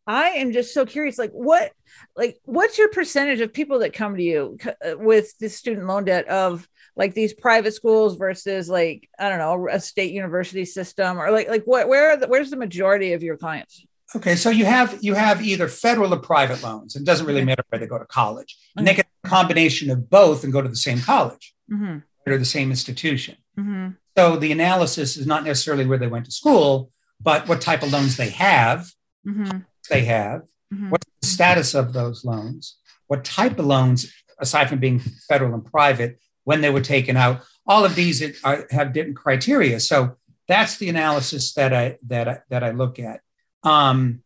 I 0.07 0.31
am 0.31 0.53
just 0.53 0.73
so 0.73 0.87
curious. 0.87 1.19
Like, 1.19 1.33
what, 1.33 1.73
like, 2.17 2.39
what's 2.45 2.79
your 2.79 2.89
percentage 2.91 3.41
of 3.41 3.53
people 3.53 3.81
that 3.81 3.93
come 3.93 4.17
to 4.17 4.23
you 4.23 4.57
uh, 4.67 4.97
with 4.97 5.37
the 5.39 5.49
student 5.49 5.87
loan 5.87 6.05
debt 6.05 6.29
of 6.29 6.69
like 6.95 7.13
these 7.15 7.35
private 7.35 7.75
schools 7.75 8.17
versus 8.17 8.69
like 8.69 9.09
I 9.19 9.29
don't 9.29 9.39
know 9.39 9.69
a 9.71 9.81
state 9.81 10.13
university 10.13 10.65
system 10.65 11.19
or 11.19 11.31
like 11.31 11.49
like 11.49 11.65
what 11.65 11.89
where 11.89 12.17
the, 12.17 12.27
where's 12.27 12.51
the 12.51 12.57
majority 12.57 13.13
of 13.13 13.23
your 13.23 13.37
clients? 13.37 13.85
Okay, 14.15 14.37
so 14.37 14.51
you 14.51 14.65
have 14.65 14.99
you 15.03 15.15
have 15.15 15.43
either 15.43 15.67
federal 15.67 16.15
or 16.15 16.19
private 16.19 16.63
loans. 16.63 16.95
It 16.95 17.05
doesn't 17.05 17.27
really 17.27 17.45
matter 17.45 17.65
where 17.69 17.81
they 17.81 17.87
go 17.87 17.99
to 17.99 18.07
college, 18.07 18.57
and 18.77 18.87
they 18.87 18.95
get 18.95 19.09
a 19.25 19.29
combination 19.29 19.91
of 19.91 20.09
both 20.09 20.45
and 20.45 20.53
go 20.53 20.63
to 20.63 20.69
the 20.69 20.77
same 20.77 21.01
college 21.01 21.55
mm-hmm. 21.71 21.99
or 22.27 22.39
the 22.39 22.45
same 22.45 22.71
institution. 22.71 23.37
Mm-hmm. 23.59 23.91
So 24.17 24.37
the 24.37 24.53
analysis 24.53 25.17
is 25.17 25.27
not 25.27 25.45
necessarily 25.45 25.87
where 25.87 25.99
they 25.99 26.07
went 26.07 26.27
to 26.27 26.31
school, 26.31 26.91
but 27.21 27.49
what 27.49 27.61
type 27.61 27.83
of 27.83 27.93
loans 27.93 28.17
they 28.17 28.31
have, 28.31 28.91
mm-hmm. 29.27 29.59
they 29.91 30.05
have, 30.05 30.43
mm-hmm. 30.73 30.91
what's 30.91 31.07
the 31.21 31.27
status 31.27 31.75
of 31.75 31.93
those 31.93 32.25
loans, 32.25 32.77
what 33.09 33.25
type 33.25 33.59
of 33.59 33.67
loans, 33.67 34.13
aside 34.39 34.69
from 34.69 34.79
being 34.79 35.01
federal 35.29 35.53
and 35.53 35.65
private, 35.65 36.21
when 36.45 36.61
they 36.61 36.71
were 36.71 36.81
taken 36.81 37.17
out. 37.17 37.41
All 37.67 37.85
of 37.85 37.97
these 37.97 38.23
are, 38.45 38.67
have 38.71 38.93
different 38.93 39.17
criteria. 39.17 39.81
So 39.81 40.17
that's 40.47 40.77
the 40.77 40.89
analysis 40.89 41.53
that 41.55 41.75
I 41.75 41.99
that 42.07 42.29
I, 42.29 42.39
that 42.51 42.63
I 42.63 42.71
look 42.71 43.01
at. 43.01 43.21
Um, 43.67 44.23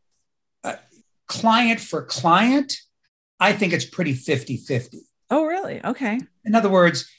uh, 0.63 0.77
client 1.27 1.81
for 1.81 2.05
client, 2.05 2.75
I 3.41 3.53
think 3.55 3.73
it's 3.73 3.87
pretty 3.87 4.13
50 4.13 4.59
50. 4.59 5.01
Oh, 5.31 5.47
really? 5.47 5.85
Okay. 5.85 6.21
In 6.45 6.55
other 6.55 6.69
words, 6.69 7.11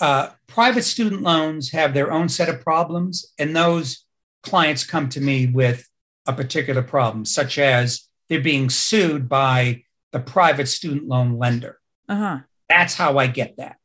uh, 0.00 0.30
private 0.46 0.82
student 0.82 1.22
loans 1.22 1.70
have 1.70 1.94
their 1.94 2.12
own 2.12 2.28
set 2.28 2.48
of 2.48 2.60
problems, 2.60 3.32
and 3.38 3.54
those 3.54 4.04
clients 4.42 4.84
come 4.84 5.08
to 5.10 5.20
me 5.20 5.46
with 5.46 5.88
a 6.26 6.32
particular 6.32 6.82
problem, 6.82 7.24
such 7.24 7.58
as 7.58 8.08
they're 8.28 8.40
being 8.40 8.70
sued 8.70 9.28
by 9.28 9.84
the 10.12 10.20
private 10.20 10.68
student 10.68 11.06
loan 11.06 11.38
lender. 11.38 11.78
Uh-huh. 12.08 12.40
That's 12.68 12.94
how 12.94 13.18
I 13.18 13.26
get 13.26 13.56
that. 13.56 13.76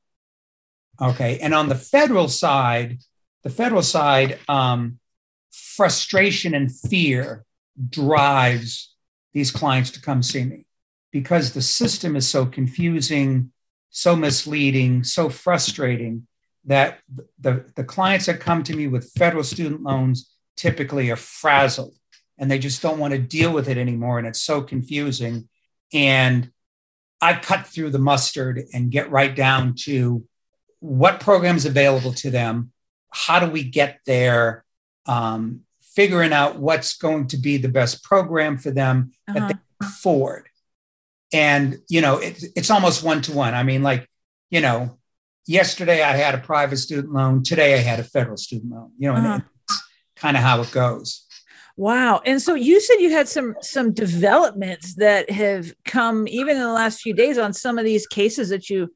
Okay. 1.02 1.40
And 1.40 1.54
on 1.54 1.70
the 1.70 1.76
federal 1.76 2.28
side, 2.28 3.00
the 3.44 3.50
federal 3.50 3.84
side, 3.84 4.40
um, 4.48 5.00
frustration 5.52 6.54
and 6.54 6.74
fear 6.74 7.46
drives 7.90 8.94
these 9.34 9.52
clients 9.52 9.92
to 9.92 10.02
come 10.02 10.24
see 10.24 10.44
me 10.44 10.66
because 11.12 11.54
the 11.54 11.62
system 11.62 12.16
is 12.16 12.28
so 12.28 12.46
confusing, 12.46 13.52
so 13.90 14.16
misleading, 14.16 15.04
so 15.04 15.30
frustrating 15.30 16.28
that 16.66 17.00
the, 17.40 17.66
the 17.76 17.84
clients 17.84 18.26
that 18.26 18.40
come 18.40 18.64
to 18.64 18.76
me 18.76 18.88
with 18.88 19.12
federal 19.12 19.44
student 19.44 19.84
loans 19.84 20.32
typically 20.58 21.12
are 21.12 21.16
frazzled 21.16 21.94
and 22.38 22.50
they 22.50 22.60
just 22.60 22.82
don't 22.82 23.00
want 23.00 23.14
to 23.14 23.20
deal 23.20 23.52
with 23.54 23.70
it 23.70 23.78
anymore. 23.78 24.18
And 24.18 24.28
it's 24.28 24.42
so 24.42 24.62
confusing. 24.62 25.48
And 25.94 26.52
I 27.22 27.36
cut 27.36 27.68
through 27.68 27.92
the 27.92 28.00
mustard 28.00 28.64
and 28.74 28.92
get 28.92 29.12
right 29.12 29.34
down 29.34 29.76
to 29.84 30.26
what 30.80 31.20
programs 31.20 31.66
available 31.66 32.14
to 32.14 32.30
them 32.30 32.72
how 33.16 33.40
do 33.40 33.50
we 33.50 33.64
get 33.64 34.00
there 34.06 34.66
um, 35.06 35.62
figuring 35.96 36.34
out 36.34 36.58
what's 36.58 36.98
going 36.98 37.28
to 37.28 37.38
be 37.38 37.58
the 37.58 37.70
best 37.70 38.04
program 38.04 38.58
for 38.58 38.72
them 38.72 39.12
uh-huh. 39.28 39.40
that 39.40 39.48
they 39.48 39.54
can 39.54 39.62
afford 39.82 40.48
and 41.34 41.78
you 41.90 42.02
know 42.02 42.18
it, 42.18 42.44
it's 42.56 42.70
almost 42.70 43.04
one 43.04 43.22
to 43.22 43.32
one 43.32 43.54
i 43.54 43.64
mean 43.64 43.84
like 43.84 44.10
you 44.50 44.62
know 44.62 44.98
yesterday 45.46 46.04
i 46.04 46.16
had 46.16 46.36
a 46.36 46.40
private 46.40 46.78
student 46.78 47.14
loan 47.14 47.44
today 47.44 47.76
i 47.76 47.78
had 47.78 48.00
a 48.00 48.04
federal 48.04 48.38
student 48.38 48.72
loan 48.72 48.92
you 48.98 49.12
know 49.12 49.16
uh-huh. 49.16 49.34
and 49.34 49.44
kind 50.16 50.38
of 50.38 50.44
how 50.44 50.62
it 50.62 50.72
goes 50.72 51.26
wow 51.78 52.22
and 52.26 52.42
so 52.42 52.56
you 52.56 52.80
said 52.80 52.96
you 52.96 53.12
had 53.12 53.28
some 53.28 53.56
some 53.62 53.92
developments 53.94 54.96
that 54.96 55.30
have 55.30 55.74
come 55.84 56.28
even 56.28 56.56
in 56.56 56.62
the 56.62 56.72
last 56.72 57.02
few 57.02 57.14
days 57.14 57.38
on 57.38 57.52
some 57.52 57.78
of 57.78 57.86
these 57.86 58.08
cases 58.08 58.50
that 58.50 58.70
you 58.70 58.90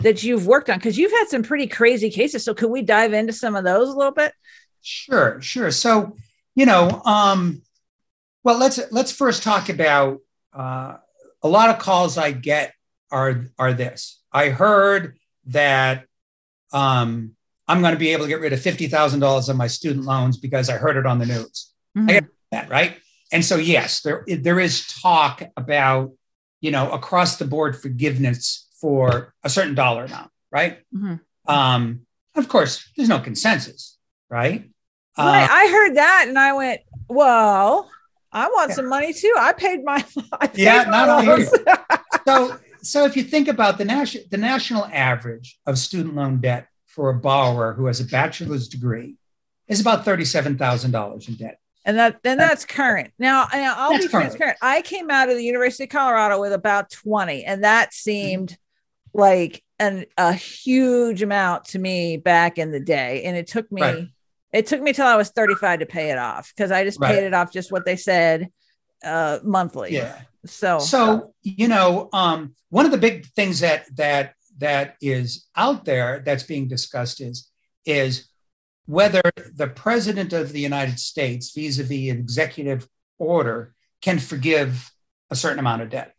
that 0.00 0.22
you've 0.22 0.46
worked 0.46 0.70
on 0.70 0.78
because 0.78 0.98
you've 0.98 1.12
had 1.12 1.28
some 1.28 1.42
pretty 1.42 1.66
crazy 1.66 2.10
cases. 2.10 2.44
So 2.44 2.54
could 2.54 2.70
we 2.70 2.82
dive 2.82 3.12
into 3.12 3.32
some 3.32 3.56
of 3.56 3.64
those 3.64 3.88
a 3.88 3.96
little 3.96 4.12
bit? 4.12 4.32
Sure, 4.82 5.40
sure. 5.40 5.70
So 5.70 6.16
you 6.54 6.66
know, 6.66 7.02
um, 7.04 7.62
well, 8.42 8.58
let's 8.58 8.80
let's 8.90 9.12
first 9.12 9.42
talk 9.42 9.68
about 9.68 10.20
uh, 10.52 10.96
a 11.42 11.48
lot 11.48 11.70
of 11.70 11.78
calls 11.78 12.18
I 12.18 12.32
get 12.32 12.72
are 13.10 13.46
are 13.58 13.72
this. 13.72 14.20
I 14.32 14.50
heard 14.50 15.18
that 15.46 16.06
um, 16.72 17.32
I'm 17.66 17.80
going 17.80 17.94
to 17.94 17.98
be 17.98 18.10
able 18.10 18.24
to 18.24 18.28
get 18.28 18.40
rid 18.40 18.52
of 18.52 18.60
fifty 18.60 18.86
thousand 18.86 19.20
dollars 19.20 19.48
of 19.48 19.56
my 19.56 19.66
student 19.66 20.04
loans 20.04 20.36
because 20.36 20.68
I 20.68 20.76
heard 20.76 20.96
it 20.96 21.06
on 21.06 21.18
the 21.18 21.26
news. 21.26 21.72
Mm-hmm. 21.96 22.08
I 22.08 22.12
get 22.12 22.24
that 22.50 22.68
right, 22.68 22.96
and 23.32 23.44
so 23.44 23.56
yes, 23.56 24.00
there 24.02 24.24
there 24.26 24.60
is 24.60 24.86
talk 24.86 25.42
about 25.56 26.12
you 26.60 26.70
know 26.70 26.90
across 26.90 27.36
the 27.36 27.46
board 27.46 27.80
forgiveness 27.80 28.68
for 28.80 29.32
a 29.42 29.48
certain 29.48 29.74
dollar 29.74 30.04
amount, 30.04 30.30
right? 30.52 30.78
Mm-hmm. 30.94 31.16
Um, 31.50 32.06
of 32.34 32.48
course, 32.48 32.90
there's 32.96 33.08
no 33.08 33.20
consensus, 33.20 33.96
right? 34.28 34.68
Right. 35.16 35.44
Uh, 35.44 35.48
I 35.50 35.68
heard 35.68 35.96
that 35.96 36.26
and 36.28 36.38
I 36.38 36.52
went, 36.52 36.80
well, 37.08 37.90
I 38.32 38.48
want 38.48 38.70
yeah. 38.70 38.74
some 38.74 38.88
money 38.88 39.12
too. 39.12 39.34
I 39.38 39.52
paid 39.52 39.84
my. 39.84 40.04
I 40.40 40.48
paid 40.48 40.62
yeah, 40.62 40.84
my 40.84 41.06
not 41.06 41.08
only 41.08 41.46
so, 42.26 42.58
so 42.82 43.04
if 43.04 43.16
you 43.16 43.22
think 43.22 43.48
about 43.48 43.78
the 43.78 43.84
national 43.84 44.24
the 44.30 44.36
national 44.36 44.86
average 44.86 45.58
of 45.66 45.78
student 45.78 46.16
loan 46.16 46.40
debt 46.40 46.68
for 46.86 47.10
a 47.10 47.14
borrower 47.14 47.72
who 47.74 47.86
has 47.86 48.00
a 48.00 48.04
bachelor's 48.04 48.68
degree 48.68 49.16
is 49.68 49.80
about 49.80 50.04
thirty 50.04 50.24
seven 50.24 50.58
thousand 50.58 50.90
dollars 50.90 51.28
in 51.28 51.36
debt. 51.36 51.58
And 51.84 51.98
that 51.98 52.18
and 52.24 52.40
that's 52.40 52.64
current. 52.64 53.12
Now, 53.18 53.46
now 53.52 53.74
I'll 53.76 53.92
that's 53.92 54.06
be 54.06 54.10
transparent. 54.10 54.58
I 54.62 54.82
came 54.82 55.10
out 55.10 55.28
of 55.28 55.36
the 55.36 55.44
University 55.44 55.84
of 55.84 55.90
Colorado 55.90 56.40
with 56.40 56.54
about 56.54 56.90
20, 56.90 57.44
and 57.44 57.62
that 57.62 57.92
seemed 57.92 58.56
like 59.12 59.62
an 59.78 60.06
a 60.16 60.32
huge 60.32 61.22
amount 61.22 61.66
to 61.66 61.78
me 61.78 62.16
back 62.16 62.58
in 62.58 62.70
the 62.70 62.80
day 62.80 63.22
and 63.24 63.36
it 63.36 63.46
took 63.46 63.70
me 63.70 63.82
right. 63.82 64.08
It 64.54 64.66
took 64.66 64.80
me 64.80 64.92
till 64.92 65.06
I 65.06 65.16
was 65.16 65.30
35 65.30 65.80
to 65.80 65.86
pay 65.86 66.10
it 66.10 66.18
off 66.18 66.52
because 66.54 66.70
I 66.70 66.84
just 66.84 67.00
right. 67.00 67.14
paid 67.14 67.24
it 67.24 67.34
off 67.34 67.52
just 67.52 67.72
what 67.72 67.84
they 67.84 67.96
said 67.96 68.48
uh 69.04 69.38
monthly. 69.42 69.92
Yeah. 69.92 70.18
So 70.46 70.78
so 70.78 71.34
you 71.42 71.68
know 71.68 72.08
um 72.12 72.54
one 72.70 72.86
of 72.86 72.92
the 72.92 72.98
big 72.98 73.26
things 73.26 73.60
that 73.60 73.84
that 73.96 74.34
that 74.58 74.96
is 75.00 75.46
out 75.56 75.84
there 75.84 76.22
that's 76.24 76.44
being 76.44 76.68
discussed 76.68 77.20
is 77.20 77.50
is 77.84 78.28
whether 78.86 79.22
the 79.54 79.66
president 79.66 80.32
of 80.32 80.52
the 80.52 80.60
United 80.60 80.98
States 80.98 81.52
vis-a-vis 81.54 82.10
an 82.10 82.18
executive 82.18 82.88
order 83.18 83.74
can 84.00 84.18
forgive 84.18 84.90
a 85.30 85.36
certain 85.36 85.58
amount 85.58 85.82
of 85.82 85.90
debt 85.90 86.14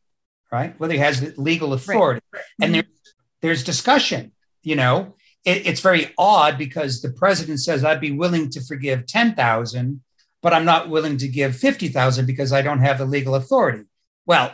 right? 0.52 0.80
Whether 0.80 0.94
he 0.94 1.00
has 1.00 1.22
the 1.22 1.34
legal 1.38 1.74
authority. 1.74 2.22
Right. 2.32 2.44
And 2.62 2.74
mm-hmm. 2.74 2.74
there, 2.74 3.14
there's 3.42 3.64
discussion, 3.64 4.32
you 4.64 4.76
know, 4.76 5.16
it, 5.46 5.68
it's 5.68 5.82
very 5.82 6.14
odd 6.18 6.58
because 6.58 7.02
the 7.02 7.12
president 7.12 7.62
says, 7.62 7.84
I'd 7.86 8.02
be 8.02 8.12
willing 8.12 8.50
to 8.52 8.62
forgive 8.62 9.06
10,000, 9.06 10.02
but 10.42 10.54
I'm 10.54 10.66
not 10.66 10.90
willing 10.90 11.18
to 11.18 11.28
give 11.28 11.56
50,000 11.56 12.26
because 12.26 12.52
I 12.52 12.62
don't 12.62 12.82
have 12.82 12.98
the 12.98 13.06
legal 13.06 13.36
authority. 13.36 13.86
Well, 14.26 14.52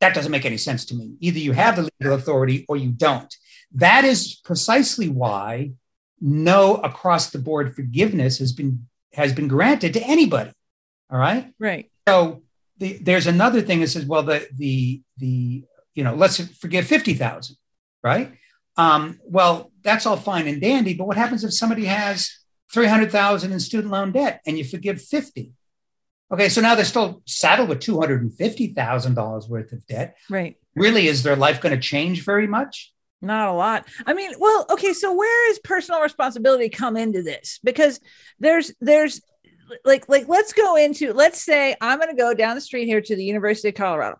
that 0.00 0.14
doesn't 0.14 0.32
make 0.32 0.46
any 0.46 0.56
sense 0.56 0.84
to 0.86 0.94
me. 0.94 1.16
Either 1.20 1.38
you 1.38 1.52
have 1.52 1.76
the 1.76 1.88
legal 2.00 2.16
authority 2.16 2.64
or 2.68 2.76
you 2.76 2.90
don't. 2.90 3.34
That 3.74 4.04
is 4.04 4.34
precisely 4.44 5.08
why 5.08 5.72
no 6.20 6.76
across 6.76 7.30
the 7.30 7.38
board 7.38 7.74
forgiveness 7.74 8.38
has 8.38 8.52
been 8.52 8.86
has 9.12 9.32
been 9.32 9.48
granted 9.48 9.92
to 9.94 10.02
anybody. 10.02 10.52
All 11.10 11.18
right. 11.18 11.52
Right. 11.58 11.90
So 12.08 12.42
the, 12.78 12.98
there's 12.98 13.26
another 13.26 13.60
thing 13.60 13.80
that 13.80 13.88
says, 13.88 14.06
well, 14.06 14.22
the 14.22 14.46
the 14.56 15.02
the 15.18 15.64
you 15.94 16.04
know, 16.04 16.14
let's 16.14 16.38
forgive 16.56 16.86
fifty 16.86 17.14
thousand, 17.14 17.56
right? 18.02 18.32
Um, 18.76 19.20
well, 19.24 19.71
that's 19.82 20.06
all 20.06 20.16
fine 20.16 20.46
and 20.46 20.60
dandy, 20.60 20.94
but 20.94 21.06
what 21.06 21.16
happens 21.16 21.44
if 21.44 21.52
somebody 21.52 21.84
has 21.86 22.30
three 22.72 22.86
hundred 22.86 23.10
thousand 23.10 23.52
in 23.52 23.60
student 23.60 23.92
loan 23.92 24.12
debt 24.12 24.40
and 24.46 24.58
you 24.58 24.64
forgive 24.64 25.00
fifty? 25.00 25.52
Okay, 26.32 26.48
so 26.48 26.60
now 26.62 26.74
they're 26.74 26.84
still 26.84 27.22
saddled 27.26 27.68
with 27.68 27.80
two 27.80 28.00
hundred 28.00 28.22
and 28.22 28.34
fifty 28.34 28.68
thousand 28.68 29.14
dollars 29.14 29.48
worth 29.48 29.72
of 29.72 29.86
debt. 29.86 30.16
Right. 30.30 30.56
Really, 30.74 31.06
is 31.06 31.22
their 31.22 31.36
life 31.36 31.60
going 31.60 31.74
to 31.74 31.80
change 31.80 32.24
very 32.24 32.46
much? 32.46 32.92
Not 33.20 33.48
a 33.48 33.52
lot. 33.52 33.86
I 34.06 34.14
mean, 34.14 34.32
well, 34.38 34.66
okay, 34.70 34.92
so 34.94 35.12
where 35.12 35.50
is 35.50 35.58
personal 35.60 36.00
responsibility 36.00 36.68
come 36.68 36.96
into 36.96 37.22
this? 37.22 37.60
Because 37.62 38.00
there's 38.40 38.72
there's 38.80 39.20
like 39.84 40.08
like 40.08 40.26
let's 40.28 40.52
go 40.52 40.76
into 40.76 41.12
let's 41.12 41.40
say 41.40 41.76
I'm 41.80 41.98
going 41.98 42.10
to 42.10 42.20
go 42.20 42.34
down 42.34 42.54
the 42.54 42.60
street 42.60 42.86
here 42.86 43.00
to 43.00 43.16
the 43.16 43.24
University 43.24 43.68
of 43.68 43.74
Colorado. 43.74 44.18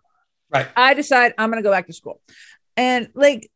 Right. 0.50 0.68
I 0.76 0.94
decide 0.94 1.32
I'm 1.38 1.50
going 1.50 1.62
to 1.62 1.66
go 1.66 1.72
back 1.72 1.86
to 1.86 1.92
school. 1.94 2.20
And 2.76 3.08
like 3.14 3.50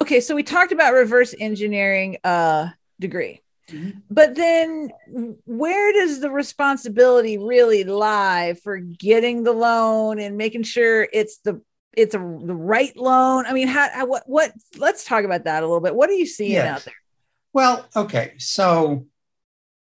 okay, 0.00 0.20
so 0.20 0.34
we 0.34 0.42
talked 0.42 0.72
about 0.72 0.92
reverse 0.94 1.34
engineering 1.38 2.18
uh 2.24 2.68
degree. 3.00 3.40
Mhm. 3.70 4.02
But 4.10 4.34
then 4.34 4.90
where 5.46 5.92
does 5.92 6.20
the 6.20 6.30
responsibility 6.30 7.38
really 7.38 7.84
lie 7.84 8.54
for 8.62 8.78
getting 8.78 9.44
the 9.44 9.52
loan 9.52 10.18
and 10.18 10.36
making 10.36 10.64
sure 10.64 11.08
it's 11.12 11.38
the 11.38 11.62
it's 11.96 12.14
a 12.14 12.18
the 12.18 12.54
right 12.54 12.96
loan? 12.96 13.46
I 13.46 13.52
mean, 13.52 13.68
how, 13.68 13.88
how 13.92 14.06
what 14.06 14.24
what 14.26 14.52
let's 14.78 15.04
talk 15.04 15.24
about 15.24 15.44
that 15.44 15.62
a 15.62 15.66
little 15.66 15.80
bit. 15.80 15.94
What 15.94 16.10
are 16.10 16.14
you 16.14 16.26
seeing 16.26 16.52
Yeah. 16.52 16.74
out 16.74 16.84
there? 16.84 16.94
Well, 17.52 17.86
okay. 17.94 18.34
So 18.38 19.06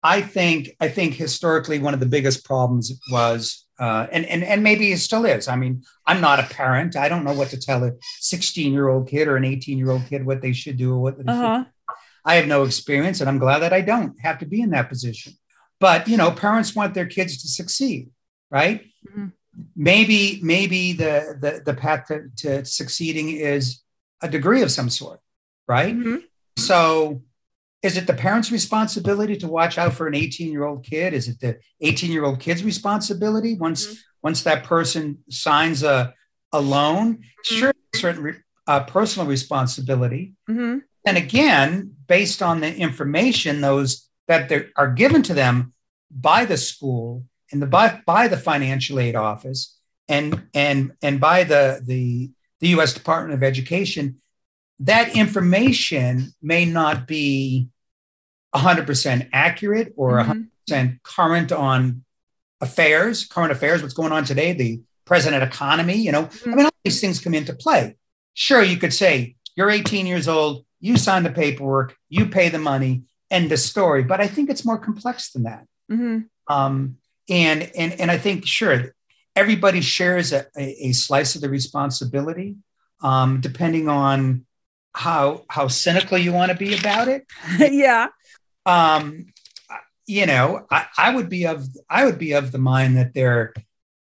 I 0.04 0.22
think 0.22 0.72
I 0.80 0.90
think 0.90 1.14
historically 1.14 1.80
one 1.80 1.94
of 1.94 2.00
the 2.00 2.06
biggest 2.06 2.46
problems 2.46 2.92
was 3.12 3.66
uh, 3.80 4.08
and, 4.12 4.26
and 4.26 4.44
and 4.44 4.64
maybe 4.64 4.92
it 4.92 4.98
still 5.00 5.26
is. 5.26 5.48
I 5.48 5.56
mean, 5.56 5.84
I'm 6.06 6.22
not 6.22 6.40
a 6.40 6.44
parent. 6.44 6.96
I 6.96 7.10
don't 7.10 7.24
know 7.24 7.34
what 7.34 7.50
to 7.50 7.58
tell 7.60 7.84
a 7.84 7.92
16 8.20 8.74
year 8.74 8.88
old 8.90 9.08
kid 9.08 9.28
or 9.28 9.38
an 9.38 9.46
18 9.46 9.78
year 9.78 9.92
old 9.92 10.06
kid 10.08 10.26
what 10.26 10.42
they 10.42 10.54
should 10.54 10.78
do 10.78 10.94
or 10.94 11.00
what 11.00 11.18
they 11.18 11.32
Uh-huh. 11.32 11.66
I 12.26 12.36
have 12.36 12.48
no 12.48 12.64
experience, 12.64 13.22
and 13.22 13.30
I'm 13.30 13.38
glad 13.40 13.60
that 13.60 13.74
I 13.74 13.82
don't 13.82 14.20
have 14.20 14.40
to 14.40 14.46
be 14.46 14.62
in 14.62 14.72
that 14.72 14.90
position. 14.90 15.34
But 15.80 16.08
you 16.08 16.18
know, 16.18 16.32
parents 16.32 16.76
want 16.76 16.94
their 16.94 17.06
kids 17.06 17.42
to 17.42 17.48
succeed, 17.48 18.10
right? 18.50 18.86
Mhm. 19.08 19.32
Maybe, 19.76 20.40
maybe 20.44 20.94
the 20.94 21.38
the, 21.40 21.62
the 21.66 21.74
path 21.74 22.08
to, 22.08 22.30
to 22.38 22.66
succeeding 22.66 23.30
is 23.30 23.82
a 24.22 24.28
degree 24.30 24.62
of 24.64 24.72
some 24.72 24.90
sort, 24.90 25.20
right? 25.68 25.96
Mhm. 25.96 26.24
So, 26.58 27.22
is 27.88 27.96
it 27.98 28.06
the 28.06 28.14
parents' 28.14 28.52
responsibility 28.52 29.36
to 29.38 29.48
watch 29.48 29.78
out 29.78 29.94
for 29.94 30.06
an 30.08 30.14
18 30.16 30.52
year 30.52 30.66
old 30.66 30.84
kid? 30.84 31.14
Is 31.14 31.28
it 31.28 31.40
the 31.40 31.58
18 31.82 32.12
year 32.12 32.26
old 32.26 32.40
kid's 32.40 32.64
responsibility 32.64 33.56
once 33.56 33.82
Mhm. 33.88 33.98
once 34.28 34.40
that 34.44 34.64
person 34.74 35.04
signs 35.30 35.84
a 35.84 36.14
a 36.52 36.62
loan? 36.62 37.08
Sure, 37.44 37.74
certain 37.96 38.24
re- 38.24 38.44
uh, 38.72 38.82
personal 38.98 39.28
responsibility, 39.28 40.34
Mhm. 40.50 40.82
and 41.06 41.18
again, 41.18 41.70
based 42.16 42.42
on 42.50 42.60
the 42.62 42.72
information 42.88 43.62
those 43.62 44.10
that 44.28 44.52
are 44.76 44.92
given 45.04 45.22
to 45.24 45.34
them 45.34 45.74
by 46.12 46.44
the 46.52 46.58
school 46.58 47.24
and 47.52 47.62
the 47.62 47.68
by, 47.78 48.02
by 48.06 48.28
the 48.28 48.38
financial 48.52 49.00
aid 49.00 49.16
office 49.16 49.62
and 50.10 50.28
and 50.54 50.92
and 51.02 51.20
by 51.30 51.44
the 51.52 51.64
the 51.92 52.32
the 52.60 52.70
U.S. 52.76 52.92
Department 52.94 53.34
of 53.38 53.44
Education, 53.44 54.06
that 54.92 55.16
information 55.16 56.34
may 56.42 56.66
not 56.66 57.08
be 57.08 57.70
100% 58.56 59.30
accurate 59.34 59.94
or 59.98 60.18
Mhm. 60.18 60.48
100% 60.70 61.00
current 61.04 61.52
on 61.52 62.04
affairs, 62.62 63.26
current 63.26 63.52
affairs, 63.52 63.82
what's 63.82 63.94
going 63.94 64.12
on 64.12 64.24
today, 64.26 64.54
the 64.54 64.82
present 65.06 65.36
economy. 65.36 65.96
You 65.96 66.12
know, 66.12 66.30
I 66.46 66.50
mean, 66.56 66.66
all 66.66 66.72
these 66.84 67.00
things 67.02 67.20
come 67.20 67.34
into 67.34 67.54
play. 67.54 67.96
Sure, 68.34 68.62
you 68.64 68.78
could 68.78 68.94
say 68.94 69.36
you're 69.56 69.70
18 69.70 70.06
years 70.06 70.28
old, 70.28 70.66
you 70.80 70.98
sign 70.98 71.24
the 71.24 71.30
paperwork, 71.32 71.96
you 72.10 72.28
pay 72.28 72.50
the 72.50 72.60
money, 72.60 73.04
end 73.32 73.50
the 73.50 73.58
story. 73.58 74.04
But 74.04 74.22
I 74.22 74.28
think 74.28 74.50
it's 74.50 74.66
more 74.66 74.78
complex 74.78 75.32
than 75.32 75.44
that. 75.44 75.66
Mhm. 75.92 76.28
Um, 76.48 76.98
and 77.30 77.72
and 77.76 77.94
and 78.00 78.10
I 78.12 78.18
think 78.18 78.46
sure, 78.46 78.94
everybody 79.36 79.82
shares 79.82 80.32
a, 80.34 80.46
a, 80.58 80.88
a 80.88 80.92
slice 80.94 81.36
of 81.36 81.42
the 81.42 81.50
responsibility, 81.50 82.56
um, 83.02 83.42
depending 83.42 83.88
on 83.90 84.46
how 84.94 85.46
how 85.50 85.68
cynical 85.68 86.18
you 86.18 86.32
want 86.34 86.52
to 86.52 86.58
be 86.58 86.76
about 86.76 87.08
it 87.08 87.24
yeah. 87.60 88.08
Um, 88.68 89.28
you 90.06 90.26
know, 90.26 90.66
I, 90.72 90.86
I 90.98 91.16
would 91.16 91.30
be 91.30 91.46
of 91.48 91.68
I 91.90 92.06
would 92.06 92.20
be 92.20 92.34
of 92.34 92.52
the 92.52 92.58
mind 92.60 92.98
that 92.98 93.14
there 93.14 93.54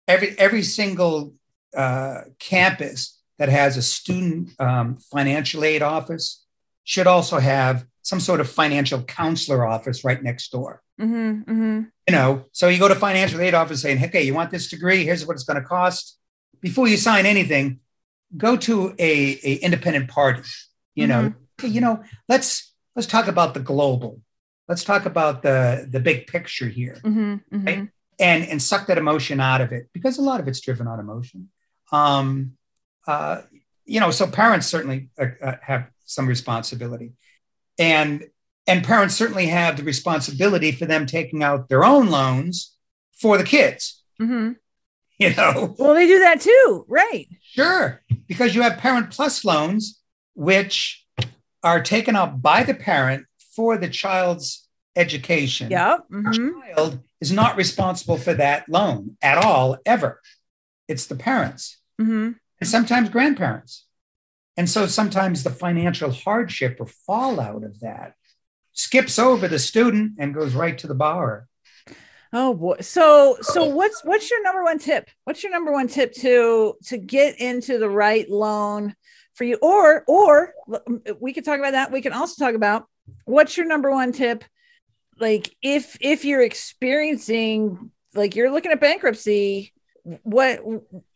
every 0.08 0.36
every 0.38 0.62
single 0.62 1.34
uh, 1.76 2.22
campus 2.38 3.18
that 3.38 3.48
has 3.48 3.76
a 3.76 3.82
student 3.82 4.50
um, 4.60 4.96
financial 4.96 5.64
aid 5.64 5.82
office 5.82 6.44
should 6.84 7.06
also 7.06 7.38
have 7.38 7.84
some 8.02 8.20
sort 8.20 8.40
of 8.40 8.50
financial 8.50 9.02
counselor 9.02 9.64
office 9.64 10.04
right 10.04 10.22
next 10.22 10.50
door. 10.50 10.82
Mhm. 11.00 11.44
Mhm. 11.44 11.90
You 12.08 12.12
know, 12.12 12.44
so 12.52 12.68
you 12.68 12.78
go 12.78 12.88
to 12.88 12.94
financial 12.94 13.40
aid 13.40 13.54
office 13.54 13.82
saying, 13.82 13.98
"Hey, 13.98 14.22
you 14.22 14.34
want 14.34 14.50
this 14.50 14.68
degree? 14.68 15.04
Here's 15.04 15.24
what 15.26 15.34
it's 15.34 15.44
going 15.44 15.60
to 15.60 15.68
cost." 15.68 16.18
Before 16.60 16.88
you 16.88 16.96
sign 16.96 17.26
anything, 17.26 17.80
go 18.36 18.56
to 18.56 18.94
a, 18.98 19.12
a 19.42 19.54
independent 19.56 20.08
party. 20.08 20.42
You 20.94 21.06
know, 21.06 21.32
you 21.62 21.80
know, 21.80 22.02
let's 22.28 22.72
let's 22.96 23.08
talk 23.08 23.28
about 23.28 23.54
the 23.54 23.60
global. 23.60 24.20
Let's 24.72 24.84
talk 24.84 25.04
about 25.04 25.42
the 25.42 25.86
the 25.90 26.00
big 26.00 26.26
picture 26.28 26.66
here, 26.66 26.96
Mhm. 27.04 27.42
Mhm. 27.52 27.66
Right. 27.66 27.88
and 28.18 28.42
and 28.50 28.62
suck 28.62 28.86
that 28.86 28.96
emotion 28.96 29.38
out 29.38 29.60
of 29.60 29.70
it 29.70 29.90
because 29.92 30.16
a 30.16 30.22
lot 30.22 30.40
of 30.40 30.48
it's 30.48 30.60
driven 30.62 30.86
on 30.88 30.98
emotion. 30.98 31.50
Um, 31.92 32.56
uh, 33.06 33.42
you 33.84 34.00
know, 34.00 34.10
so 34.10 34.26
parents 34.26 34.66
certainly 34.68 35.10
uh, 35.18 35.26
uh, 35.42 35.56
have 35.60 35.90
some 36.06 36.26
responsibility, 36.26 37.12
and 37.78 38.24
and 38.66 38.82
parents 38.82 39.14
certainly 39.14 39.48
have 39.48 39.76
the 39.76 39.82
responsibility 39.82 40.72
for 40.72 40.86
them 40.86 41.04
taking 41.04 41.42
out 41.42 41.68
their 41.68 41.84
own 41.84 42.06
loans 42.08 42.74
for 43.20 43.36
the 43.36 43.44
kids. 43.44 44.02
Mhm. 44.18 44.56
You 45.18 45.34
know, 45.34 45.76
Well, 45.78 45.92
they 45.94 46.06
do 46.06 46.18
that 46.20 46.40
too, 46.40 46.86
right? 46.88 47.28
Sure, 47.42 48.00
because 48.26 48.54
you 48.54 48.62
have 48.62 48.78
Parent 48.78 49.10
Plus 49.10 49.44
loans, 49.44 50.00
which 50.34 51.06
are 51.62 51.82
taken 51.82 52.16
out 52.16 52.40
by 52.40 52.64
the 52.64 52.74
parent 52.74 53.26
for 53.54 53.76
the 53.76 53.88
child's 53.90 54.61
education. 54.96 55.70
Yeah. 55.70 55.98
The 56.10 56.16
Mhm. 56.16 56.74
child 56.74 57.00
is 57.20 57.32
not 57.32 57.56
responsible 57.56 58.16
for 58.18 58.34
that 58.34 58.68
loan 58.68 59.16
at 59.22 59.38
all, 59.38 59.78
ever. 59.86 60.20
It's 60.88 61.06
the 61.06 61.16
parents 61.16 61.78
Mhm. 62.00 62.38
and 62.60 62.68
sometimes 62.68 63.08
grandparents. 63.08 63.86
And 64.56 64.68
so 64.68 64.86
sometimes 64.86 65.44
the 65.44 65.50
financial 65.50 66.10
hardship 66.10 66.76
or 66.78 66.86
fallout 66.86 67.64
of 67.64 67.80
that 67.80 68.14
skips 68.74 69.18
over 69.18 69.48
the 69.48 69.58
student 69.58 70.12
and 70.18 70.34
goes 70.34 70.54
right 70.54 70.76
to 70.78 70.86
the 70.86 70.94
borrower. 70.94 71.48
Oh 72.34 72.54
boy. 72.54 72.76
So 72.80 73.36
so 73.42 73.64
what's 73.66 74.02
what's 74.04 74.30
your 74.30 74.42
number 74.42 74.62
one 74.64 74.78
tip? 74.78 75.10
What's 75.24 75.42
your 75.42 75.52
number 75.52 75.72
one 75.72 75.88
tip 75.88 76.12
to 76.14 76.74
to 76.86 76.96
get 76.98 77.38
into 77.40 77.78
the 77.78 77.90
right 77.90 78.28
loan 78.28 78.94
for 79.34 79.44
you 79.44 79.58
or 79.62 80.04
or 80.06 80.54
we 81.20 81.32
could 81.32 81.44
talk 81.44 81.58
about 81.58 81.72
that. 81.72 81.92
We 81.92 82.00
can 82.02 82.12
also 82.12 82.42
talk 82.42 82.54
about 82.54 82.86
what's 83.24 83.56
your 83.56 83.66
number 83.66 83.90
one 83.90 84.12
tip 84.12 84.44
like 85.18 85.54
if 85.62 85.96
if 86.00 86.24
you're 86.24 86.42
experiencing 86.42 87.90
like 88.14 88.36
you're 88.36 88.50
looking 88.50 88.72
at 88.72 88.80
bankruptcy 88.80 89.72
what 90.22 90.60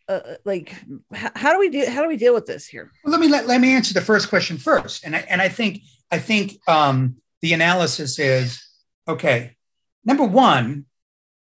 uh, 0.09 0.21
like 0.45 0.75
how 1.13 1.53
do 1.53 1.59
we 1.59 1.69
do 1.69 1.85
how 1.87 2.03
do 2.03 2.09
we 2.09 2.17
deal 2.17 2.35
with 2.35 2.47
this 2.47 2.67
here? 2.67 2.93
Well, 3.05 3.13
let 3.13 3.21
me 3.21 3.29
let, 3.29 3.47
let 3.47 3.61
me 3.61 3.73
answer 3.73 3.95
the 3.95 4.01
first 4.01 4.29
question 4.29 4.59
first. 4.59 5.05
And 5.05 5.17
I, 5.17 5.21
and 5.29 5.43
I 5.43 5.49
think 5.49 5.83
I 6.11 6.19
think 6.19 6.61
um, 6.69 7.17
the 7.43 7.53
analysis 7.53 8.19
is 8.19 8.63
okay. 9.09 9.57
Number 10.05 10.25
one, 10.25 10.87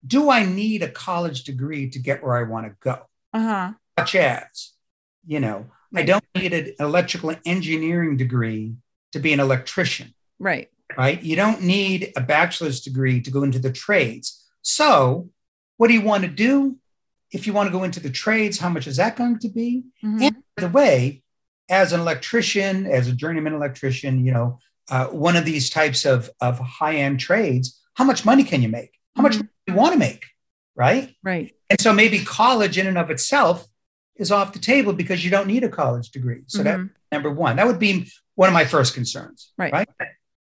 do 0.07 0.31
I 0.31 0.45
need 0.45 0.83
a 0.83 0.89
college 0.89 1.45
degree 1.45 1.91
to 1.91 1.99
get 1.99 2.23
where 2.23 2.37
I 2.37 2.45
want 2.45 2.67
to 2.67 2.75
go? 2.81 3.07
Uh-huh. 3.33 3.73
Such 3.99 4.15
as, 4.15 4.73
you 5.27 5.41
know, 5.41 5.67
I 5.95 6.03
don't 6.03 6.25
need 6.37 6.53
an 6.53 6.73
electrical 6.79 7.35
engineering 7.45 8.17
degree 8.17 8.75
to 9.13 9.19
be 9.19 9.33
an 9.33 9.41
electrician, 9.41 10.15
Right. 10.39 10.69
Right? 10.97 11.23
You 11.23 11.37
don't 11.37 11.63
need 11.63 12.13
a 12.17 12.21
bachelor's 12.21 12.81
degree 12.81 13.21
to 13.23 13.31
go 13.31 13.43
into 13.43 13.59
the 13.59 13.73
trades. 13.73 14.45
So, 14.63 15.31
what 15.77 15.89
do 15.89 15.95
you 15.95 16.03
want 16.03 16.23
to 16.25 16.29
do? 16.31 16.77
If 17.33 17.47
you 17.47 17.53
want 17.53 17.67
to 17.69 17.73
go 17.73 17.83
into 17.85 18.01
the 18.01 18.11
trades, 18.11 18.59
how 18.59 18.69
much 18.69 18.87
is 18.87 18.97
that 18.97 19.17
going 19.17 19.39
to 19.41 19.49
be? 19.49 19.85
Mhm. 20.05 20.23
And 20.23 20.37
by 20.57 20.61
the 20.63 20.69
way, 20.69 21.23
as 21.69 21.93
an 21.93 22.01
electrician, 22.01 22.87
as 22.87 23.09
a 23.09 23.13
journeyman 23.13 23.55
electrician, 23.55 24.25
you 24.25 24.33
know, 24.33 24.59
uh, 24.91 25.07
one 25.07 25.35
of 25.37 25.45
these 25.45 25.71
types 25.71 26.05
of, 26.05 26.31
of 26.41 26.59
high 26.59 26.97
end 26.97 27.19
trades, 27.19 27.81
how 27.95 28.05
much 28.05 28.25
money 28.25 28.45
can 28.45 28.63
you 28.63 28.69
make? 28.69 28.93
How 29.17 29.23
much 29.23 29.33
Mhm. 29.35 29.39
money 29.39 29.49
do 29.67 29.73
you 29.73 29.79
want 29.79 29.93
to 29.95 29.99
make? 29.99 30.25
Right. 30.77 31.15
Right. 31.23 31.55
And 31.71 31.81
so 31.81 31.93
maybe 31.93 32.19
college 32.25 32.77
in 32.79 32.87
and 32.87 32.99
of 32.99 33.11
itself 33.11 33.67
is 34.17 34.31
off 34.31 34.53
the 34.53 34.59
table 34.59 34.93
because 34.93 35.25
you 35.25 35.31
don't 35.31 35.47
need 35.49 35.65
a 35.65 35.69
college 35.69 36.11
degree. 36.11 36.43
So 36.47 36.63
that 36.63 36.79
Mhm. 36.79 36.91
number 37.11 37.31
one, 37.31 37.57
that 37.57 37.67
would 37.67 37.79
be 37.79 38.11
one 38.35 38.49
of 38.49 38.53
my 38.53 38.65
first 38.65 38.95
concerns. 38.95 39.53
Right. 39.57 39.73
Right. 39.73 39.89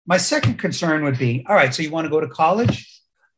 My 0.06 0.16
second 0.18 0.58
concern 0.58 1.04
would 1.04 1.18
be 1.18 1.44
all 1.48 1.54
right, 1.54 1.74
so 1.74 1.82
you 1.82 1.90
want 1.90 2.04
to 2.04 2.10
go 2.10 2.20
to 2.20 2.28
college? 2.28 2.90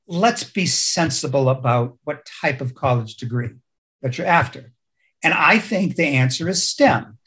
Let's 0.08 0.44
be 0.44 0.66
sensible 0.66 1.48
about 1.48 1.98
what 2.04 2.26
type 2.40 2.60
of 2.60 2.74
college 2.74 3.16
degree 3.16 3.50
that 4.02 4.18
you're 4.18 4.26
after. 4.26 4.72
And 5.22 5.32
I 5.34 5.58
think 5.58 5.96
the 5.96 6.06
answer 6.06 6.48
is 6.48 6.68
STEM 6.68 7.18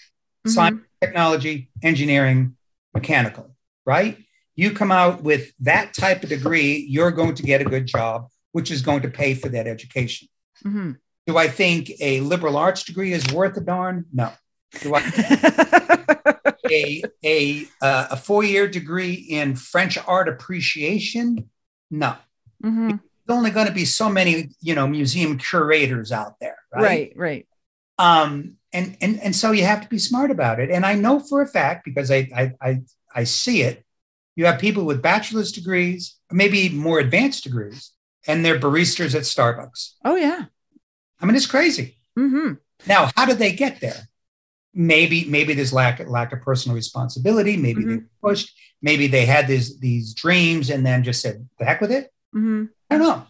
Mhm. 0.47 0.52
science, 0.52 0.82
technology, 1.02 1.69
engineering, 1.84 2.56
mechanical, 2.93 3.56
right? 3.86 4.17
You 4.56 4.71
come 4.71 4.91
out 4.91 5.23
with 5.23 5.52
that 5.60 5.93
type 5.93 6.23
of 6.23 6.30
degree, 6.30 6.86
you're 6.89 7.12
going 7.12 7.36
to 7.36 7.43
get 7.43 7.62
a 7.62 7.65
good 7.65 7.88
job, 7.88 8.30
which 8.52 8.71
is 8.71 8.82
going 8.82 9.02
to 9.02 9.10
pay 9.10 9.34
for 9.34 9.49
that 9.49 9.67
education. 9.67 10.28
Mhm. 10.65 10.97
Do 11.28 11.38
I 11.38 11.47
think 11.47 11.91
a 11.99 12.21
liberal 12.21 12.58
arts 12.58 12.84
degree 12.84 13.13
is 13.13 13.25
worth 13.34 13.56
a 13.58 13.62
darn? 13.62 14.06
No. 14.13 14.32
Do 14.82 14.95
I 14.95 15.02
a 16.71 17.03
a 17.23 17.65
uh, 17.82 18.08
a 18.12 18.17
four 18.17 18.43
year 18.43 18.67
degree 18.67 19.13
in 19.13 19.55
French 19.55 19.97
art 20.08 20.29
appreciation? 20.29 21.49
No. 21.91 22.15
Mm-hmm. 22.63 22.89
There's 22.89 23.38
only 23.38 23.51
going 23.51 23.67
to 23.67 23.73
be 23.73 23.86
so 23.86 24.10
many, 24.10 24.49
you 24.62 24.75
know, 24.75 24.88
museum 24.88 25.38
curators 25.38 26.12
out 26.12 26.39
there, 26.39 26.58
right? 26.73 26.84
Right, 26.84 27.13
right. 27.15 27.47
Um, 27.97 28.58
and 28.73 28.97
and 29.01 29.19
and 29.21 29.36
so 29.36 29.51
you 29.51 29.63
have 29.63 29.82
to 29.82 29.88
be 29.88 29.99
smart 29.99 30.32
about 30.32 30.60
it. 30.60 30.69
And 30.69 30.86
I 30.86 30.95
know 30.95 31.19
for 31.19 31.41
a 31.41 31.47
fact 31.47 31.86
because 31.86 32.12
I 32.12 32.29
I 32.36 32.53
I, 32.62 32.82
I 33.13 33.23
see 33.23 33.62
it. 33.62 33.86
You 34.36 34.45
have 34.45 34.60
people 34.60 34.86
with 34.86 35.01
bachelor's 35.01 35.51
degrees, 35.51 36.15
maybe 36.32 36.69
more 36.69 36.99
advanced 36.99 37.43
degrees, 37.43 37.91
and 38.27 38.45
they're 38.45 38.60
baristas 38.60 39.15
at 39.15 39.23
Starbucks. 39.23 39.93
Oh 40.05 40.15
yeah. 40.15 40.45
I 41.21 41.25
mean, 41.25 41.36
it's 41.36 41.45
crazy. 41.45 41.97
Mm-hmm. 42.17 42.53
Now, 42.88 43.12
how 43.15 43.25
did 43.25 43.38
they 43.38 43.51
get 43.51 43.82
there? 43.82 44.09
Maybe, 44.80 45.26
maybe 45.26 45.54
there's 45.54 45.74
lack 45.74 46.00
lack 46.08 46.32
of 46.32 46.42
personal 46.42 46.74
responsibility. 46.74 47.58
Maybe 47.58 47.84
they 47.84 48.00
pushed. 48.24 48.58
Maybe 48.82 49.08
they 49.08 49.26
had 49.26 49.46
these 49.46 49.78
these 49.78 50.13
dreams 50.13 50.70
and 50.70 50.86
then 50.86 51.04
just 51.04 51.22
said, 51.22 51.50
"The 51.60 51.65
heck 51.65 51.82
with 51.82 51.92
it." 51.92 52.06
Mm-hmm. 52.34 52.65
I 52.89 52.98
don't 52.98 53.06
know. 53.06 53.24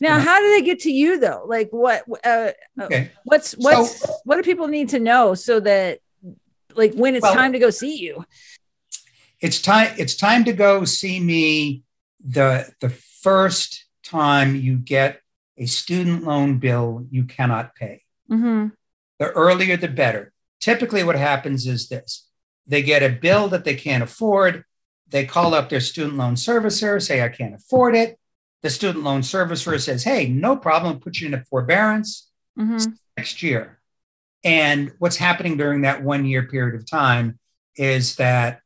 Now, 0.00 0.18
how 0.20 0.38
do 0.38 0.50
they 0.50 0.60
get 0.60 0.80
to 0.80 0.92
you 0.92 1.18
though? 1.18 1.44
Like, 1.46 1.70
what? 1.70 2.04
Uh, 2.22 2.50
Okay. 2.78 3.10
what's 3.24 3.52
what's 3.52 4.04
what 4.24 4.36
do 4.36 4.42
people 4.42 4.68
need 4.68 4.90
to 4.90 4.98
know 4.98 5.32
so 5.34 5.60
that, 5.60 6.00
like, 6.74 6.92
when 6.92 7.14
it's 7.16 7.22
Well- 7.22 7.32
time 7.32 7.52
to 7.54 7.58
go 7.58 7.70
see 7.70 7.96
you? 7.96 8.26
It's 9.40 9.62
time. 9.62 9.94
It's 9.96 10.14
time 10.14 10.44
to 10.44 10.52
go 10.52 10.84
see 10.84 11.18
me. 11.20 11.84
The 12.22 12.70
the 12.80 12.90
first 12.90 13.86
time 14.04 14.54
you 14.56 14.76
get 14.76 15.20
a 15.56 15.64
student 15.64 16.24
loan 16.24 16.58
bill 16.58 17.06
you 17.10 17.24
cannot 17.24 17.74
pay. 17.74 18.02
Mm-hmm. 18.30 18.74
The 19.20 19.30
earlier, 19.30 19.78
the 19.78 19.88
better. 19.88 20.32
Typically, 20.62 21.04
what 21.04 21.16
happens 21.16 21.66
is 21.66 21.90
this: 21.90 22.26
they 22.66 22.82
get 22.82 23.02
a 23.02 23.10
bill 23.10 23.48
that 23.48 23.64
they 23.64 23.74
can't 23.74 24.02
afford. 24.02 24.64
They 25.08 25.26
call 25.26 25.52
up 25.54 25.68
their 25.68 25.80
student 25.80 26.16
loan 26.16 26.36
servicer, 26.36 27.02
say, 27.02 27.22
"I 27.22 27.28
can't 27.28 27.54
afford 27.54 27.94
it." 27.94 28.18
The 28.62 28.70
student 28.70 29.04
loan 29.04 29.20
servicer 29.20 29.78
says, 29.78 30.04
"Hey, 30.04 30.26
no 30.28 30.56
problem. 30.56 31.00
Put 31.00 31.20
you 31.20 31.26
into 31.26 31.44
forbearance." 31.50 32.30
Mm-hmm. 32.58 32.92
next 33.16 33.42
year. 33.42 33.78
And 34.44 34.92
what's 34.98 35.16
happening 35.16 35.56
during 35.56 35.82
that 35.82 36.02
one 36.02 36.24
year 36.26 36.42
period 36.44 36.74
of 36.74 36.86
time 36.86 37.38
is 37.76 38.16
that 38.16 38.60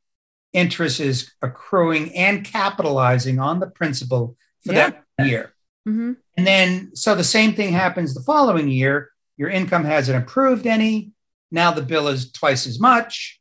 interest 0.53 0.99
is 1.01 1.31
accruing 1.43 2.15
and 2.17 2.45
capitalizing 2.45 3.39
on 3.39 3.61
the 3.61 3.67
principal 3.69 4.37
for 4.65 4.73
Yeah. 4.73 4.91
that 5.19 5.29
year. 5.29 5.53
Mm-hmm. 5.89 6.13
And 6.37 6.47
then, 6.47 6.97
so 6.97 7.15
the 7.15 7.23
same 7.25 7.55
thing 7.55 7.73
happens 7.73 8.13
the 8.15 8.23
following 8.23 8.69
year. 8.69 9.11
Your 9.37 9.51
income 9.51 9.85
hasn't 9.85 10.17
improved 10.17 10.67
any. 10.67 11.13
Now 11.57 11.71
the 11.73 11.83
bill 11.92 12.07
is 12.09 12.31
twice 12.31 12.66
as 12.66 12.79
much, 12.79 13.40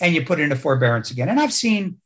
and 0.00 0.14
you 0.14 0.24
put 0.24 0.38
it 0.38 0.44
into 0.44 0.56
forbearance 0.56 1.10
again. 1.10 1.28
And 1.28 1.40
I've 1.40 1.52
seen, 1.52 2.00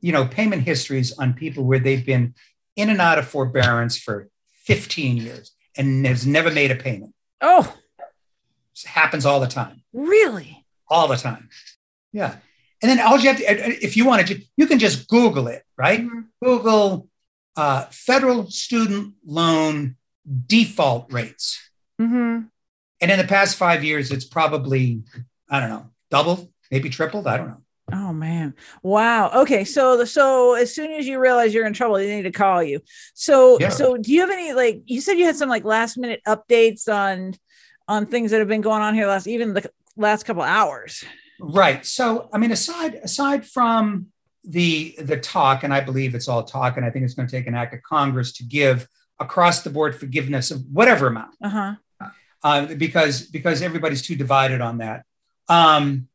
you 0.00 0.12
know, 0.12 0.24
payment 0.26 0.62
histories 0.62 1.12
on 1.18 1.34
people 1.34 1.62
where 1.64 1.78
they've 1.78 2.04
been 2.14 2.34
in 2.74 2.88
and 2.90 3.00
out 3.00 3.18
of 3.18 3.28
forbearance 3.28 3.98
for 3.98 4.28
15 4.64 5.18
years 5.18 5.52
and 5.76 6.06
has 6.06 6.26
never 6.26 6.50
made 6.50 6.70
a 6.70 6.74
payment. 6.76 7.12
Oh, 7.40 7.64
It 8.00 8.88
happens 8.88 9.26
all 9.26 9.40
the 9.40 9.46
time, 9.60 9.82
really? 9.92 10.64
all 10.88 11.06
the 11.08 11.16
time. 11.16 11.48
Yeah. 12.12 12.36
And 12.80 12.90
then 12.90 12.98
all 13.00 13.18
you 13.20 13.28
have 13.28 13.38
to, 13.38 13.84
if 13.84 13.96
you 13.96 14.04
want 14.06 14.26
to, 14.28 14.42
you 14.56 14.66
can 14.66 14.78
just 14.78 15.06
Google 15.08 15.48
it, 15.48 15.62
right? 15.76 16.00
Mhm. 16.00 16.24
Google 16.42 17.08
uh, 17.56 17.84
federal 17.90 18.50
student 18.50 19.14
loan 19.26 19.96
default 20.46 21.12
rates. 21.12 21.60
Mm-hmm. 22.00 22.46
And 23.04 23.10
in 23.10 23.18
the 23.18 23.28
past 23.28 23.58
five 23.58 23.84
years, 23.84 24.10
it's 24.10 24.24
probably, 24.24 25.02
I 25.50 25.60
don't 25.60 25.68
know, 25.68 25.90
doubled, 26.10 26.50
maybe 26.70 26.88
tripled. 26.88 27.26
I 27.26 27.36
don't 27.36 27.48
know. 27.48 27.60
Oh 27.92 28.14
man. 28.14 28.54
Wow. 28.82 29.42
Okay. 29.42 29.64
So 29.64 30.06
so 30.06 30.54
as 30.54 30.74
soon 30.74 30.90
as 30.92 31.06
you 31.06 31.18
realize 31.18 31.52
you're 31.52 31.66
in 31.66 31.74
trouble, 31.74 31.96
they 31.96 32.16
need 32.16 32.22
to 32.22 32.30
call 32.30 32.62
you. 32.62 32.80
So 33.12 33.58
Yeah. 33.60 33.68
so 33.68 33.98
do 33.98 34.10
you 34.10 34.22
have 34.22 34.30
any 34.30 34.54
like 34.54 34.84
you 34.86 35.02
said 35.02 35.18
you 35.18 35.26
had 35.26 35.36
some 35.36 35.50
like 35.50 35.64
last 35.64 35.98
minute 35.98 36.22
updates 36.26 36.88
on 36.88 37.34
on 37.86 38.06
things 38.06 38.30
that 38.30 38.38
have 38.38 38.48
been 38.48 38.62
going 38.62 38.80
on 38.80 38.94
here 38.94 39.06
last 39.06 39.26
even 39.26 39.52
the 39.52 39.70
last 39.98 40.22
couple 40.22 40.42
hours? 40.42 41.04
Right. 41.38 41.84
So, 41.84 42.30
I 42.32 42.38
mean, 42.38 42.52
aside 42.52 42.94
aside 42.94 43.44
from 43.46 44.06
the 44.44 44.94
the 44.98 45.18
talk, 45.18 45.62
and 45.62 45.74
I 45.74 45.80
believe 45.82 46.14
it's 46.14 46.26
all 46.26 46.42
talk, 46.42 46.78
and 46.78 46.86
I 46.86 46.90
think 46.90 47.04
it's 47.04 47.12
going 47.12 47.28
to 47.28 47.36
take 47.36 47.46
an 47.48 47.54
act 47.54 47.74
of 47.74 47.82
Congress 47.82 48.32
to 48.38 48.44
give 48.44 48.88
across 49.20 49.60
the 49.60 49.68
board 49.68 49.94
forgiveness 49.94 50.50
of 50.50 50.64
whatever 50.72 51.08
amount. 51.08 51.34
Uh-huh. 51.42 51.74
Uh, 52.44 52.66
because 52.74 53.22
because 53.22 53.62
everybody's 53.62 54.02
too 54.02 54.14
divided 54.14 54.60
on 54.60 54.78
that. 54.78 55.04
Um, 55.48 56.08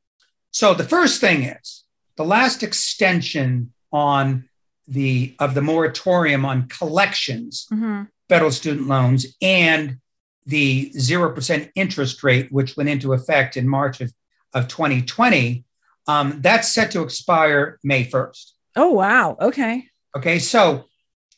so 0.51 0.73
the 0.73 0.83
first 0.83 1.19
thing 1.19 1.43
is 1.43 1.83
the 2.15 2.23
last 2.25 2.63
extension 2.63 3.73
on 3.91 4.47
the 4.87 5.35
of 5.39 5.53
the 5.53 5.61
moratorium 5.61 6.45
on 6.45 6.67
collections, 6.67 7.67
Mm-hmm. 7.71 8.03
federal 8.29 8.51
student 8.51 8.87
loans, 8.87 9.25
and 9.41 9.97
the 10.45 10.91
zero 10.97 11.33
percent 11.33 11.71
interest 11.75 12.23
rate, 12.23 12.51
which 12.51 12.77
went 12.77 12.89
into 12.89 13.13
effect 13.13 13.57
in 13.57 13.67
March 13.67 13.99
of, 14.01 14.13
of 14.53 14.67
2020. 14.67 15.65
Um, 16.07 16.41
that's 16.41 16.67
set 16.71 16.89
to 16.91 17.03
expire 17.03 17.77
May 17.83 18.03
1st. 18.05 18.51
Oh 18.75 18.91
wow. 18.91 19.37
Okay. 19.39 19.85
Okay, 20.17 20.39
so 20.39 20.85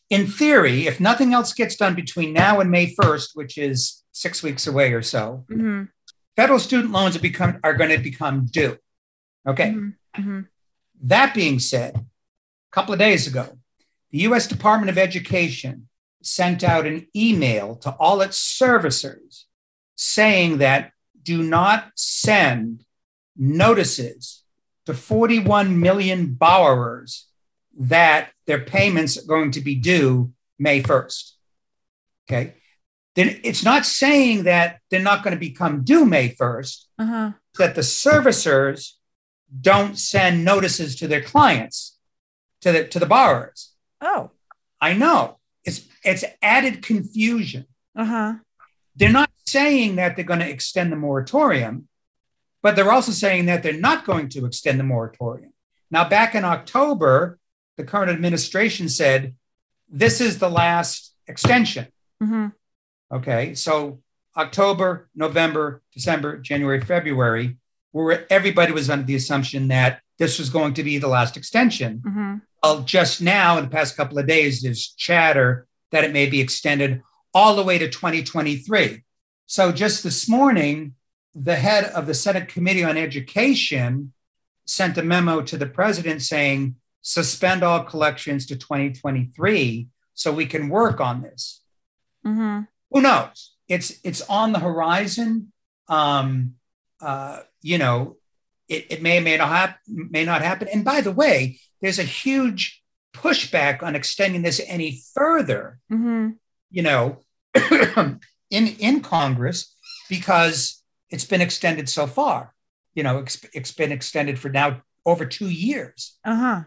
in 0.10 0.28
theory, 0.28 0.88
if 0.88 1.00
nothing 1.02 1.34
else 1.34 1.54
gets 1.54 1.76
done 1.76 1.94
between 1.94 2.32
now 2.32 2.62
and 2.62 2.72
May 2.72 2.94
1st, 2.96 3.32
which 3.34 3.58
is 3.58 4.01
six 4.12 4.44
weeks 4.44 4.68
away 4.68 4.94
or 4.94 5.02
so, 5.02 5.46
Mm-hmm. 5.50 5.84
federal 6.36 6.60
student 6.60 6.92
loans 6.92 7.16
are 7.16 7.20
become 7.20 7.60
are 7.64 7.74
going 7.74 7.92
to 7.92 7.98
become 7.98 8.46
due. 8.46 8.78
Okay. 9.48 9.72
Mm-hmm. 9.72 10.42
That 11.04 11.34
being 11.34 11.60
said, 11.60 11.96
a 11.96 12.06
couple 12.72 12.94
of 12.94 13.00
days 13.00 13.28
ago, 13.28 13.58
the 14.12 14.20
U.S. 14.20 14.48
Department 14.48 14.90
of 14.90 14.98
Education 14.98 15.88
sent 16.22 16.64
out 16.64 16.86
an 16.86 17.08
email 17.16 17.76
to 17.78 17.92
all 18.00 18.22
its 18.22 18.38
servicers 18.38 19.46
saying 19.96 20.60
that 20.60 20.92
do 21.24 21.42
not 21.42 21.92
send 21.96 22.84
notices 23.36 24.44
to 24.86 24.94
41 24.94 25.80
million 25.80 26.34
borrowers 26.34 27.28
that 27.78 28.30
their 28.46 28.60
payments 28.60 29.18
are 29.18 29.26
going 29.26 29.52
to 29.52 29.62
be 29.62 29.76
due 29.76 30.32
May 30.60 30.82
1st. 30.84 31.32
Okay. 32.28 32.54
Then 33.16 33.40
it's 33.44 33.64
not 33.64 33.86
saying 33.86 34.44
that 34.44 34.80
they're 34.90 35.02
not 35.02 35.24
going 35.24 35.34
to 35.36 35.40
become 35.40 35.84
due 35.84 36.06
May 36.06 36.30
1st, 36.30 36.86
Uh-huh. 37.00 37.32
that 37.58 37.76
the 37.76 37.82
servicers 37.82 38.94
don't 39.60 39.98
send 40.00 40.46
notices 40.46 40.96
to 40.98 41.08
their 41.08 41.22
clients, 41.22 41.98
to 42.62 42.72
the, 42.72 42.88
to 42.88 43.00
the 43.00 43.06
borrowers. 43.06 43.74
Oh. 44.00 44.32
I 44.80 44.94
know 44.94 45.40
it's, 45.66 45.82
it's 46.04 46.24
added 46.42 46.82
confusion. 46.84 47.66
Uh-huh. 47.96 48.36
They're 48.96 49.12
not 49.12 49.30
saying 49.46 49.98
that 49.98 50.16
they're 50.16 50.26
going 50.26 50.40
to 50.40 50.50
extend 50.50 50.92
the 50.92 50.96
moratorium, 50.96 51.88
but 52.62 52.76
they're 52.76 52.92
also 52.92 53.12
saying 53.12 53.48
that 53.48 53.62
they're 53.64 53.74
not 53.74 54.06
going 54.06 54.30
to 54.30 54.46
extend 54.46 54.80
the 54.80 54.84
moratorium. 54.86 55.52
Now, 55.90 56.08
back 56.08 56.36
in 56.36 56.46
October, 56.46 57.40
the 57.76 57.84
current 57.84 58.12
administration 58.12 58.88
said 58.88 59.36
this 59.90 60.22
is 60.22 60.40
the 60.40 60.50
last 60.50 61.14
extension. 61.28 61.88
Mm-hmm. 62.24 62.48
Okay, 63.12 63.54
so 63.56 64.00
October, 64.38 65.10
November, 65.16 65.82
December, 65.94 66.38
January, 66.38 66.82
February, 66.82 67.58
where 67.92 68.26
everybody 68.32 68.72
was 68.72 68.90
under 68.90 69.06
the 69.06 69.16
assumption 69.16 69.68
that 69.68 70.02
this 70.18 70.40
was 70.40 70.50
going 70.50 70.74
to 70.76 70.84
be 70.84 70.98
the 70.98 71.08
last 71.08 71.36
extension. 71.36 72.02
Mm-hmm. 72.06 72.36
Well, 72.64 72.82
just 72.84 73.22
now, 73.22 73.58
in 73.58 73.66
the 73.66 73.70
past 73.70 73.98
couple 73.98 74.18
of 74.18 74.28
days, 74.28 74.62
there's 74.62 74.94
chatter 74.98 75.68
that 75.92 76.04
it 76.04 76.14
may 76.14 76.28
be 76.28 76.40
extended 76.40 77.02
all 77.34 77.56
the 77.56 77.64
way 77.64 77.78
to 77.78 77.90
2023. 77.90 79.04
So 79.46 79.72
just 79.72 80.04
this 80.04 80.30
morning, 80.30 80.94
the 81.36 81.56
head 81.56 81.86
of 81.86 82.08
the 82.08 82.14
Senate 82.14 82.48
Committee 82.48 82.84
on 82.84 82.98
Education 82.98 84.14
sent 84.66 84.98
a 84.98 85.04
memo 85.04 85.42
to 85.42 85.58
the 85.58 85.66
president 85.66 86.22
saying, 86.22 86.76
suspend 87.02 87.64
all 87.64 87.84
collections 87.84 88.46
to 88.46 88.56
2023 88.56 89.88
so 90.14 90.32
we 90.32 90.46
can 90.46 90.70
work 90.70 91.02
on 91.02 91.22
this 91.22 91.62
Mm-hmm. 92.26 92.62
Who 92.92 93.02
knows? 93.02 93.54
It's 93.68 94.00
it's 94.04 94.22
on 94.30 94.52
the 94.52 94.60
horizon. 94.60 95.52
Um, 95.88 96.56
uh, 97.02 97.40
you 97.62 97.78
know, 97.78 98.18
it, 98.68 98.88
it 98.90 99.02
may 99.02 99.20
may 99.20 99.38
not 99.38 99.50
happen. 99.50 100.10
May 100.12 100.26
not 100.26 100.42
happen. 100.42 100.68
And 100.68 100.84
by 100.86 101.02
the 101.02 101.12
way, 101.12 101.60
there's 101.82 102.00
a 102.00 102.04
huge 102.04 102.82
pushback 103.14 103.82
on 103.84 103.96
extending 103.96 104.42
this 104.42 104.62
any 104.68 105.02
further. 105.14 105.80
Mm-hmm. 105.92 106.32
You 106.70 106.82
know, 106.84 107.18
in 108.50 108.68
in 108.68 109.02
Congress 109.02 109.76
because 110.10 110.84
it's 111.10 111.26
been 111.26 111.42
extended 111.42 111.90
so 111.90 112.08
far. 112.08 112.54
You 112.94 113.04
know, 113.04 113.20
it's, 113.20 113.44
it's 113.54 113.72
been 113.72 113.92
extended 113.92 114.38
for 114.38 114.50
now 114.50 114.82
over 115.06 115.26
two 115.26 115.50
years 115.50 116.18
Uh-huh. 116.26 116.62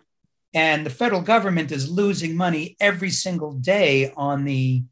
and 0.55 0.85
the 0.85 0.91
federal 0.91 1.21
government 1.21 1.71
is 1.71 1.89
losing 1.91 2.35
money 2.37 2.77
every 2.81 3.11
single 3.11 3.53
day 3.53 4.13
on 4.17 4.45
the 4.45 4.83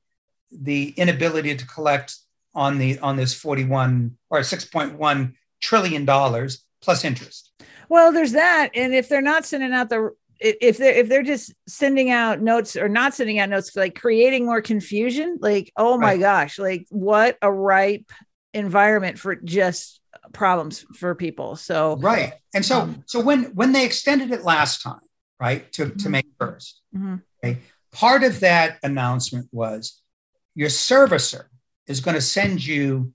the 0.53 0.91
inability 0.97 1.55
to 1.57 1.67
collect 1.67 2.17
on 2.55 2.79
the 2.79 2.99
on 2.99 3.17
this 3.17 3.35
41 3.35 4.17
or 4.31 4.41
6.1 4.41 5.33
trillion 5.61 6.05
dollars 6.05 6.65
plus 6.83 7.05
interest. 7.05 7.53
Well, 7.89 8.13
there's 8.13 8.33
that, 8.33 8.71
and 8.75 8.95
if 8.95 9.09
they're 9.09 9.23
not 9.23 9.45
sending 9.45 9.73
out 9.73 9.89
the 9.89 10.11
if 10.41 10.77
they're 10.77 10.95
if 10.95 11.09
they're 11.09 11.23
just 11.23 11.55
sending 11.69 12.11
out 12.11 12.41
notes 12.41 12.77
or 12.77 12.89
not 12.89 13.15
sending 13.15 13.39
out 13.39 13.49
notes, 13.49 13.75
like 13.77 13.99
creating 13.99 14.45
more 14.45 14.61
confusion, 14.61 15.39
like 15.41 15.73
oh 15.77 15.97
my 15.97 16.13
Right. 16.13 16.21
gosh, 16.21 16.59
like 16.59 16.87
what 16.91 17.39
a 17.43 17.51
ripe 17.51 18.11
environment 18.55 19.19
for 19.19 19.35
just 19.37 20.01
problems 20.33 20.85
for 20.95 21.15
people. 21.15 21.57
So 21.57 21.97
Right. 21.97 22.35
And 22.55 22.65
so 22.65 22.81
Um, 22.83 23.05
so 23.07 23.21
when 23.21 23.45
when 23.55 23.73
they 23.73 23.87
extended 23.87 24.31
it 24.31 24.43
last 24.45 24.83
time, 24.83 25.01
right, 25.41 25.71
to, 25.73 25.87
to 25.91 26.09
Mhm. 26.09 26.11
May 26.11 26.23
1st, 26.39 26.81
mhm, 26.95 27.23
part 27.93 28.25
of 28.25 28.41
that 28.41 28.79
announcement 28.83 29.49
was 29.53 30.02
your 30.55 30.69
servicer 30.69 31.45
is 31.87 32.01
going 32.01 32.15
to 32.15 32.21
send 32.21 32.65
you 32.65 33.13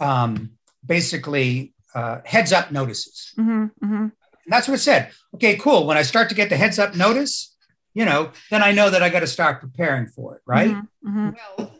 um, 0.00 0.50
basically 0.84 1.72
uh, 1.94 2.20
heads 2.24 2.52
up 2.52 2.72
notices. 2.72 3.32
mhm, 3.38 3.70
mhm. 3.82 4.12
And 4.44 4.52
that's 4.52 4.68
what 4.68 4.74
it 4.74 4.78
said. 4.78 5.10
Okay, 5.34 5.56
cool. 5.56 5.86
When 5.86 5.96
I 5.96 6.02
start 6.02 6.28
to 6.28 6.34
get 6.34 6.50
the 6.50 6.56
heads 6.56 6.78
up 6.78 6.94
notice, 6.94 7.56
you 7.94 8.04
know, 8.04 8.32
then 8.50 8.62
I 8.62 8.72
know 8.72 8.90
that 8.90 9.02
I 9.02 9.08
got 9.08 9.20
to 9.20 9.26
start 9.26 9.60
preparing 9.60 10.06
for 10.08 10.36
it, 10.36 10.42
right? 10.44 10.70
Mhm, 10.72 10.88
mhm. 11.06 11.34
Well, 11.58 11.74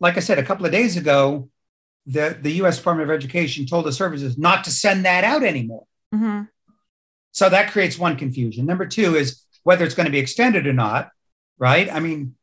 like 0.00 0.16
I 0.16 0.20
said, 0.20 0.38
a 0.38 0.42
couple 0.42 0.66
of 0.66 0.72
days 0.72 0.96
ago, 0.96 1.50
the, 2.06 2.36
the 2.40 2.52
US 2.62 2.78
Department 2.78 3.08
of 3.10 3.14
Education 3.14 3.66
told 3.66 3.84
the 3.84 3.92
services 3.92 4.36
not 4.38 4.64
to 4.64 4.70
send 4.70 5.04
that 5.04 5.22
out 5.22 5.44
anymore. 5.44 5.86
Mhm. 6.14 6.48
So 7.32 7.48
that 7.48 7.70
creates 7.70 7.98
one 7.98 8.16
confusion. 8.16 8.66
Number 8.66 8.86
two 8.86 9.14
is 9.14 9.44
whether 9.62 9.84
it's 9.84 9.94
going 9.94 10.06
to 10.06 10.10
be 10.12 10.18
extended 10.18 10.66
or 10.66 10.72
not, 10.72 11.10
right? 11.58 11.92
I 11.92 12.00
mean, 12.00 12.34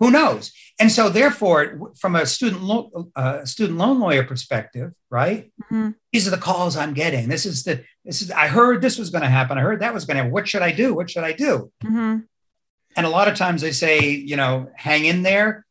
who 0.00 0.10
knows? 0.10 0.50
And 0.80 0.90
so, 0.90 1.08
therefore, 1.10 1.92
from 1.98 2.16
a 2.16 2.26
student 2.26 2.62
lo- 2.62 3.10
uh, 3.14 3.44
student 3.44 3.78
loan 3.78 4.00
lawyer 4.00 4.24
perspective, 4.24 4.92
right? 5.10 5.52
Mhm. 5.70 5.94
These 6.12 6.26
are 6.26 6.30
the 6.30 6.38
calls 6.38 6.76
I'm 6.76 6.94
getting. 6.94 7.28
This 7.28 7.46
is 7.46 7.62
the 7.62 7.84
this 8.04 8.22
is 8.22 8.30
I 8.30 8.48
heard 8.48 8.80
this 8.82 8.98
was 8.98 9.10
going 9.10 9.22
to 9.22 9.28
happen. 9.28 9.58
I 9.58 9.60
heard 9.60 9.80
that 9.80 9.94
was 9.94 10.06
going 10.06 10.16
to. 10.16 10.22
happen. 10.22 10.32
What 10.32 10.48
should 10.48 10.62
I 10.62 10.72
do? 10.72 10.94
What 10.94 11.10
should 11.10 11.22
I 11.24 11.32
do? 11.32 11.70
Mhm. 11.84 12.24
And 12.96 13.06
a 13.06 13.10
lot 13.10 13.28
of 13.28 13.36
times 13.36 13.60
they 13.62 13.72
say, 13.72 14.10
you 14.10 14.36
know, 14.36 14.68
hang 14.74 15.04
in 15.04 15.22
there. 15.22 15.64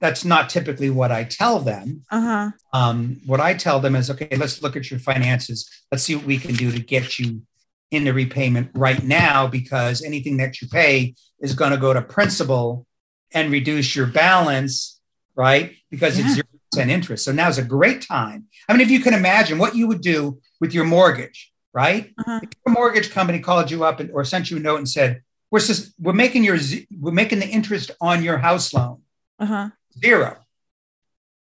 That's 0.00 0.24
not 0.24 0.50
typically 0.50 0.90
what 0.90 1.10
I 1.10 1.24
tell 1.24 1.58
them. 1.60 2.04
Uh-huh. 2.10 2.50
Um, 2.72 3.20
what 3.26 3.40
I 3.40 3.54
tell 3.54 3.80
them 3.80 3.96
is, 3.96 4.10
okay, 4.10 4.28
let's 4.36 4.62
look 4.62 4.76
at 4.76 4.90
your 4.90 5.00
finances. 5.00 5.68
Let's 5.90 6.04
see 6.04 6.14
what 6.14 6.26
we 6.26 6.38
can 6.38 6.54
do 6.54 6.70
to 6.70 6.78
get 6.78 7.18
you 7.18 7.42
into 7.90 8.12
repayment 8.12 8.70
right 8.74 9.02
now, 9.02 9.46
because 9.46 10.02
anything 10.02 10.36
that 10.36 10.60
you 10.60 10.68
pay 10.68 11.14
is 11.40 11.54
going 11.54 11.70
to 11.72 11.78
go 11.78 11.92
to 11.94 12.02
principal 12.02 12.86
and 13.32 13.50
reduce 13.52 13.94
your 13.96 14.06
balance, 14.06 15.00
right? 15.34 15.74
Because 15.90 16.18
it's 16.18 16.34
zero 16.34 16.46
percent 16.70 16.90
interest. 16.90 17.24
So 17.24 17.32
now's 17.32 17.58
a 17.58 17.62
great 17.64 18.02
time. 18.02 18.46
I 18.68 18.72
mean, 18.72 18.80
if 18.82 18.90
you 18.90 19.00
can 19.00 19.14
imagine 19.14 19.58
what 19.58 19.74
you 19.76 19.86
would 19.88 20.00
do 20.00 20.40
with 20.60 20.74
your 20.74 20.84
mortgage, 20.84 21.52
right? 21.72 22.12
Uh-huh. 22.18 22.40
If 22.42 22.50
your 22.66 22.74
mortgage 22.74 23.10
company 23.10 23.40
called 23.40 23.70
you 23.70 23.84
up 23.84 24.00
and, 24.00 24.10
or 24.10 24.24
sent 24.24 24.50
you 24.50 24.56
a 24.56 24.60
note 24.60 24.78
and 24.78 24.88
said, 24.88 25.22
"We're 25.50 25.60
just, 25.60 25.92
we're 25.98 26.12
making 26.12 26.44
your 26.44 26.58
we're 26.98 27.12
making 27.12 27.38
the 27.40 27.48
interest 27.48 27.90
on 28.00 28.22
your 28.22 28.38
house 28.38 28.72
loan 28.74 29.02
Uh-huh. 29.38 29.70
zero." 29.98 30.36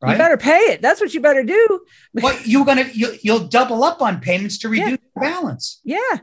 You 0.07 0.19
better 0.19 0.37
pay 0.37 0.59
it. 0.59 0.83
That's 0.83 1.01
what 1.01 1.15
you 1.15 1.21
better 1.21 1.43
do. 1.43 1.81
what 2.13 2.47
you're 2.47 2.67
gonna 2.67 2.85
you, 2.93 3.17
you'll 3.23 3.47
double 3.49 3.83
up 3.83 4.03
on 4.03 4.21
payments 4.21 4.59
to 4.59 4.69
reduce 4.69 4.91
Yeah. 4.91 4.97
the 5.15 5.21
balance 5.21 5.81
Yeah. 5.83 6.19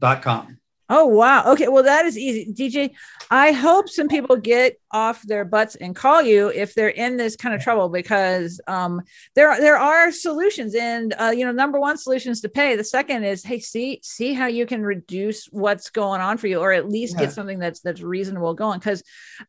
plural.com. 0.00 0.58
Oh 0.88 1.06
wow. 1.06 1.52
Okay. 1.52 1.68
Well, 1.68 1.84
that 1.84 2.04
is 2.06 2.18
easy. 2.18 2.52
DJ, 2.52 2.90
I 3.30 3.52
hope 3.52 3.88
some 3.88 4.08
people 4.08 4.36
get 4.36 4.79
off 4.92 5.22
their 5.22 5.44
butts 5.44 5.74
and 5.76 5.94
call 5.94 6.22
you 6.22 6.48
if 6.48 6.74
they're 6.74 6.88
in 6.88 7.16
this 7.16 7.36
kind 7.36 7.54
of 7.54 7.62
trouble 7.62 7.88
because 7.88 8.60
um, 8.66 9.00
there 9.34 9.58
there 9.60 9.78
are 9.78 10.10
solutions 10.10 10.74
and 10.74 11.14
uh, 11.18 11.32
you 11.34 11.44
know 11.44 11.52
number 11.52 11.78
one 11.78 11.96
solution 11.96 12.32
is 12.32 12.40
to 12.40 12.48
pay. 12.48 12.76
The 12.76 12.84
second 12.84 13.24
is 13.24 13.44
hey 13.44 13.60
see 13.60 14.00
see 14.02 14.32
how 14.34 14.46
you 14.46 14.66
can 14.66 14.82
reduce 14.82 15.46
what's 15.46 15.90
going 15.90 16.20
on 16.20 16.38
for 16.38 16.46
you 16.46 16.58
or 16.58 16.72
at 16.72 16.88
least 16.88 17.14
Yeah. 17.14 17.20
get 17.26 17.32
something 17.32 17.58
that's 17.58 17.80
that's 17.80 18.00
reasonable 18.02 18.54
going 18.54 18.78
because 18.78 19.02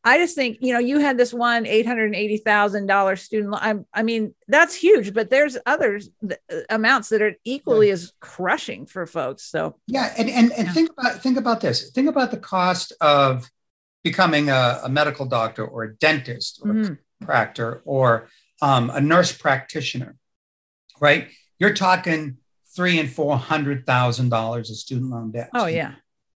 I 0.03 0.17
just 0.17 0.35
think 0.35 0.57
you 0.61 0.73
know 0.73 0.79
you 0.79 0.99
had 0.99 1.17
this 1.17 1.33
one 1.33 1.65
eight 1.65 1.85
hundred 1.85 2.15
eighty 2.15 2.37
thousand 2.37 2.85
dollar 2.87 3.15
student. 3.15 3.55
I, 3.55 3.75
I 3.93 4.03
mean 4.03 4.33
that's 4.47 4.75
huge, 4.75 5.13
but 5.13 5.29
there's 5.29 5.57
others 5.65 6.09
th- 6.27 6.39
amounts 6.69 7.09
that 7.09 7.21
are 7.21 7.33
equally 7.43 7.89
as 7.89 8.11
crushing 8.19 8.85
for 8.85 9.05
folks. 9.05 9.43
So 9.43 9.77
Yeah, 9.87 10.13
and 10.17 10.29
and, 10.29 10.51
and 10.53 10.67
Yeah. 10.67 10.73
think 10.73 10.91
about 10.97 11.21
think 11.23 11.37
about 11.37 11.61
this. 11.61 11.89
Think 11.91 12.09
about 12.09 12.31
the 12.31 12.37
cost 12.37 12.93
of 13.01 13.49
becoming 14.03 14.49
a, 14.49 14.81
a 14.83 14.89
medical 14.89 15.25
doctor 15.25 15.65
or 15.65 15.83
a 15.83 15.95
dentist 15.95 16.59
or 16.63 16.73
mhm. 16.73 16.97
a 16.97 17.25
chiropractor 17.25 17.81
or 17.85 18.27
um, 18.61 18.89
a 18.89 19.01
nurse 19.01 19.31
practitioner, 19.35 20.15
right? 20.99 21.29
You're 21.59 21.73
talking 21.73 22.37
three 22.75 22.99
and 22.99 23.11
four 23.11 23.37
hundred 23.37 23.85
thousand 23.85 24.29
dollars 24.29 24.69
of 24.69 24.77
student 24.77 25.11
loan 25.11 25.31
debt. 25.31 25.49
oh 25.53 25.67
yeah. 25.67 25.93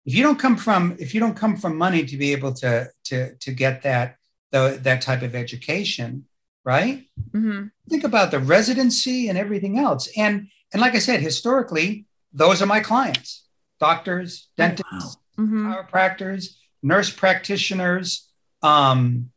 If 0.05 0.13
you 0.15 0.23
don't 0.23 0.39
come 0.39 0.57
from 0.57 0.97
if 0.99 1.13
you 1.13 1.19
don't 1.19 1.35
come 1.35 1.55
from 1.55 1.77
money 1.77 2.05
to 2.05 2.17
be 2.17 2.31
able 2.33 2.53
to 2.55 2.89
to 3.05 3.35
to 3.35 3.51
get 3.51 3.83
that 3.83 4.17
the, 4.51 4.79
that 4.83 5.01
type 5.01 5.21
of 5.21 5.33
education, 5.33 6.25
right? 6.63 7.07
Mm-hmm. 7.31 7.67
think 7.89 8.03
about 8.03 8.31
the 8.31 8.39
residency 8.39 9.27
and 9.27 9.37
everything 9.37 9.79
else. 9.79 10.09
And 10.17 10.49
and 10.71 10.81
like 10.81 10.95
I 10.95 10.99
said, 10.99 11.21
historically, 11.21 12.05
those 12.33 12.61
are 12.61 12.65
my 12.65 12.79
clients: 12.79 13.45
doctors, 13.79 14.49
dentists, 14.57 15.17
hmm 15.35 15.67
chiropractors, 15.67 16.55
nurse 16.83 17.09
practitioners. 17.09 18.29
Um, 18.61 19.31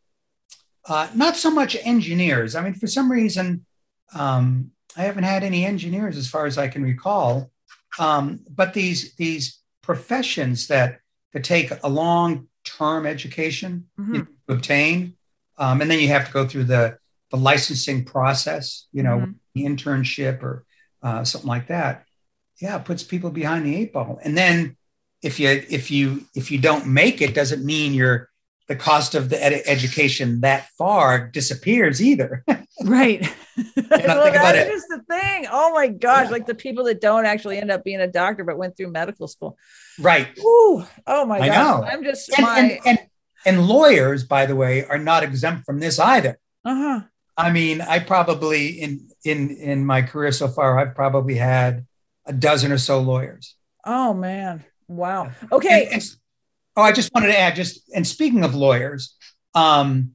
uh, 0.85 1.09
not 1.15 1.37
so 1.37 1.51
much 1.51 1.77
engineers. 1.83 2.55
I 2.55 2.63
mean, 2.63 2.75
for 2.75 2.87
some 2.87 3.11
reason, 3.11 3.65
um, 4.15 4.71
I 4.97 5.03
haven't 5.03 5.25
had 5.25 5.43
any 5.43 5.65
engineers 5.65 6.17
as 6.17 6.29
far 6.29 6.47
as 6.47 6.59
I 6.59 6.69
can 6.69 6.83
recall. 6.83 7.51
Um, 7.99 8.41
but 8.51 8.75
these 8.75 9.15
these 9.15 9.61
professions 9.83 10.67
that 10.69 11.01
that 11.33 11.45
take 11.45 11.73
a 11.83 11.89
long 11.89 12.49
term 12.65 13.07
education 13.07 13.87
hmm 13.97 14.15
you 14.15 14.19
know, 14.21 14.27
to 14.49 14.55
obtain, 14.55 15.15
um, 15.59 15.81
and 15.81 15.91
then 15.91 15.99
you 16.01 16.09
have 16.09 16.27
to 16.27 16.33
go 16.33 16.47
through 16.47 16.65
the 16.65 16.99
the 17.31 17.37
licensing 17.37 18.05
process. 18.05 18.87
You 18.93 19.03
know, 19.03 19.19
Mhm. 19.19 19.35
the 19.55 19.65
internship 19.65 20.43
or 20.43 20.65
uh, 21.03 21.25
something 21.25 21.49
like 21.49 21.69
that. 21.69 22.05
Yeah, 22.61 22.77
it 22.77 22.85
puts 22.85 23.03
people 23.03 23.31
behind 23.31 23.67
the 23.67 23.75
eight 23.77 23.93
ball. 23.93 24.19
And 24.23 24.37
then 24.37 24.77
if 25.27 25.39
you 25.41 25.49
if 25.68 25.91
you 25.91 26.22
if 26.35 26.51
you 26.51 26.59
don't 26.59 26.87
make 26.87 27.20
it, 27.20 27.35
doesn't 27.35 27.64
mean 27.64 27.93
your 27.95 28.29
the 28.68 28.77
cost 28.77 29.14
of 29.14 29.29
the 29.29 29.43
ed- 29.43 29.62
education 29.66 30.41
that 30.41 30.68
far 30.79 31.29
disappears 31.29 32.01
either. 32.03 32.45
Right. 32.85 33.22
well, 33.22 33.72
think 33.87 34.05
about 34.05 34.53
that 34.53 34.66
it. 34.68 34.70
is 34.70 34.87
the 34.89 35.01
thing. 35.09 35.47
Oh 35.51 35.72
my 35.72 35.89
gosh. 35.89 36.27
Yeah. 36.27 36.31
Like 36.33 36.47
the 36.47 36.55
people 36.55 36.85
that 36.85 37.01
don't 37.01 37.24
actually 37.24 37.57
end 37.57 37.70
up 37.70 37.83
being 37.85 38.01
a 38.03 38.07
doctor 38.07 38.45
but 38.45 38.59
went 38.59 38.77
through 38.77 38.91
medical 38.93 39.27
school. 39.29 39.57
right. 39.99 40.29
Ooh. 40.39 40.85
Oh 41.07 41.24
my 41.24 41.39
I 41.39 41.49
gosh. 41.49 41.57
know. 41.57 41.89
I'm 41.89 42.05
just 42.05 42.29
And, 42.37 42.43
my 42.47 42.59
and 42.61 42.81
and 42.85 42.99
and 43.47 43.66
lawyers, 43.66 44.24
by 44.24 44.45
the 44.45 44.55
way, 44.55 44.85
are 44.85 44.99
not 44.99 45.22
exempt 45.22 45.64
from 45.64 45.81
this 45.81 45.99
either. 45.99 46.39
uh-huh. 46.66 47.01
I 47.39 47.51
mean, 47.51 47.81
I 47.81 47.99
probably 48.01 48.68
in 48.79 49.09
in 49.24 49.49
in 49.57 49.87
my 49.87 50.03
career 50.03 50.33
so 50.33 50.49
far, 50.49 50.79
I've 50.79 50.95
probably 50.95 51.37
had 51.37 51.87
a 52.27 52.35
dozen 52.35 52.72
or 52.72 52.79
so 52.79 53.01
lawyers. 53.01 53.55
Oh 53.87 54.12
man. 54.12 54.64
Wow. 54.89 55.30
Okay. 55.51 55.84
And- 55.84 55.95
and- 55.95 56.11
oh, 56.76 56.82
I 56.82 56.93
just 56.93 57.12
wanted 57.14 57.28
to 57.28 57.39
add, 57.39 57.57
just 57.57 57.91
and 57.95 58.07
speaking 58.07 58.45
of 58.45 58.55
lawyers, 58.55 59.16
um, 59.55 60.12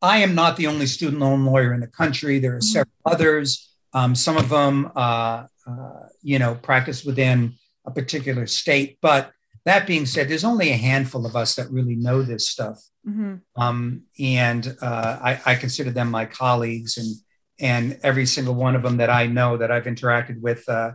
I 0.00 0.18
am 0.18 0.34
not 0.34 0.56
the 0.56 0.66
only 0.66 0.86
student 0.86 1.20
loan 1.20 1.44
lawyer 1.44 1.72
in 1.72 1.80
the 1.80 1.86
country. 1.86 2.38
There 2.38 2.56
are 2.56 2.60
Mhm. 2.60 2.64
several 2.64 2.92
others. 3.06 3.68
Um, 3.94 4.14
some 4.14 4.36
of 4.36 4.48
them 4.48 4.90
uh, 4.96 5.46
uh, 5.66 6.08
you 6.22 6.38
know, 6.38 6.54
practice 6.54 7.04
within 7.04 7.54
a 7.84 7.90
particular 7.90 8.46
state. 8.46 8.98
But 9.00 9.32
that 9.64 9.86
being 9.86 10.06
said, 10.06 10.28
there's 10.28 10.44
only 10.44 10.70
a 10.70 10.76
handful 10.76 11.24
of 11.24 11.36
us 11.36 11.54
that 11.54 11.70
really 11.70 11.94
know 11.94 12.22
this 12.22 12.48
stuff. 12.48 12.82
Mm-hmm. 13.08 13.36
Um, 13.60 14.02
and 14.18 14.76
uh, 14.80 15.18
I, 15.22 15.40
I, 15.46 15.54
consider 15.56 15.90
them 15.90 16.10
my 16.10 16.24
colleagues, 16.24 16.98
and 16.98 17.16
and 17.58 17.98
every 18.02 18.26
single 18.26 18.54
one 18.54 18.76
of 18.76 18.82
them 18.82 18.96
that 18.98 19.10
I 19.10 19.26
know 19.26 19.56
that 19.56 19.70
I've 19.70 19.84
interacted 19.84 20.40
with 20.40 20.68
uh, 20.68 20.92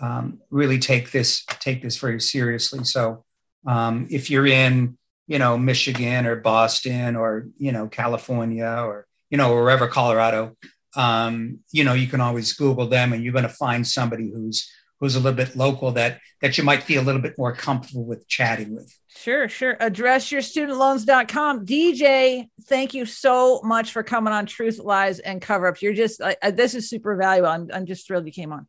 um, 0.00 0.40
really 0.50 0.78
take 0.78 1.10
this 1.10 1.44
take 1.60 1.82
this 1.82 1.96
very 1.96 2.20
seriously. 2.20 2.84
So 2.84 3.24
um, 3.66 4.06
if 4.10 4.30
you're 4.30 4.46
in 4.46 4.96
you 5.26 5.38
know 5.38 5.58
Michigan 5.58 6.26
or 6.26 6.36
Boston 6.36 7.16
or 7.16 7.48
you 7.56 7.72
know 7.72 7.88
California 7.88 8.82
or 8.86 9.06
you 9.30 9.38
know 9.38 9.54
wherever 9.54 9.86
Colorado, 9.88 10.56
um, 10.96 11.60
you 11.70 11.84
know 11.84 11.94
you 11.94 12.06
can 12.06 12.20
always 12.20 12.52
Google 12.52 12.88
them, 12.88 13.12
and 13.12 13.22
you're 13.22 13.32
going 13.32 13.42
to 13.42 13.48
find 13.48 13.86
somebody 13.86 14.30
who's 14.30 14.70
who's 15.00 15.16
a 15.16 15.20
little 15.20 15.36
bit 15.36 15.56
local 15.56 15.92
that 15.92 16.20
that 16.40 16.56
you 16.56 16.64
might 16.64 16.82
feel 16.82 17.02
a 17.02 17.04
little 17.04 17.20
bit 17.20 17.36
more 17.36 17.54
comfortable 17.54 18.04
with 18.04 18.26
chatting 18.28 18.74
with. 18.74 18.96
Sure, 19.08 19.48
sure. 19.48 19.76
Addressyourstudentloans.com. 19.76 21.66
DJ, 21.66 22.48
thank 22.66 22.94
you 22.94 23.04
so 23.04 23.60
much 23.62 23.92
for 23.92 24.02
coming 24.02 24.32
on 24.32 24.46
Truth, 24.46 24.78
Lies, 24.78 25.18
and 25.18 25.42
Cover 25.42 25.66
Ups. 25.66 25.82
You're 25.82 25.92
just, 25.92 26.22
this 26.52 26.74
is 26.74 26.88
super 26.88 27.16
valuable. 27.16 27.48
I'm, 27.48 27.68
I'm 27.72 27.86
just 27.86 28.06
thrilled 28.06 28.24
you 28.24 28.32
came 28.32 28.52
on. 28.52 28.66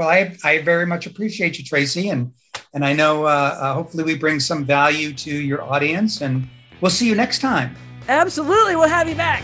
Well, 0.00 0.08
I, 0.08 0.34
I 0.42 0.62
very 0.62 0.86
much 0.86 1.04
appreciate 1.04 1.58
you, 1.58 1.64
Tracy. 1.64 2.08
And, 2.08 2.32
and 2.72 2.86
I 2.86 2.94
know 2.94 3.26
uh, 3.26 3.28
uh, 3.28 3.74
hopefully 3.74 4.02
we 4.02 4.16
bring 4.16 4.40
some 4.40 4.64
value 4.64 5.12
to 5.12 5.30
your 5.30 5.60
audience. 5.62 6.22
And 6.22 6.48
we'll 6.80 6.90
see 6.90 7.06
you 7.06 7.14
next 7.14 7.40
time. 7.40 7.76
Absolutely. 8.08 8.76
We'll 8.76 8.88
have 8.88 9.10
you 9.10 9.14
back. 9.14 9.42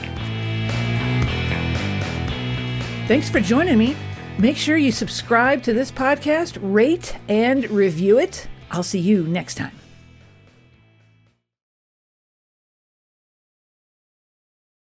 Thanks 3.06 3.28
for 3.28 3.38
joining 3.38 3.76
me. 3.76 3.96
Make 4.38 4.56
sure 4.56 4.78
you 4.78 4.92
subscribe 4.92 5.62
to 5.64 5.74
this 5.74 5.92
podcast, 5.92 6.56
rate 6.62 7.14
and 7.28 7.70
review 7.70 8.18
it. 8.18 8.48
I'll 8.70 8.82
see 8.82 8.98
you 8.98 9.26
next 9.26 9.56
time. 9.56 9.72